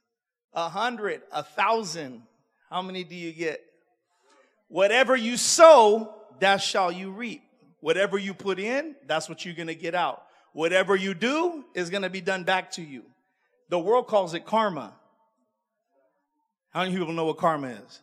a 0.53 0.69
hundred, 0.69 1.21
a 1.31 1.43
thousand, 1.43 2.23
how 2.69 2.81
many 2.81 3.03
do 3.03 3.15
you 3.15 3.31
get? 3.31 3.61
Whatever 4.67 5.15
you 5.15 5.37
sow, 5.37 6.13
that 6.39 6.57
shall 6.57 6.91
you 6.91 7.11
reap. 7.11 7.41
Whatever 7.79 8.17
you 8.17 8.33
put 8.33 8.59
in, 8.59 8.95
that's 9.07 9.27
what 9.27 9.43
you're 9.43 9.55
going 9.55 9.67
to 9.67 9.75
get 9.75 9.95
out. 9.95 10.23
Whatever 10.53 10.95
you 10.95 11.13
do 11.13 11.65
is 11.73 11.89
going 11.89 12.03
to 12.03 12.09
be 12.09 12.21
done 12.21 12.43
back 12.43 12.71
to 12.71 12.81
you. 12.81 13.03
The 13.69 13.79
world 13.79 14.07
calls 14.07 14.33
it 14.33 14.45
karma. 14.45 14.93
How 16.71 16.83
many 16.83 16.95
people 16.95 17.13
know 17.13 17.25
what 17.25 17.37
karma 17.37 17.69
is? 17.69 18.01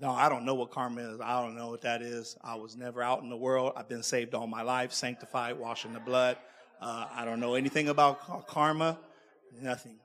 No, 0.00 0.10
I 0.10 0.28
don't 0.28 0.44
know 0.44 0.54
what 0.54 0.70
karma 0.70 1.00
is. 1.02 1.20
I 1.20 1.40
don't 1.40 1.56
know 1.56 1.70
what 1.70 1.82
that 1.82 2.02
is. 2.02 2.36
I 2.42 2.56
was 2.56 2.76
never 2.76 3.00
out 3.02 3.22
in 3.22 3.28
the 3.28 3.36
world. 3.36 3.74
I've 3.76 3.88
been 3.88 4.02
saved 4.02 4.34
all 4.34 4.46
my 4.46 4.62
life, 4.62 4.92
sanctified, 4.92 5.58
washing 5.58 5.92
the 5.92 6.00
blood. 6.00 6.36
Uh, 6.80 7.06
I 7.12 7.24
don't 7.24 7.40
know 7.40 7.54
anything 7.54 7.88
about 7.88 8.46
karma. 8.48 8.98
Nothing. 9.62 9.96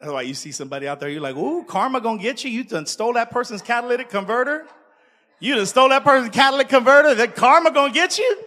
That's 0.00 0.12
why 0.12 0.22
you 0.22 0.34
see 0.34 0.50
somebody 0.50 0.88
out 0.88 0.98
there, 0.98 1.08
you're 1.08 1.20
like, 1.20 1.36
ooh, 1.36 1.62
karma 1.62 2.00
gonna 2.00 2.20
get 2.20 2.42
you. 2.42 2.50
You 2.50 2.64
done 2.64 2.86
stole 2.86 3.12
that 3.12 3.30
person's 3.30 3.62
catalytic 3.62 4.10
converter. 4.10 4.66
You 5.38 5.54
done 5.54 5.66
stole 5.66 5.90
that 5.90 6.02
person's 6.02 6.34
catalytic 6.34 6.68
converter. 6.68 7.14
That 7.14 7.36
karma 7.36 7.70
gonna 7.70 7.92
get 7.92 8.18
you. 8.18 8.44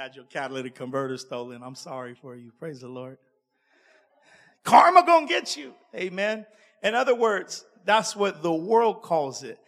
Had 0.00 0.16
your 0.16 0.24
catalytic 0.24 0.74
converter 0.74 1.18
stolen. 1.18 1.62
I'm 1.62 1.74
sorry 1.74 2.14
for 2.14 2.34
you. 2.34 2.52
Praise 2.58 2.80
the 2.80 2.88
Lord. 2.88 3.18
Karma 4.64 5.04
gonna 5.04 5.26
get 5.26 5.58
you. 5.58 5.74
Amen. 5.94 6.46
In 6.82 6.94
other 6.94 7.14
words, 7.14 7.66
that's 7.84 8.16
what 8.16 8.42
the 8.42 8.52
world 8.52 9.02
calls 9.02 9.42
it. 9.42 9.58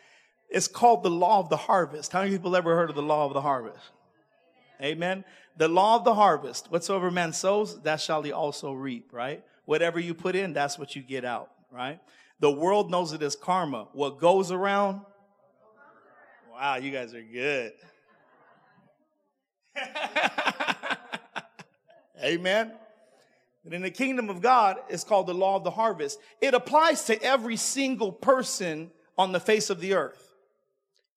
It's 0.48 0.68
called 0.68 1.02
the 1.02 1.10
law 1.10 1.40
of 1.40 1.50
the 1.50 1.58
harvest. 1.58 2.12
How 2.12 2.20
many 2.20 2.30
people 2.30 2.56
ever 2.56 2.74
heard 2.74 2.88
of 2.88 2.96
the 2.96 3.02
law 3.02 3.26
of 3.26 3.34
the 3.34 3.42
harvest? 3.42 3.78
Amen. 4.80 5.22
The 5.58 5.68
law 5.68 5.96
of 5.96 6.04
the 6.04 6.14
harvest. 6.14 6.70
Whatsoever 6.70 7.10
man 7.10 7.34
sows, 7.34 7.82
that 7.82 8.00
shall 8.00 8.22
he 8.22 8.32
also 8.32 8.72
reap, 8.72 9.12
right? 9.12 9.44
Whatever 9.66 10.00
you 10.00 10.14
put 10.14 10.34
in, 10.34 10.54
that's 10.54 10.78
what 10.78 10.96
you 10.96 11.02
get 11.02 11.26
out, 11.26 11.50
right? 11.70 12.00
The 12.40 12.50
world 12.50 12.90
knows 12.90 13.12
it 13.12 13.22
as 13.22 13.36
karma. 13.36 13.88
What 13.92 14.18
goes 14.18 14.50
around? 14.50 15.02
Wow, 16.50 16.76
you 16.76 16.90
guys 16.90 17.12
are 17.14 17.20
good. 17.20 17.72
Amen. 22.22 22.72
And 23.64 23.74
in 23.74 23.82
the 23.82 23.90
kingdom 23.90 24.28
of 24.28 24.40
God, 24.40 24.78
it's 24.88 25.04
called 25.04 25.26
the 25.26 25.34
law 25.34 25.56
of 25.56 25.64
the 25.64 25.70
harvest. 25.70 26.18
It 26.40 26.54
applies 26.54 27.04
to 27.04 27.22
every 27.22 27.56
single 27.56 28.10
person 28.10 28.90
on 29.16 29.32
the 29.32 29.40
face 29.40 29.70
of 29.70 29.80
the 29.80 29.94
earth. 29.94 30.34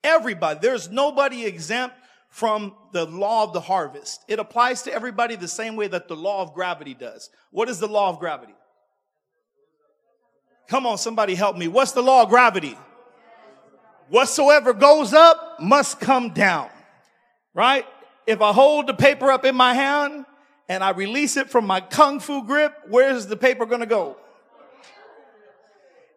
Everybody. 0.03 0.59
There's 0.61 0.89
nobody 0.89 1.45
exempt 1.45 1.95
from 2.29 2.75
the 2.91 3.05
law 3.05 3.43
of 3.43 3.53
the 3.53 3.61
harvest. 3.61 4.23
It 4.27 4.39
applies 4.39 4.83
to 4.83 4.93
everybody 4.93 5.35
the 5.35 5.47
same 5.47 5.75
way 5.75 5.87
that 5.87 6.07
the 6.07 6.15
law 6.15 6.41
of 6.41 6.53
gravity 6.53 6.93
does. 6.93 7.29
What 7.49 7.69
is 7.69 7.79
the 7.79 7.87
law 7.87 8.09
of 8.09 8.19
gravity? 8.19 8.53
Come 10.67 10.85
on, 10.85 10.97
somebody 10.97 11.33
help 11.35 11.57
me. 11.57 11.67
What's 11.67 11.93
the 11.93 12.01
law 12.01 12.23
of 12.23 12.29
gravity? 12.29 12.77
Whatsoever 14.09 14.73
goes 14.73 15.13
up 15.13 15.59
must 15.59 15.99
come 15.99 16.31
down. 16.31 16.69
Right? 17.53 17.85
If 18.27 18.41
I 18.41 18.53
hold 18.53 18.87
the 18.87 18.93
paper 18.93 19.31
up 19.31 19.45
in 19.45 19.55
my 19.55 19.73
hand 19.73 20.25
and 20.67 20.83
I 20.83 20.91
release 20.91 21.37
it 21.37 21.49
from 21.49 21.67
my 21.67 21.79
kung 21.81 22.19
fu 22.19 22.43
grip, 22.43 22.73
where's 22.89 23.27
the 23.27 23.37
paper 23.37 23.65
going 23.65 23.81
to 23.81 23.87
go? 23.87 24.17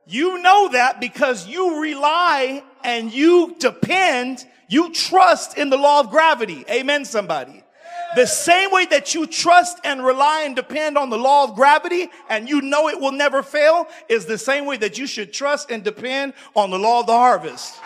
You 0.06 0.40
know 0.42 0.70
that 0.70 1.00
because 1.00 1.46
you 1.46 1.82
rely 1.82 2.64
and 2.82 3.12
you 3.12 3.56
depend, 3.58 4.44
you 4.68 4.90
trust 4.92 5.58
in 5.58 5.68
the 5.68 5.76
law 5.76 6.00
of 6.00 6.08
gravity. 6.08 6.64
Amen, 6.70 7.04
somebody. 7.04 7.62
The 8.16 8.26
same 8.26 8.70
way 8.70 8.86
that 8.86 9.14
you 9.14 9.26
trust 9.26 9.78
and 9.84 10.02
rely 10.02 10.44
and 10.46 10.56
depend 10.56 10.96
on 10.96 11.10
the 11.10 11.18
law 11.18 11.44
of 11.44 11.54
gravity 11.54 12.08
and 12.30 12.48
you 12.48 12.62
know 12.62 12.88
it 12.88 12.98
will 12.98 13.12
never 13.12 13.42
fail 13.42 13.86
is 14.08 14.24
the 14.24 14.38
same 14.38 14.64
way 14.64 14.78
that 14.78 14.96
you 14.96 15.06
should 15.06 15.30
trust 15.30 15.70
and 15.70 15.84
depend 15.84 16.32
on 16.56 16.70
the 16.70 16.78
law 16.78 17.00
of 17.00 17.06
the 17.06 17.12
harvest. 17.12 17.78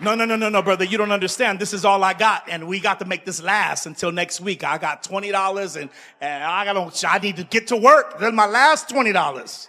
No, 0.00 0.14
no, 0.14 0.24
no, 0.24 0.34
no, 0.34 0.48
no, 0.48 0.60
brother. 0.60 0.84
You 0.84 0.98
don't 0.98 1.12
understand. 1.12 1.60
This 1.60 1.72
is 1.72 1.84
all 1.84 2.02
I 2.02 2.14
got. 2.14 2.48
And 2.48 2.66
we 2.66 2.80
got 2.80 2.98
to 2.98 3.04
make 3.04 3.24
this 3.24 3.40
last 3.42 3.86
until 3.86 4.10
next 4.10 4.40
week. 4.40 4.64
I 4.64 4.78
got 4.78 5.04
$20 5.04 5.80
and, 5.80 5.90
and 6.20 6.42
I 6.42 6.64
got 6.64 7.04
I 7.04 7.18
need 7.18 7.36
to 7.36 7.44
get 7.44 7.68
to 7.68 7.76
work. 7.76 8.18
That's 8.18 8.34
my 8.34 8.46
last 8.46 8.88
$20. 8.88 9.68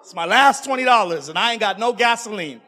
It's 0.00 0.14
my 0.14 0.26
last 0.26 0.64
$20 0.64 1.28
and 1.28 1.38
I 1.38 1.52
ain't 1.52 1.60
got 1.60 1.78
no 1.78 1.92
gasoline. 1.92 2.60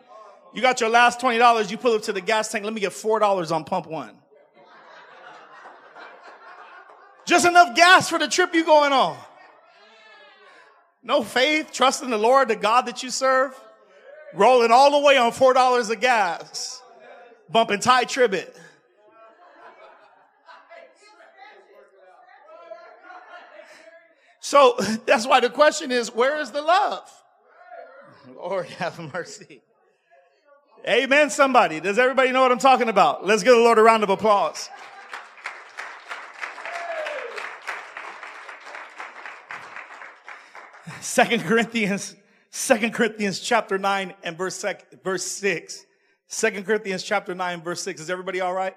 You 0.55 0.63
got 0.63 0.81
your 0.81 0.91
last 0.91 1.21
$20. 1.21 1.71
You 1.71 1.77
pull 1.77 1.95
up 1.95 2.03
to 2.03 2.13
the 2.13 2.21
gas 2.21 2.51
tank. 2.51 2.65
Let 2.65 2.73
me 2.73 2.81
get 2.81 2.93
$4 2.93 3.53
on 3.53 3.65
pump 3.65 3.87
one. 3.87 4.17
Just 7.27 7.45
enough 7.45 7.75
gas 7.75 8.09
for 8.09 8.21
the 8.21 8.29
trip 8.29 8.55
you 8.55 8.65
going 8.65 8.93
on. 8.93 9.17
No 11.03 11.23
faith, 11.23 11.73
trust 11.73 12.05
in 12.05 12.11
the 12.11 12.19
Lord, 12.19 12.49
the 12.49 12.57
God 12.57 12.87
that 12.87 13.03
you 13.03 13.11
serve 13.11 13.61
rolling 14.37 14.71
all 14.71 14.91
the 14.93 15.07
way 15.07 15.17
on 15.17 15.33
four 15.33 15.55
dollars 15.55 15.91
of 15.91 16.01
gas, 16.01 16.83
bumping 17.51 17.81
Tye 17.81 18.05
Tribbett. 18.05 18.55
So 24.41 24.77
that's 25.07 25.27
why 25.27 25.41
the 25.41 25.51
question 25.51 25.91
is, 25.91 26.15
where 26.15 26.41
is 26.41 26.53
the 26.53 26.63
love? 26.63 27.11
Lord 28.37 28.67
have 28.67 28.99
mercy. 29.13 29.61
Amen, 30.87 31.31
somebody. 31.31 31.81
Does 31.81 31.99
everybody 31.99 32.31
know 32.31 32.43
what 32.43 32.53
I'm 32.53 32.59
talking 32.59 32.89
about? 32.89 33.27
Let's 33.27 33.43
give 33.43 33.55
the 33.55 33.61
Lord 33.61 33.79
a 33.79 33.83
round 33.83 34.05
of 34.05 34.11
applause. 34.11 34.71
Second 41.01 41.43
Corinthians 41.43 42.15
Second 42.57 42.95
Corinthians 42.95 43.39
chapter 43.39 43.77
9 43.77 44.15
and 44.23 44.39
verse, 44.39 44.57
sec- 44.57 45.03
verse 45.05 45.27
6. 45.27 45.85
Second 46.27 46.65
Corinthians 46.65 47.03
chapter 47.03 47.35
9 47.35 47.61
verse 47.61 47.83
6. 47.83 48.01
Is 48.01 48.09
everybody 48.09 48.41
all 48.41 48.55
right? 48.55 48.75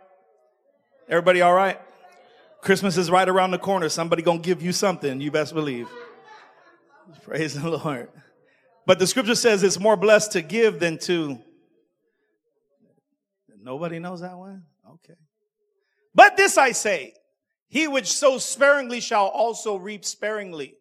Everybody 1.07 1.39
all 1.39 1.53
right? 1.53 1.79
Christmas 2.59 2.97
is 2.97 3.09
right 3.09 3.27
around 3.27 3.51
the 3.51 3.57
corner. 3.57 3.87
Somebody 3.87 4.21
gonna 4.21 4.39
give 4.39 4.61
you 4.61 4.73
something. 4.73 5.21
You 5.21 5.31
best 5.31 5.53
believe. 5.53 5.87
Praise 7.23 7.53
the 7.53 7.69
Lord. 7.69 8.09
But 8.85 8.99
the 8.99 9.07
scripture 9.07 9.33
says 9.33 9.63
it's 9.63 9.79
more 9.79 9.95
blessed 9.95 10.33
to 10.33 10.41
give 10.41 10.81
than 10.81 10.97
to. 10.99 11.39
Nobody 13.63 13.99
knows 13.99 14.19
that 14.19 14.37
one? 14.37 14.65
Okay. 14.91 15.15
But 16.13 16.35
this 16.35 16.57
I 16.57 16.73
say, 16.73 17.13
he 17.69 17.87
which 17.87 18.11
sows 18.11 18.43
sparingly 18.43 18.99
shall 18.99 19.27
also 19.27 19.77
reap 19.77 20.03
sparingly 20.03 20.75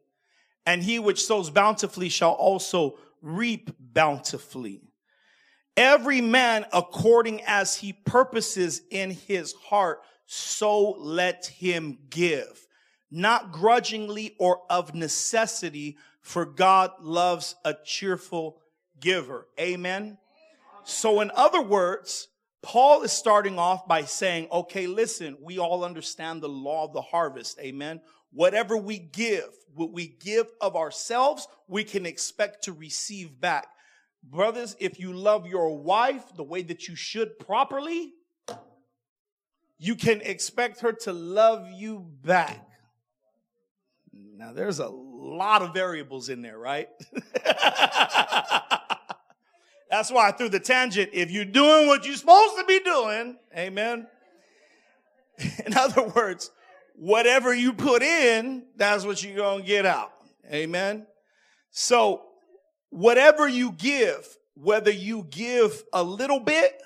and 0.68 0.82
he 0.82 0.98
which 0.98 1.24
sows 1.24 1.48
bountifully 1.48 2.10
shall 2.10 2.32
also 2.32 2.98
reap 3.22 3.70
bountifully. 3.80 4.82
Every 5.78 6.20
man 6.20 6.66
according 6.74 7.40
as 7.46 7.74
he 7.74 7.94
purposes 7.94 8.82
in 8.90 9.12
his 9.12 9.54
heart, 9.54 10.00
so 10.26 10.90
let 10.98 11.46
him 11.46 11.96
give. 12.10 12.66
Not 13.10 13.50
grudgingly 13.50 14.36
or 14.38 14.60
of 14.68 14.94
necessity, 14.94 15.96
for 16.20 16.44
God 16.44 16.90
loves 17.00 17.54
a 17.64 17.74
cheerful 17.82 18.60
giver. 19.00 19.46
Amen. 19.58 20.18
So 20.84 21.22
in 21.22 21.30
other 21.34 21.62
words, 21.62 22.28
Paul 22.62 23.04
is 23.04 23.12
starting 23.12 23.58
off 23.58 23.88
by 23.88 24.02
saying, 24.02 24.48
okay, 24.52 24.86
listen, 24.86 25.38
we 25.40 25.58
all 25.58 25.82
understand 25.82 26.42
the 26.42 26.48
law 26.50 26.84
of 26.84 26.92
the 26.92 27.00
harvest. 27.00 27.58
Amen. 27.58 28.02
Whatever 28.32 28.76
we 28.76 28.98
give, 28.98 29.48
what 29.74 29.92
we 29.92 30.08
give 30.08 30.46
of 30.60 30.76
ourselves, 30.76 31.48
we 31.66 31.84
can 31.84 32.06
expect 32.06 32.64
to 32.64 32.72
receive 32.72 33.40
back. 33.40 33.68
Brothers, 34.22 34.76
if 34.80 34.98
you 34.98 35.12
love 35.12 35.46
your 35.46 35.76
wife 35.78 36.24
the 36.36 36.42
way 36.42 36.62
that 36.62 36.88
you 36.88 36.96
should 36.96 37.38
properly, 37.38 38.12
you 39.78 39.94
can 39.94 40.20
expect 40.22 40.80
her 40.80 40.92
to 40.92 41.12
love 41.12 41.68
you 41.72 42.06
back. 42.24 42.66
Now, 44.36 44.52
there's 44.52 44.80
a 44.80 44.88
lot 44.88 45.62
of 45.62 45.72
variables 45.72 46.28
in 46.28 46.42
there, 46.42 46.58
right? 46.58 46.88
That's 49.90 50.12
why 50.12 50.28
I 50.28 50.32
threw 50.32 50.48
the 50.48 50.60
tangent. 50.60 51.10
If 51.12 51.30
you're 51.30 51.44
doing 51.44 51.86
what 51.86 52.04
you're 52.04 52.16
supposed 52.16 52.56
to 52.58 52.64
be 52.64 52.80
doing, 52.80 53.38
amen. 53.56 54.06
In 55.66 55.76
other 55.76 56.02
words, 56.08 56.50
whatever 56.98 57.54
you 57.54 57.72
put 57.72 58.02
in, 58.02 58.64
that's 58.76 59.04
what 59.04 59.22
you're 59.22 59.36
going 59.36 59.62
to 59.62 59.66
get 59.66 59.86
out. 59.86 60.12
Amen. 60.52 61.06
So 61.70 62.22
whatever 62.90 63.46
you 63.46 63.72
give, 63.72 64.26
whether 64.54 64.90
you 64.90 65.26
give 65.30 65.84
a 65.92 66.02
little 66.02 66.40
bit 66.40 66.82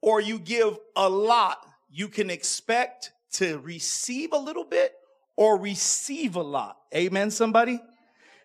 or 0.00 0.20
you 0.20 0.38
give 0.38 0.78
a 0.94 1.08
lot, 1.08 1.66
you 1.90 2.08
can 2.08 2.30
expect 2.30 3.12
to 3.32 3.58
receive 3.58 4.32
a 4.32 4.38
little 4.38 4.64
bit 4.64 4.94
or 5.36 5.58
receive 5.58 6.36
a 6.36 6.42
lot. 6.42 6.76
Amen, 6.94 7.30
somebody? 7.30 7.80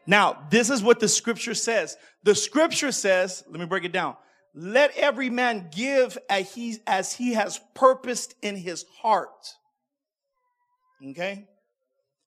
Now, 0.08 0.45
this 0.49 0.70
is 0.70 0.82
what 0.82 0.99
the 0.99 1.08
scripture 1.08 1.53
says. 1.53 1.97
The 2.24 2.36
scripture 2.36 2.91
says, 2.91 3.43
let 3.49 3.60
me 3.60 3.66
break 3.66 3.84
it 3.84 3.91
down. 3.91 4.16
Let 4.56 4.95
every 4.97 5.30
man 5.30 5.70
give 5.76 6.18
as 6.30 6.53
he, 6.53 6.78
as 6.88 7.14
he 7.14 7.34
has 7.34 7.60
purposed 7.74 8.36
in 8.41 8.56
his 8.56 8.86
heart. 9.01 9.56
Okay? 11.04 11.48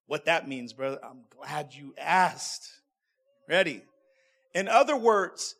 What 0.07 0.25
that 0.25 0.49
means, 0.49 0.73
brother, 0.73 0.99
I'm 1.03 1.25
glad 1.29 1.75
you 1.75 1.95
asked. 1.99 2.71
Ready? 3.49 3.83
In 4.55 4.69
other 4.69 4.97
words, 4.97 5.55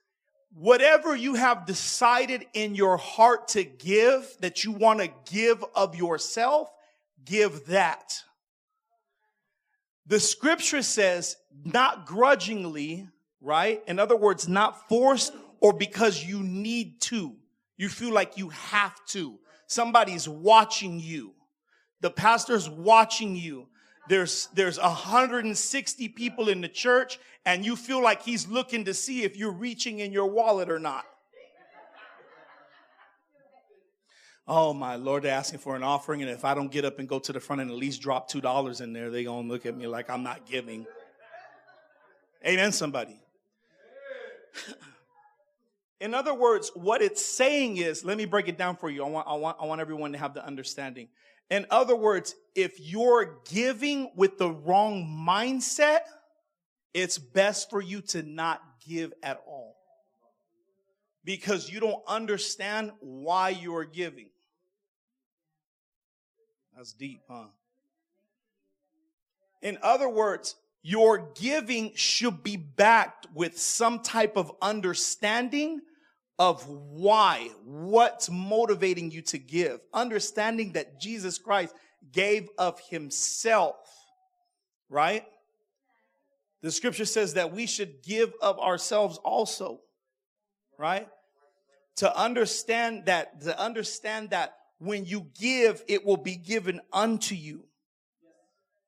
whatever 0.55 1.15
you 1.15 1.35
have 1.35 1.67
decided 1.67 2.47
in 2.55 2.75
your 2.75 2.97
heart 2.97 3.49
to 3.49 3.65
give, 3.65 4.37
that 4.41 4.65
you 4.65 4.73
want 4.73 5.01
to 5.01 5.11
give 5.31 5.65
of 5.75 5.95
yourself, 5.95 6.71
give 7.25 7.67
that. 7.67 8.15
The 10.07 10.21
scripture 10.21 10.83
says, 10.83 11.37
not 11.65 12.07
grudgingly, 12.07 13.07
right? 13.41 13.83
In 13.87 13.99
other 13.99 14.17
words, 14.17 14.49
not 14.49 14.89
forced 14.89 15.35
or 15.61 15.73
because 15.73 16.25
you 16.25 16.43
need 16.43 17.01
to. 17.03 17.37
You 17.77 17.89
feel 17.89 18.13
like 18.13 18.39
you 18.39 18.49
have 18.49 18.95
to. 19.09 19.39
Somebody's 19.67 20.27
watching 20.27 20.99
you. 20.99 21.35
The 22.01 22.11
pastor's 22.11 22.69
watching 22.69 23.37
you. 23.37 23.67
There's, 24.09 24.49
there's 24.55 24.79
160 24.79 26.09
people 26.09 26.49
in 26.49 26.61
the 26.61 26.69
church 26.69 27.19
and 27.45 27.65
you 27.65 27.77
feel 27.77 28.03
like 28.03 28.23
he's 28.23 28.49
looking 28.49 28.85
to 28.85 28.95
see 28.95 29.23
if 29.23 29.37
you're 29.37 29.53
reaching 29.53 30.01
in 30.01 30.13
your 30.13 30.27
wallet 30.27 30.71
or 30.71 30.79
not. 30.79 31.05
Oh 34.51 34.73
my 34.73 34.97
Lord, 34.97 35.25
they're 35.25 35.35
asking 35.35 35.59
for 35.59 35.77
an 35.77 35.83
offering, 35.83 36.23
and 36.23 36.31
if 36.31 36.43
I 36.43 36.55
don't 36.55 36.73
get 36.73 36.87
up 36.87 36.99
and 36.99 37.07
go 37.07 37.19
to 37.19 37.33
the 37.35 37.41
front 37.41 37.61
and 37.61 37.71
at 37.71 37.77
least 37.77 38.01
drop 38.01 38.29
two 38.29 38.41
dollars 38.41 38.81
in 38.81 38.95
there, 38.95 39.11
they're 39.11 39.25
gonna 39.25 39.47
look 39.47 39.67
at 39.67 39.77
me 39.77 39.87
like 39.87 40.09
I'm 40.09 40.23
not 40.23 40.47
giving. 40.47 40.87
Amen, 42.47 42.73
somebody. 42.73 43.21
In 46.01 46.15
other 46.15 46.33
words, 46.33 46.71
what 46.75 47.03
it's 47.03 47.23
saying 47.23 47.77
is, 47.79 48.05
let 48.05 48.17
me 48.17 48.25
break 48.25 48.49
it 48.49 48.57
down 48.57 48.77
for 48.77 48.89
you. 48.89 49.05
I 49.05 49.09
want, 49.09 49.27
I 49.29 49.35
want, 49.35 49.57
I 49.61 49.67
want 49.67 49.81
everyone 49.81 50.13
to 50.13 50.19
have 50.19 50.33
the 50.33 50.47
understanding. 50.47 51.09
In 51.51 51.67
other 51.71 51.97
words, 51.97 52.35
if 52.55 52.79
you're 52.79 53.41
giving 53.51 54.11
with 54.15 54.39
the 54.39 54.51
wrong 54.51 55.07
mindset, 55.07 56.01
it's 56.93 57.19
best 57.19 57.71
for 57.71 57.81
you 57.81 58.01
to 58.03 58.23
not 58.23 58.61
give 58.87 59.13
at 59.23 59.41
all. 59.47 59.77
Because 61.25 61.71
you 61.71 61.81
don't 61.81 62.03
understand 62.07 62.93
why 63.01 63.51
you're 63.51 63.85
giving. 63.85 64.29
That's 66.77 66.93
deep, 66.93 67.23
huh? 67.29 67.47
In 69.63 69.79
other 69.83 70.09
words, 70.09 70.55
your 70.83 71.33
giving 71.35 71.93
should 71.95 72.43
be 72.43 72.57
backed 72.57 73.27
with 73.35 73.59
some 73.59 74.01
type 74.01 74.37
of 74.37 74.53
understanding 74.63 75.81
of 76.39 76.67
why, 76.69 77.49
what's 77.65 78.31
motivating 78.31 79.11
you 79.11 79.23
to 79.23 79.39
give. 79.39 79.81
Understanding 79.93 80.73
that 80.73 81.01
Jesus 81.01 81.39
Christ 81.39 81.75
gave 82.13 82.49
of 82.59 82.81
himself, 82.89 83.77
right? 84.89 85.25
The 86.63 86.71
scripture 86.71 87.05
says 87.05 87.35
that 87.35 87.53
we 87.53 87.67
should 87.67 88.03
give 88.03 88.33
of 88.41 88.59
ourselves 88.59 89.19
also, 89.19 89.81
right? 90.79 91.09
To 91.97 92.17
understand 92.17 93.07
that, 93.07 93.41
to 93.43 93.59
understand 93.59 94.31
that 94.31 94.55
when 94.79 95.05
you 95.05 95.27
give, 95.39 95.83
it 95.89 96.05
will 96.05 96.17
be 96.17 96.37
given 96.37 96.81
unto 96.93 97.35
you. 97.35 97.65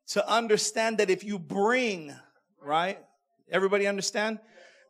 To 0.09 0.29
understand 0.29 0.99
that 0.99 1.11
if 1.11 1.25
you 1.25 1.39
bring, 1.39 2.15
right? 2.63 2.99
Everybody 3.51 3.87
understand? 3.87 4.39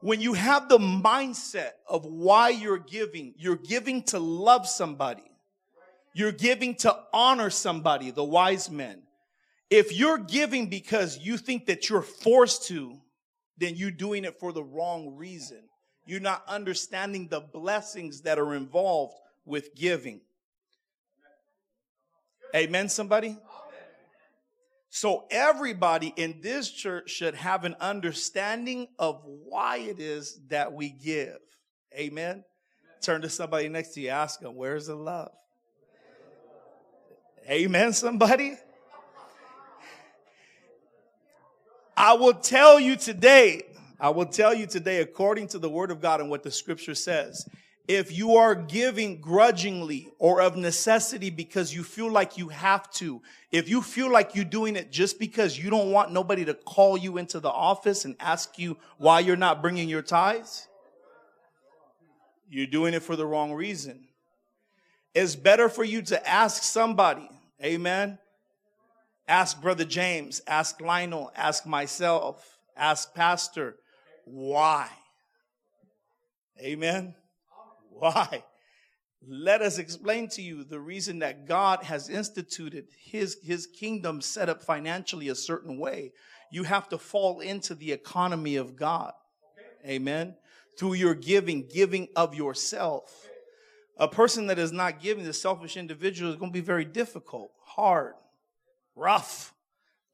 When 0.01 0.21
you 0.21 0.33
have 0.33 0.69
the 0.69 0.79
mindset 0.79 1.73
of 1.89 2.05
why 2.05 2.51
you're 2.51 2.79
giving, 2.79 3.35
you're 3.37 3.57
giving 3.57 4.03
to 4.05 4.19
love 4.19 4.67
somebody. 4.67 5.23
You're 6.15 6.33
giving 6.33 6.75
to 6.77 6.97
honor 7.13 7.51
somebody, 7.51 8.11
the 8.11 8.25
wise 8.25 8.71
men. 8.71 9.03
If 9.69 9.93
you're 9.93 10.19
giving 10.19 10.69
because 10.69 11.19
you 11.19 11.37
think 11.37 11.67
that 11.67 11.89
you're 11.89 12.03
forced 12.03 12.67
to, 12.69 12.99
then 13.59 13.77
you're 13.77 13.91
doing 13.91 14.25
it 14.25 14.41
for 14.41 14.53
the 14.53 14.65
wrong 14.65 15.17
reason. 15.17 15.63
You're 16.07 16.21
not 16.21 16.43
understanding 16.49 17.29
the 17.29 17.41
blessings 17.41 18.23
that 18.23 18.39
are 18.39 18.55
involved 18.55 19.15
with 19.45 19.75
giving. 19.75 20.23
Amen, 22.57 22.89
somebody? 22.89 23.37
So 24.91 25.25
everybody 25.31 26.13
in 26.17 26.41
this 26.43 26.69
church 26.69 27.11
should 27.11 27.37
have 27.37 27.65
an 27.65 27.77
understanding 27.81 28.89
of 28.99 29.23
why 29.25 29.79
it 29.79 30.01
is 30.01 30.41
that 30.49 30.73
we 30.73 30.91
give. 30.91 31.39
Amen. 31.95 32.45
Turn 33.01 33.23
to 33.23 33.31
somebody 33.31 33.69
next 33.69 33.95
to 33.95 34.01
you, 34.01 34.09
ask 34.09 34.41
them, 34.41 34.57
where's 34.57 34.89
the 34.89 34.97
love? 34.97 35.31
Amen, 37.49 37.93
somebody. 37.93 38.57
I 41.97 42.15
will 42.15 42.35
tell 42.35 42.81
you 42.81 42.97
today, 42.97 43.63
I 43.99 44.11
will 44.11 44.27
tell 44.27 44.53
you 44.53 44.67
today, 44.67 45.01
according 45.01 45.49
to 45.49 45.59
the 45.59 45.71
word 45.71 45.91
of 45.91 46.01
God 46.01 46.21
and 46.21 46.31
what 46.31 46.43
the 46.43 46.51
scripture 46.51 46.95
says, 46.95 47.49
if 47.93 48.17
you 48.17 48.37
are 48.37 48.55
giving 48.55 49.21
grudgingly 49.21 50.13
or 50.21 50.41
of 50.41 50.57
necessity 50.57 51.29
because 51.29 51.75
you 51.75 51.83
feel 51.83 52.09
like 52.09 52.39
you 52.39 52.47
have 52.47 52.89
to, 52.93 53.21
if 53.51 53.69
you 53.69 53.83
feel 53.83 54.09
like 54.09 54.37
you're 54.37 54.45
doing 54.45 54.77
it 54.77 54.93
just 54.93 55.19
because 55.19 55.59
you 55.59 55.71
don't 55.71 55.91
want 55.91 56.13
nobody 56.13 56.45
to 56.45 56.55
call 56.55 56.97
you 56.97 57.19
into 57.19 57.41
the 57.41 57.51
office 57.51 58.05
and 58.05 58.15
ask 58.21 58.61
you 58.61 58.77
why 58.99 59.19
you're 59.19 59.35
not 59.35 59.61
bringing 59.61 59.89
your 59.89 60.03
tithes, 60.03 60.69
you're 62.49 62.69
doing 62.69 62.95
it 62.95 63.03
for 63.03 63.17
the 63.17 63.27
wrong 63.27 63.53
reason. 63.53 64.07
It's 65.13 65.35
better 65.35 65.69
for 65.69 65.83
you 65.83 66.01
to 66.03 66.29
ask 66.29 66.63
somebody, 66.63 67.29
amen. 67.61 68.21
Ask 69.27 69.61
Brother 69.61 69.85
James, 69.85 70.41
ask 70.47 70.81
Lionel, 70.81 71.33
ask 71.35 71.67
myself, 71.67 72.57
ask 72.77 73.13
Pastor, 73.17 73.75
why? 74.27 74.89
Amen. 76.63 77.17
Why? 78.01 78.45
Let 79.29 79.61
us 79.61 79.79
explain 79.79 80.29
to 80.31 80.43
you 80.43 80.65
the 80.65 80.81
reason 80.81 81.19
that 81.19 81.47
God 81.47 81.85
has 81.85 82.09
instituted 82.09 82.87
his, 82.99 83.37
his 83.43 83.67
kingdom 83.67 84.23
set 84.23 84.49
up 84.49 84.63
financially 84.63 85.29
a 85.29 85.35
certain 85.35 85.79
way. 85.79 86.13
You 86.51 86.65
have 86.65 86.89
to 86.89 86.99
fall 86.99 87.41
into 87.41 87.75
the 87.75 87.93
economy 87.93 88.57
of 88.57 88.77
God. 88.77 89.13
Amen. 89.87 90.37
Through 90.79 90.95
your 90.95 91.15
giving, 91.15 91.69
giving 91.69 92.09
of 92.17 92.35
yourself. 92.35 93.29
A 93.99 94.09
person 94.09 94.47
that 94.47 94.59
is 94.59 94.73
not 94.73 95.03
giving, 95.03 95.25
the 95.25 95.35
selfish 95.35 95.77
individual, 95.77 96.31
is 96.31 96.39
going 96.39 96.51
to 96.51 96.59
be 96.59 96.65
very 96.65 96.87
difficult, 96.87 97.53
hard, 97.63 98.15
rough, 98.97 99.53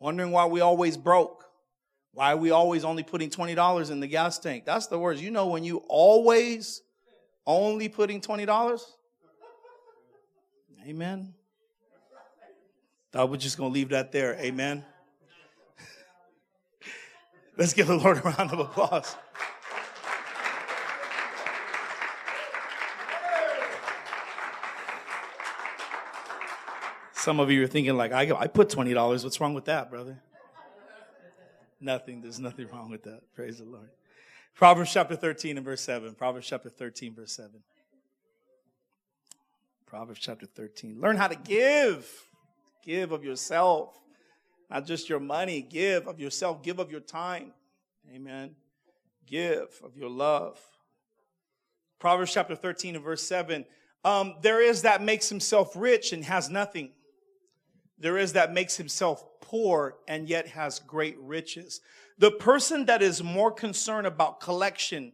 wondering 0.01 0.33
why 0.33 0.47
we 0.47 0.61
always 0.61 0.97
broke. 0.97 1.45
Why 2.13 2.33
are 2.33 2.37
we 2.37 2.51
always 2.51 2.85
only 2.85 3.05
putting 3.05 3.31
$20 3.31 3.91
in 3.91 4.01
the 4.01 4.09
gas 4.09 4.41
tank? 4.41 4.65
That's 4.65 4.89
the 4.89 4.99
words. 4.99 5.23
You 5.23 5.31
know, 5.31 5.47
when 5.47 5.63
you 5.63 5.85
always 5.89 6.83
Only 7.47 7.89
putting 7.89 8.21
$20? 8.21 8.81
Amen. 10.87 11.35
Thought 13.13 13.31
we're 13.31 13.37
just 13.37 13.57
going 13.57 13.71
to 13.71 13.75
leave 13.75 13.91
that 13.91 14.13
there. 14.13 14.35
Amen. 14.35 14.85
Let's 17.57 17.73
give 17.73 17.87
the 17.87 17.97
Lord 17.97 18.19
a 18.19 18.21
round 18.21 18.53
of 18.53 18.59
applause. 18.59 19.17
Some 27.13 27.41
of 27.41 27.51
you 27.51 27.65
are 27.65 27.67
thinking, 27.67 27.97
like, 27.97 28.13
I, 28.13 28.31
I 28.37 28.47
put 28.47 28.69
$20. 28.69 29.25
What's 29.25 29.41
wrong 29.41 29.55
with 29.55 29.65
that, 29.65 29.91
brother? 29.91 30.21
nothing. 31.81 32.21
There's 32.21 32.39
nothing 32.39 32.69
wrong 32.73 32.91
with 32.91 33.05
that. 33.05 33.23
Praise 33.35 33.59
the 33.59 33.65
Lord. 33.65 33.89
Proverbs 34.57 34.91
chapter 34.91 35.15
13 35.15 35.59
and 35.59 35.67
verse 35.67 35.83
7. 35.83 36.15
Proverbs 36.15 36.47
chapter 36.47 36.71
13, 36.71 37.15
verse 37.15 37.33
7. 37.33 37.51
Proverbs 39.85 40.19
chapter 40.19 40.47
13. 40.47 40.99
Learn 40.99 41.19
how 41.19 41.29
to 41.29 41.37
give. 41.37 42.11
Give 42.83 43.13
of 43.13 43.23
yourself. 43.23 44.01
Not 44.71 44.87
just 44.87 45.11
your 45.11 45.21
money. 45.21 45.61
Give 45.61 46.09
of 46.09 46.19
yourself. 46.19 46.63
Give 46.63 46.79
of 46.79 46.91
your 46.91 47.01
time. 47.01 47.53
Amen. 48.11 48.57
Give 49.27 49.69
of 49.85 49.95
your 49.95 50.09
love. 50.09 50.59
Proverbs 51.99 52.33
chapter 52.33 52.57
13 52.57 52.97
and 52.97 53.05
verse 53.05 53.23
7. 53.23 53.67
Um, 54.07 54.37
there 54.41 54.63
is 54.63 54.83
that 54.83 55.03
makes 55.03 55.29
himself 55.29 55.75
rich 55.77 56.15
and 56.15 56.25
has 56.25 56.49
nothing. 56.49 56.93
There 57.99 58.19
is 58.19 58.35
that 58.35 58.53
makes 58.53 58.77
himself 58.77 59.25
poor 59.41 59.97
and 60.07 60.29
yet 60.29 60.49
has 60.49 60.79
great 60.81 61.17
riches. 61.19 61.81
The 62.19 62.31
person 62.31 62.87
that 62.87 63.03
is 63.03 63.23
more 63.23 63.51
concerned 63.51 64.07
about 64.07 64.41
collection, 64.41 65.13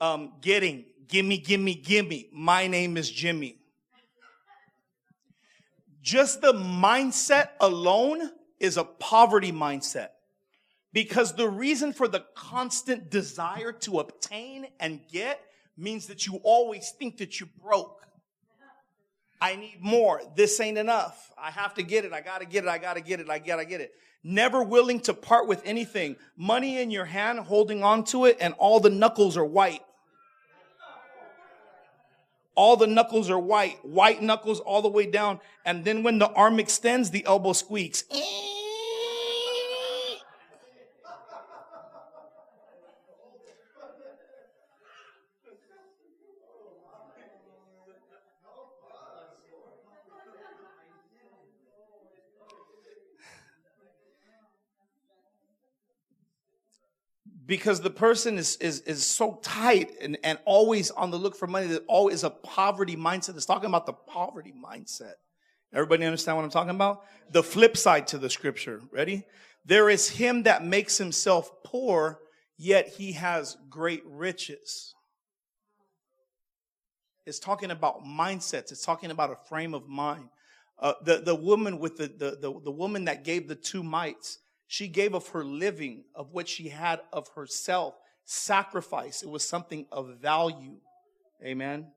um, 0.00 0.32
getting, 0.40 0.84
gimme, 1.08 1.38
gimme, 1.38 1.74
gimme, 1.74 2.28
my 2.32 2.66
name 2.66 2.96
is 2.96 3.10
Jimmy. 3.10 3.58
Just 6.02 6.40
the 6.40 6.52
mindset 6.52 7.50
alone 7.60 8.30
is 8.58 8.76
a 8.76 8.84
poverty 8.84 9.52
mindset. 9.52 10.08
Because 10.92 11.34
the 11.34 11.48
reason 11.48 11.92
for 11.92 12.06
the 12.06 12.24
constant 12.34 13.10
desire 13.10 13.72
to 13.72 14.00
obtain 14.00 14.66
and 14.78 15.00
get 15.10 15.40
means 15.76 16.06
that 16.06 16.26
you 16.26 16.40
always 16.42 16.90
think 16.98 17.18
that 17.18 17.40
you're 17.40 17.48
broke. 17.62 18.06
I 19.42 19.56
need 19.56 19.78
more. 19.80 20.22
This 20.36 20.60
ain't 20.60 20.78
enough. 20.78 21.32
I 21.36 21.50
have 21.50 21.74
to 21.74 21.82
get 21.82 22.04
it. 22.04 22.12
I 22.12 22.20
gotta 22.20 22.44
get 22.44 22.62
it. 22.62 22.68
I 22.68 22.78
gotta 22.78 23.00
get 23.00 23.18
it. 23.18 23.28
I 23.28 23.40
gotta 23.40 23.64
get 23.64 23.80
it. 23.80 23.92
Never 24.22 24.62
willing 24.62 25.00
to 25.00 25.14
part 25.14 25.48
with 25.48 25.60
anything. 25.64 26.14
Money 26.36 26.80
in 26.80 26.92
your 26.92 27.06
hand, 27.06 27.40
holding 27.40 27.82
on 27.82 28.04
to 28.04 28.26
it, 28.26 28.36
and 28.40 28.54
all 28.56 28.78
the 28.78 28.88
knuckles 28.88 29.36
are 29.36 29.44
white. 29.44 29.82
All 32.54 32.76
the 32.76 32.86
knuckles 32.86 33.30
are 33.30 33.38
white. 33.38 33.84
White 33.84 34.22
knuckles 34.22 34.60
all 34.60 34.80
the 34.80 34.88
way 34.88 35.06
down. 35.06 35.40
And 35.64 35.84
then 35.84 36.04
when 36.04 36.20
the 36.20 36.28
arm 36.28 36.60
extends, 36.60 37.10
the 37.10 37.26
elbow 37.26 37.52
squeaks. 37.52 38.04
Eh. 38.12 38.61
Because 57.52 57.82
the 57.82 57.90
person 57.90 58.38
is, 58.38 58.56
is, 58.62 58.80
is 58.80 59.04
so 59.04 59.38
tight 59.42 59.90
and, 60.00 60.16
and 60.24 60.38
always 60.46 60.90
on 60.90 61.10
the 61.10 61.18
look 61.18 61.36
for 61.36 61.46
money 61.46 61.66
that 61.66 61.84
always 61.86 62.24
a 62.24 62.30
poverty 62.30 62.96
mindset. 62.96 63.36
It's 63.36 63.44
talking 63.44 63.68
about 63.68 63.84
the 63.84 63.92
poverty 63.92 64.54
mindset. 64.58 65.16
Everybody 65.70 66.06
understand 66.06 66.38
what 66.38 66.44
I'm 66.44 66.50
talking 66.50 66.70
about? 66.70 67.04
The 67.30 67.42
flip 67.42 67.76
side 67.76 68.06
to 68.06 68.16
the 68.16 68.30
scripture. 68.30 68.80
Ready? 68.90 69.26
There 69.66 69.90
is 69.90 70.08
him 70.08 70.44
that 70.44 70.64
makes 70.64 70.96
himself 70.96 71.52
poor, 71.62 72.20
yet 72.56 72.88
he 72.88 73.12
has 73.12 73.58
great 73.68 74.02
riches. 74.06 74.94
It's 77.26 77.38
talking 77.38 77.70
about 77.70 78.02
mindsets. 78.02 78.72
It's 78.72 78.82
talking 78.82 79.10
about 79.10 79.30
a 79.30 79.36
frame 79.50 79.74
of 79.74 79.86
mind. 79.90 80.30
Uh, 80.78 80.94
the, 81.04 81.18
the 81.18 81.34
woman 81.34 81.78
with 81.78 81.98
the, 81.98 82.06
the, 82.06 82.30
the, 82.30 82.60
the 82.64 82.70
woman 82.70 83.04
that 83.04 83.24
gave 83.24 83.46
the 83.46 83.56
two 83.56 83.82
mites, 83.82 84.38
she 84.72 84.88
gave 84.88 85.12
of 85.12 85.28
her 85.28 85.44
living, 85.44 86.02
of 86.14 86.32
what 86.32 86.48
she 86.48 86.70
had 86.70 87.02
of 87.12 87.28
herself, 87.34 87.92
sacrifice. 88.24 89.22
It 89.22 89.28
was 89.28 89.44
something 89.44 89.84
of 89.92 90.16
value. 90.16 90.76
Amen. 91.44 91.88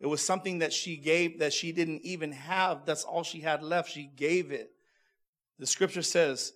It 0.00 0.06
was 0.06 0.22
something 0.22 0.60
that 0.60 0.72
she 0.72 0.96
gave 0.96 1.40
that 1.40 1.52
she 1.52 1.72
didn't 1.72 2.00
even 2.00 2.32
have. 2.32 2.86
That's 2.86 3.04
all 3.04 3.22
she 3.22 3.40
had 3.40 3.62
left. 3.62 3.90
She 3.90 4.10
gave 4.16 4.50
it. 4.50 4.70
The 5.58 5.66
scripture 5.66 6.00
says, 6.00 6.54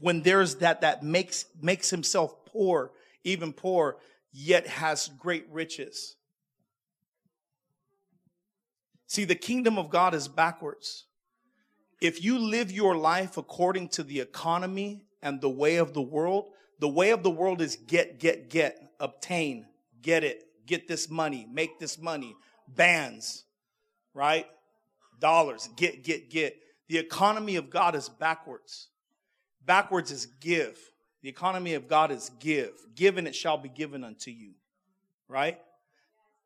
when 0.00 0.22
there's 0.22 0.56
that 0.56 0.80
that 0.80 1.04
makes 1.04 1.44
makes 1.60 1.88
himself 1.88 2.44
poor, 2.46 2.90
even 3.22 3.52
poor, 3.52 3.98
yet 4.32 4.66
has 4.66 5.12
great 5.16 5.46
riches. 5.48 6.16
See, 9.06 9.26
the 9.26 9.36
kingdom 9.36 9.78
of 9.78 9.90
God 9.90 10.12
is 10.12 10.26
backwards 10.26 11.04
if 12.02 12.24
you 12.24 12.36
live 12.36 12.72
your 12.72 12.96
life 12.96 13.36
according 13.36 13.88
to 13.90 14.02
the 14.02 14.18
economy 14.18 15.04
and 15.22 15.40
the 15.40 15.48
way 15.48 15.76
of 15.76 15.94
the 15.94 16.02
world, 16.02 16.50
the 16.80 16.88
way 16.88 17.10
of 17.10 17.22
the 17.22 17.30
world 17.30 17.60
is 17.60 17.76
get, 17.76 18.18
get, 18.18 18.50
get, 18.50 18.90
obtain, 18.98 19.66
get 20.02 20.24
it, 20.24 20.42
get 20.66 20.88
this 20.88 21.08
money, 21.08 21.46
make 21.48 21.78
this 21.78 22.00
money, 22.00 22.34
bands, 22.66 23.44
right? 24.14 24.46
Dollars, 25.20 25.68
get, 25.76 26.02
get, 26.02 26.28
get. 26.28 26.56
The 26.88 26.98
economy 26.98 27.54
of 27.54 27.70
God 27.70 27.94
is 27.94 28.08
backwards. 28.08 28.88
Backwards 29.64 30.10
is 30.10 30.26
give. 30.26 30.76
The 31.22 31.28
economy 31.28 31.74
of 31.74 31.86
God 31.86 32.10
is 32.10 32.32
give. 32.40 32.72
Given 32.96 33.28
it 33.28 33.34
shall 33.36 33.58
be 33.58 33.68
given 33.68 34.02
unto 34.02 34.32
you, 34.32 34.54
right? 35.28 35.60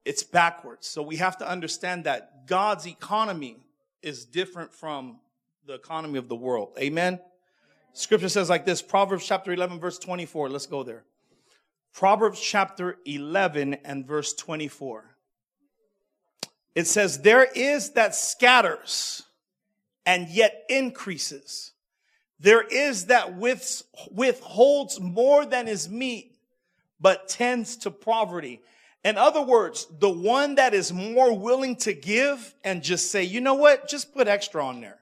It's 0.04 0.22
backwards. 0.22 0.86
So 0.86 1.00
we 1.00 1.16
have 1.16 1.38
to 1.38 1.48
understand 1.48 2.04
that 2.04 2.46
God's 2.46 2.86
economy 2.86 3.56
is 4.02 4.26
different 4.26 4.74
from 4.74 5.18
the 5.66 5.74
economy 5.74 6.16
of 6.16 6.28
the 6.28 6.36
world. 6.36 6.68
Amen. 6.78 7.18
Scripture 7.92 8.28
says 8.28 8.48
like 8.48 8.64
this 8.64 8.80
Proverbs 8.80 9.26
chapter 9.26 9.52
11, 9.52 9.80
verse 9.80 9.98
24. 9.98 10.48
Let's 10.48 10.66
go 10.66 10.84
there. 10.84 11.02
Proverbs 11.92 12.40
chapter 12.40 12.98
11 13.04 13.74
and 13.84 14.06
verse 14.06 14.32
24. 14.34 15.16
It 16.76 16.86
says, 16.86 17.20
There 17.20 17.44
is 17.44 17.90
that 17.90 18.14
scatters 18.14 19.24
and 20.04 20.28
yet 20.28 20.64
increases. 20.68 21.72
There 22.38 22.62
is 22.62 23.06
that 23.06 23.34
withholds 23.34 25.00
more 25.00 25.44
than 25.46 25.66
is 25.66 25.88
meet, 25.88 26.36
but 27.00 27.28
tends 27.28 27.76
to 27.78 27.90
poverty. 27.90 28.60
In 29.02 29.18
other 29.18 29.42
words, 29.42 29.88
the 29.98 30.10
one 30.10 30.56
that 30.56 30.74
is 30.74 30.92
more 30.92 31.36
willing 31.36 31.74
to 31.76 31.92
give 31.92 32.54
and 32.62 32.84
just 32.84 33.10
say, 33.10 33.24
you 33.24 33.40
know 33.40 33.54
what, 33.54 33.88
just 33.88 34.14
put 34.14 34.28
extra 34.28 34.64
on 34.64 34.80
there 34.80 35.00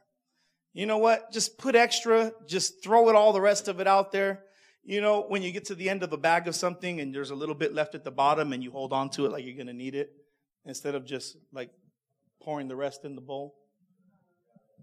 you 0.74 0.86
know 0.86 0.98
what? 0.98 1.32
Just 1.32 1.56
put 1.56 1.76
extra, 1.76 2.32
just 2.46 2.82
throw 2.82 3.08
it 3.08 3.14
all 3.14 3.32
the 3.32 3.40
rest 3.40 3.68
of 3.68 3.80
it 3.80 3.86
out 3.86 4.10
there. 4.10 4.42
You 4.84 5.00
know, 5.00 5.24
when 5.28 5.40
you 5.40 5.52
get 5.52 5.66
to 5.66 5.74
the 5.74 5.88
end 5.88 6.02
of 6.02 6.12
a 6.12 6.16
bag 6.16 6.48
of 6.48 6.54
something 6.54 7.00
and 7.00 7.14
there's 7.14 7.30
a 7.30 7.34
little 7.34 7.54
bit 7.54 7.72
left 7.72 7.94
at 7.94 8.02
the 8.04 8.10
bottom 8.10 8.52
and 8.52 8.62
you 8.62 8.70
hold 8.72 8.92
on 8.92 9.08
to 9.10 9.24
it 9.24 9.32
like 9.32 9.44
you're 9.44 9.54
going 9.54 9.68
to 9.68 9.72
need 9.72 9.94
it 9.94 10.10
instead 10.66 10.94
of 10.94 11.06
just 11.06 11.36
like 11.52 11.70
pouring 12.42 12.68
the 12.68 12.76
rest 12.76 13.04
in 13.04 13.14
the 13.14 13.20
bowl 13.20 13.54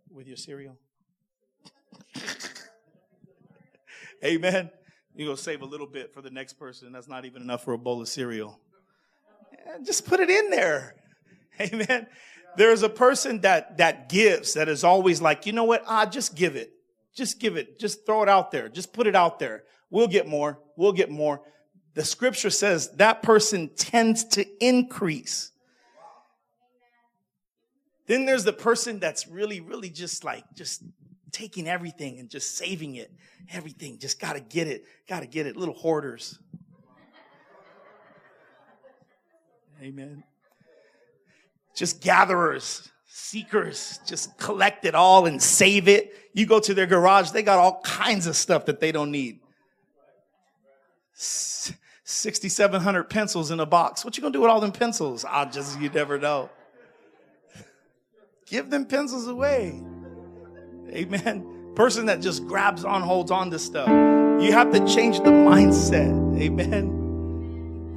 with 0.09 0.27
your 0.27 0.37
cereal. 0.37 0.77
Amen. 4.23 4.71
You 5.13 5.27
go 5.27 5.35
save 5.35 5.61
a 5.61 5.65
little 5.65 5.87
bit 5.87 6.13
for 6.13 6.21
the 6.21 6.29
next 6.29 6.53
person. 6.53 6.93
That's 6.93 7.09
not 7.09 7.25
even 7.25 7.41
enough 7.41 7.65
for 7.65 7.73
a 7.73 7.77
bowl 7.77 8.01
of 8.01 8.07
cereal. 8.07 8.59
Eh, 9.53 9.79
just 9.85 10.07
put 10.07 10.21
it 10.21 10.29
in 10.29 10.49
there. 10.49 10.95
Amen. 11.59 12.07
There's 12.57 12.83
a 12.83 12.89
person 12.89 13.41
that, 13.41 13.77
that 13.77 14.09
gives, 14.09 14.53
that 14.53 14.67
is 14.67 14.83
always 14.83 15.21
like, 15.21 15.45
you 15.45 15.53
know 15.53 15.63
what? 15.63 15.83
Ah, 15.87 16.05
just 16.05 16.35
give 16.35 16.55
it. 16.55 16.73
Just 17.15 17.39
give 17.39 17.57
it. 17.57 17.79
Just 17.79 18.05
throw 18.05 18.23
it 18.23 18.29
out 18.29 18.51
there. 18.51 18.69
Just 18.69 18.93
put 18.93 19.07
it 19.07 19.15
out 19.15 19.39
there. 19.39 19.63
We'll 19.89 20.07
get 20.07 20.27
more. 20.27 20.59
We'll 20.75 20.93
get 20.93 21.09
more. 21.09 21.41
The 21.93 22.05
scripture 22.05 22.49
says 22.49 22.89
that 22.97 23.21
person 23.21 23.69
tends 23.75 24.23
to 24.29 24.45
increase. 24.65 25.51
Then 28.07 28.25
there's 28.25 28.43
the 28.43 28.53
person 28.53 28.99
that's 28.99 29.27
really, 29.27 29.59
really 29.59 29.89
just 29.89 30.23
like, 30.23 30.43
just 30.55 30.83
taking 31.31 31.67
everything 31.67 32.19
and 32.19 32.29
just 32.29 32.57
saving 32.57 32.95
it. 32.95 33.11
Everything. 33.51 33.99
Just 33.99 34.19
gotta 34.19 34.39
get 34.39 34.67
it. 34.67 34.85
Gotta 35.07 35.27
get 35.27 35.47
it. 35.47 35.55
Little 35.55 35.75
hoarders. 35.75 36.39
Amen 39.81 40.23
just 41.75 42.01
gatherers, 42.01 42.89
seekers, 43.07 43.99
just 44.05 44.37
collect 44.37 44.85
it 44.85 44.95
all 44.95 45.25
and 45.25 45.41
save 45.41 45.87
it. 45.87 46.13
You 46.33 46.45
go 46.45 46.59
to 46.59 46.73
their 46.73 46.85
garage, 46.85 47.31
they 47.31 47.43
got 47.43 47.59
all 47.59 47.81
kinds 47.81 48.27
of 48.27 48.35
stuff 48.35 48.65
that 48.65 48.79
they 48.79 48.91
don't 48.91 49.11
need. 49.11 49.39
6,700 51.13 53.03
pencils 53.05 53.51
in 53.51 53.59
a 53.59 53.65
box. 53.65 54.03
What 54.03 54.17
you 54.17 54.21
gonna 54.21 54.33
do 54.33 54.41
with 54.41 54.49
all 54.49 54.59
them 54.59 54.71
pencils? 54.71 55.23
I 55.23 55.45
just, 55.45 55.79
you 55.79 55.89
never 55.89 56.19
know. 56.19 56.49
Give 58.47 58.69
them 58.69 58.85
pencils 58.85 59.27
away. 59.27 59.81
Amen. 60.89 61.73
Person 61.75 62.07
that 62.07 62.19
just 62.19 62.45
grabs 62.47 62.83
on, 62.83 63.01
holds 63.01 63.31
on 63.31 63.49
to 63.51 63.59
stuff. 63.59 63.87
You 63.87 64.51
have 64.51 64.73
to 64.73 64.85
change 64.85 65.19
the 65.19 65.31
mindset. 65.31 66.37
Amen. 66.37 67.00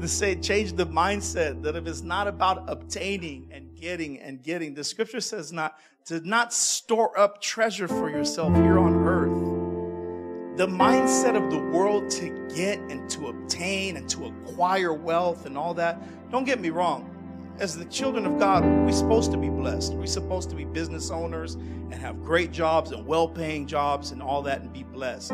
To 0.05 0.09
say, 0.09 0.35
change 0.35 0.75
the 0.75 0.85
mindset 0.85 1.63
that 1.63 1.77
if 1.77 1.87
it's 1.87 2.03
not 2.03 2.29
about 2.29 2.65
obtaining 2.69 3.49
and 3.51 3.75
getting 3.75 4.21
and 4.21 4.43
getting, 4.43 4.75
the 4.75 4.85
scripture 4.85 5.23
says 5.23 5.51
not 5.51 5.79
to 6.05 6.21
not 6.29 6.53
store 6.53 7.19
up 7.19 7.41
treasure 7.41 7.89
for 7.89 8.11
yourself 8.11 8.55
here 8.55 8.79
on 8.79 8.97
earth. 8.97 10.59
The 10.59 10.67
mindset 10.67 11.43
of 11.43 11.51
the 11.51 11.59
world 11.75 12.11
to 12.11 12.29
get 12.55 12.81
and 12.81 13.09
to 13.13 13.29
obtain 13.29 13.97
and 13.97 14.07
to 14.11 14.27
acquire 14.27 14.93
wealth 14.93 15.47
and 15.47 15.57
all 15.57 15.73
that. 15.73 15.99
Don't 16.31 16.45
get 16.45 16.61
me 16.61 16.69
wrong 16.69 17.11
as 17.59 17.75
the 17.75 17.87
children 17.87 18.27
of 18.27 18.39
God, 18.39 18.63
we're 18.63 18.93
supposed 18.93 19.33
to 19.33 19.39
be 19.39 19.49
blessed. 19.49 19.95
We're 19.95 20.05
supposed 20.05 20.51
to 20.51 20.55
be 20.55 20.67
business 20.67 21.11
owners 21.11 21.55
and 21.55 21.95
have 21.95 22.23
great 22.23 22.53
jobs 22.53 22.91
and 22.91 23.07
well 23.07 23.27
paying 23.27 23.67
jobs 23.67 24.11
and 24.11 24.21
all 24.21 24.43
that 24.43 24.61
and 24.61 24.71
be 24.71 24.83
blessed. 24.83 25.31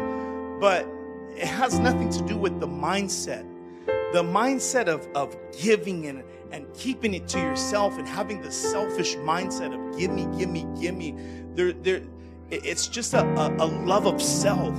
But 0.60 0.86
it 1.34 1.48
has 1.48 1.80
nothing 1.80 2.08
to 2.10 2.22
do 2.22 2.36
with 2.36 2.60
the 2.60 2.68
mindset. 2.68 3.44
The 3.86 4.22
mindset 4.22 4.86
of, 4.86 5.08
of 5.14 5.36
giving 5.58 6.06
and, 6.06 6.24
and 6.50 6.66
keeping 6.74 7.14
it 7.14 7.28
to 7.28 7.38
yourself 7.38 7.98
and 7.98 8.08
having 8.08 8.42
the 8.42 8.50
selfish 8.50 9.16
mindset 9.16 9.72
of 9.74 9.98
give 9.98 10.10
me, 10.10 10.26
give 10.36 10.48
me, 10.48 10.66
give 10.80 10.94
me. 10.96 11.14
There, 11.54 11.72
there, 11.72 12.02
it's 12.50 12.88
just 12.88 13.14
a, 13.14 13.24
a, 13.24 13.56
a 13.58 13.66
love 13.66 14.06
of 14.06 14.20
self. 14.20 14.76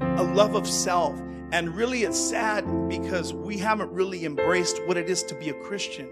A 0.00 0.22
love 0.22 0.54
of 0.54 0.66
self. 0.66 1.20
And 1.52 1.76
really, 1.76 2.04
it's 2.04 2.18
sad 2.18 2.88
because 2.88 3.32
we 3.32 3.58
haven't 3.58 3.92
really 3.92 4.24
embraced 4.24 4.84
what 4.86 4.96
it 4.96 5.08
is 5.08 5.22
to 5.24 5.34
be 5.34 5.50
a 5.50 5.54
Christian. 5.54 6.08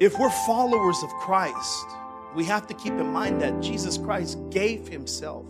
If 0.00 0.18
we're 0.18 0.30
followers 0.30 1.02
of 1.02 1.10
Christ, 1.20 1.86
we 2.34 2.44
have 2.44 2.66
to 2.66 2.74
keep 2.74 2.92
in 2.92 3.06
mind 3.06 3.40
that 3.42 3.60
Jesus 3.60 3.98
Christ 3.98 4.38
gave 4.50 4.88
himself. 4.88 5.46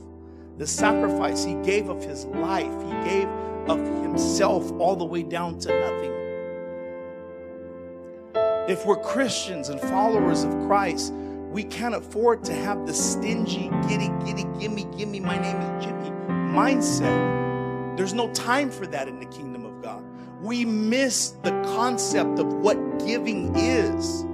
The 0.59 0.67
sacrifice 0.67 1.45
he 1.45 1.55
gave 1.63 1.89
of 1.89 2.05
his 2.05 2.27
life, 2.27 2.73
he 2.85 3.09
gave 3.09 3.29
of 3.71 4.03
himself 4.03 4.71
all 4.73 4.97
the 4.97 5.05
way 5.05 5.23
down 5.23 5.59
to 5.61 5.69
nothing. 5.69 6.13
If 8.69 8.85
we're 8.85 9.03
Christians 9.03 9.69
and 9.69 9.81
followers 9.81 10.45
of 10.45 10.51
Christ, 10.67 11.13
we 11.51 11.65
can't 11.65 11.95
afford 11.95 12.45
to 12.45 12.53
have 12.53 12.87
the 12.87 12.95
stingy, 12.95 13.71
giddy, 13.89 14.11
giddy, 14.25 14.47
gimme, 14.59 14.85
gimme, 14.97 15.21
my 15.21 15.39
name 15.39 15.57
is 15.57 15.85
Jimmy 15.85 16.11
mindset. 16.51 17.97
There's 17.97 18.15
no 18.15 18.33
time 18.33 18.71
for 18.71 18.87
that 18.89 19.09
in 19.09 19.21
the 19.21 19.27
kingdom 19.27 19.65
of 19.65 19.83
God. 19.83 20.03
We 20.41 20.65
miss 20.65 21.31
the 21.43 21.51
concept 21.75 22.39
of 22.39 22.53
what 22.55 22.77
giving 23.05 23.55
is. 23.57 24.25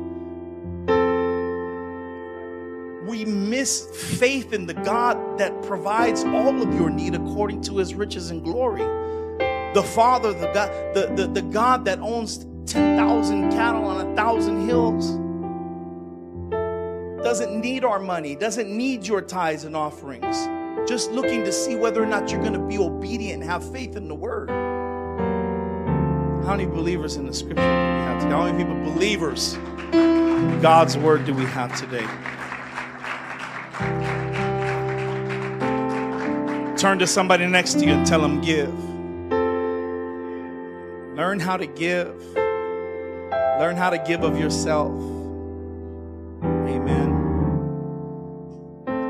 We 3.08 3.24
miss 3.24 3.86
faith 4.18 4.52
in 4.52 4.66
the 4.66 4.74
God 4.74 5.38
that 5.38 5.62
provides 5.62 6.24
all 6.24 6.60
of 6.62 6.74
your 6.74 6.90
need 6.90 7.14
according 7.14 7.62
to 7.62 7.76
his 7.76 7.94
riches 7.94 8.30
and 8.30 8.42
glory. 8.42 9.05
The 9.76 9.82
Father, 9.82 10.32
the 10.32 10.50
God, 10.54 10.70
the, 10.94 11.12
the, 11.14 11.26
the 11.26 11.42
God 11.42 11.84
that 11.84 11.98
owns 11.98 12.46
10,000 12.64 13.50
cattle 13.50 13.84
on 13.84 14.06
a 14.06 14.16
thousand 14.16 14.66
hills 14.66 15.10
doesn't 17.22 17.60
need 17.60 17.84
our 17.84 17.98
money, 18.00 18.36
doesn't 18.36 18.74
need 18.74 19.06
your 19.06 19.20
tithes 19.20 19.64
and 19.64 19.76
offerings 19.76 20.48
just 20.88 21.10
looking 21.10 21.44
to 21.44 21.52
see 21.52 21.76
whether 21.76 22.02
or 22.02 22.06
not 22.06 22.30
you're 22.30 22.40
going 22.40 22.54
to 22.54 22.58
be 22.58 22.78
obedient 22.78 23.42
and 23.42 23.50
have 23.50 23.70
faith 23.70 23.96
in 23.96 24.08
the 24.08 24.14
word. 24.14 24.48
How 26.46 26.56
many 26.56 26.64
believers 26.64 27.16
in 27.16 27.26
the 27.26 27.34
scripture 27.34 27.56
do 27.56 27.68
we 27.68 28.00
have 28.00 28.22
today? 28.22 28.32
How 28.34 28.50
many 28.50 28.64
people, 28.64 28.76
believers, 28.94 29.58
God's 30.62 30.96
word 30.96 31.26
do 31.26 31.34
we 31.34 31.44
have 31.44 31.78
today? 31.78 32.06
Turn 36.78 36.98
to 36.98 37.06
somebody 37.06 37.44
next 37.46 37.74
to 37.74 37.84
you 37.84 37.92
and 37.92 38.06
tell 38.06 38.22
them, 38.22 38.40
give. 38.40 38.85
Learn 41.16 41.40
how 41.40 41.56
to 41.56 41.66
give. 41.66 42.14
Learn 42.34 43.74
how 43.74 43.88
to 43.88 43.96
give 43.96 44.22
of 44.22 44.38
yourself. 44.38 44.92
Amen. 46.44 47.16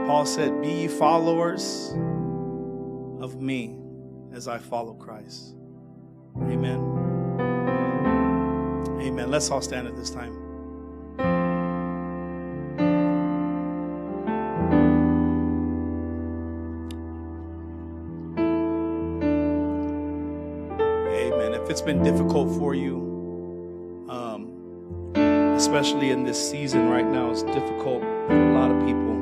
Paul 0.07 0.24
said, 0.24 0.62
Be 0.62 0.68
ye 0.68 0.88
followers 0.88 1.92
of 3.20 3.40
me 3.40 3.76
as 4.32 4.46
I 4.46 4.59
follow 4.59 4.94
Christ. 4.94 5.57
Amen. 6.42 6.78
Amen. 9.00 9.28
Let's 9.28 9.50
all 9.50 9.61
stand 9.61 9.88
at 9.88 9.96
this 9.96 10.11
time. 10.11 10.45
If 21.66 21.70
it's 21.72 21.82
been 21.82 22.04
difficult 22.04 22.56
for 22.60 22.76
you, 22.76 24.06
um, 24.08 25.12
especially 25.56 26.10
in 26.10 26.22
this 26.22 26.38
season 26.50 26.88
right 26.88 27.04
now, 27.04 27.32
it's 27.32 27.42
difficult 27.42 28.02
for 28.02 28.40
a 28.40 28.54
lot 28.54 28.70
of 28.70 28.86
people 28.86 29.16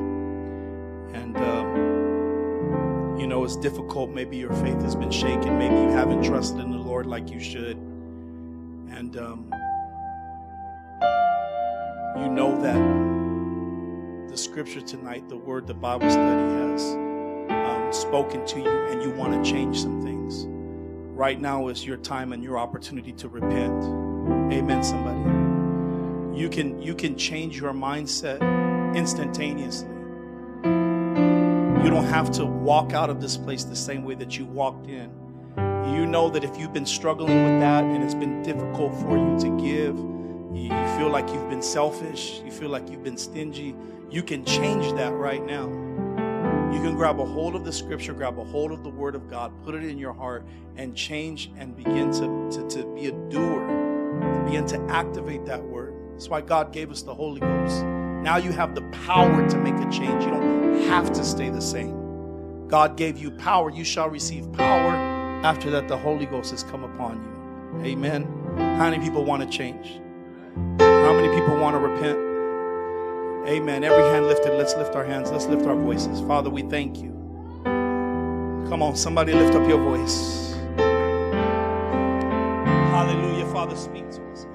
And, 1.11 1.35
um, 1.37 3.17
you 3.19 3.25
know, 3.25 3.43
it's 3.45 3.55
difficult. 3.55 4.11
Maybe 4.11 4.37
your 4.37 4.53
faith 4.53 4.79
has 4.83 4.95
been 4.95 5.09
shaken. 5.09 5.57
Maybe 5.57 5.73
you 5.73 5.89
haven't 5.89 6.21
trusted 6.21 6.59
in 6.59 6.69
the 6.69 6.77
Lord 6.77 7.07
like 7.07 7.31
you 7.31 7.39
should. 7.39 7.77
And 7.77 9.17
um, 9.17 9.51
you 12.21 12.29
know 12.29 12.61
that 12.61 14.29
the 14.29 14.37
scripture 14.37 14.81
tonight, 14.81 15.27
the 15.29 15.37
word, 15.37 15.65
the 15.65 15.73
Bible 15.73 16.11
study 16.11 16.43
has 16.69 16.93
um, 17.49 17.91
spoken 17.91 18.45
to 18.45 18.59
you, 18.59 18.69
and 18.69 19.01
you 19.01 19.09
want 19.09 19.43
to 19.43 19.51
change 19.51 19.81
some 19.81 20.03
things. 20.03 20.47
Right 21.15 21.39
now 21.39 21.69
is 21.69 21.85
your 21.85 21.95
time 21.95 22.33
and 22.33 22.43
your 22.43 22.57
opportunity 22.57 23.13
to 23.13 23.29
repent. 23.29 23.85
Amen, 24.51 24.83
somebody. 24.83 26.37
You 26.37 26.49
can 26.49 26.81
you 26.81 26.93
can 26.93 27.17
change 27.17 27.57
your 27.57 27.71
mindset 27.71 28.41
instantaneously. 28.93 29.87
You 30.65 31.89
don't 31.89 32.07
have 32.07 32.31
to 32.31 32.45
walk 32.45 32.91
out 32.91 33.09
of 33.09 33.21
this 33.21 33.37
place 33.37 33.63
the 33.63 33.77
same 33.77 34.03
way 34.03 34.15
that 34.15 34.37
you 34.37 34.43
walked 34.43 34.87
in. 34.87 35.09
You 35.95 36.05
know 36.05 36.29
that 36.31 36.43
if 36.43 36.57
you've 36.57 36.73
been 36.73 36.85
struggling 36.85 37.45
with 37.45 37.61
that 37.61 37.85
and 37.85 38.03
it's 38.03 38.13
been 38.13 38.43
difficult 38.43 38.93
for 38.95 39.17
you 39.17 39.39
to 39.39 39.57
give, 39.57 39.97
you 40.53 40.69
feel 40.97 41.09
like 41.09 41.29
you've 41.29 41.49
been 41.49 41.61
selfish, 41.61 42.41
you 42.43 42.51
feel 42.51 42.69
like 42.69 42.89
you've 42.89 43.05
been 43.05 43.15
stingy, 43.15 43.73
you 44.09 44.21
can 44.21 44.43
change 44.43 44.91
that 44.97 45.13
right 45.13 45.45
now. 45.45 45.84
You 46.73 46.81
can 46.81 46.95
grab 46.95 47.19
a 47.19 47.25
hold 47.25 47.55
of 47.55 47.63
the 47.63 47.71
scripture, 47.71 48.13
grab 48.13 48.37
a 48.39 48.43
hold 48.43 48.71
of 48.71 48.83
the 48.83 48.89
word 48.89 49.15
of 49.15 49.29
God, 49.29 49.51
put 49.63 49.75
it 49.75 49.83
in 49.83 49.97
your 49.97 50.13
heart, 50.13 50.45
and 50.75 50.95
change 50.95 51.51
and 51.57 51.75
begin 51.75 52.11
to, 52.11 52.49
to, 52.51 52.67
to 52.69 52.85
be 52.93 53.07
a 53.07 53.11
doer, 53.11 53.65
to 54.21 54.43
begin 54.45 54.65
to 54.67 54.81
activate 54.89 55.45
that 55.45 55.63
word. 55.63 55.93
That's 56.13 56.29
why 56.29 56.41
God 56.41 56.73
gave 56.73 56.91
us 56.91 57.01
the 57.01 57.13
Holy 57.13 57.39
Ghost. 57.39 57.83
Now 57.83 58.37
you 58.37 58.51
have 58.51 58.73
the 58.73 58.81
power 59.05 59.47
to 59.49 59.57
make 59.57 59.75
a 59.75 59.91
change. 59.91 60.23
You 60.23 60.31
don't 60.31 60.81
have 60.83 61.13
to 61.13 61.23
stay 61.23 61.49
the 61.49 61.61
same. 61.61 62.67
God 62.67 62.97
gave 62.97 63.17
you 63.17 63.31
power. 63.31 63.69
You 63.69 63.83
shall 63.83 64.09
receive 64.09 64.51
power. 64.53 64.95
After 65.45 65.69
that, 65.69 65.87
the 65.87 65.97
Holy 65.97 66.25
Ghost 66.25 66.51
has 66.51 66.63
come 66.63 66.83
upon 66.83 67.17
you. 67.23 67.85
Amen. 67.85 68.23
How 68.57 68.89
many 68.89 69.03
people 69.03 69.23
want 69.23 69.43
to 69.43 69.57
change? 69.57 70.01
How 70.79 71.13
many 71.13 71.27
people 71.39 71.57
want 71.57 71.75
to 71.75 71.79
repent? 71.79 72.24
Amen. 73.47 73.83
Every 73.83 74.03
hand 74.03 74.25
lifted. 74.25 74.57
Let's 74.57 74.75
lift 74.75 74.95
our 74.95 75.05
hands. 75.05 75.31
Let's 75.31 75.45
lift 75.45 75.65
our 75.67 75.75
voices. 75.75 76.19
Father, 76.21 76.49
we 76.49 76.63
thank 76.63 76.97
you. 76.97 77.11
Come 77.63 78.81
on, 78.81 78.95
somebody 78.95 79.33
lift 79.33 79.53
up 79.53 79.67
your 79.69 79.77
voice. 79.77 80.55
Hallelujah. 82.91 83.45
Father, 83.53 83.75
speak 83.75 84.09
to 84.11 84.31
us. 84.31 84.47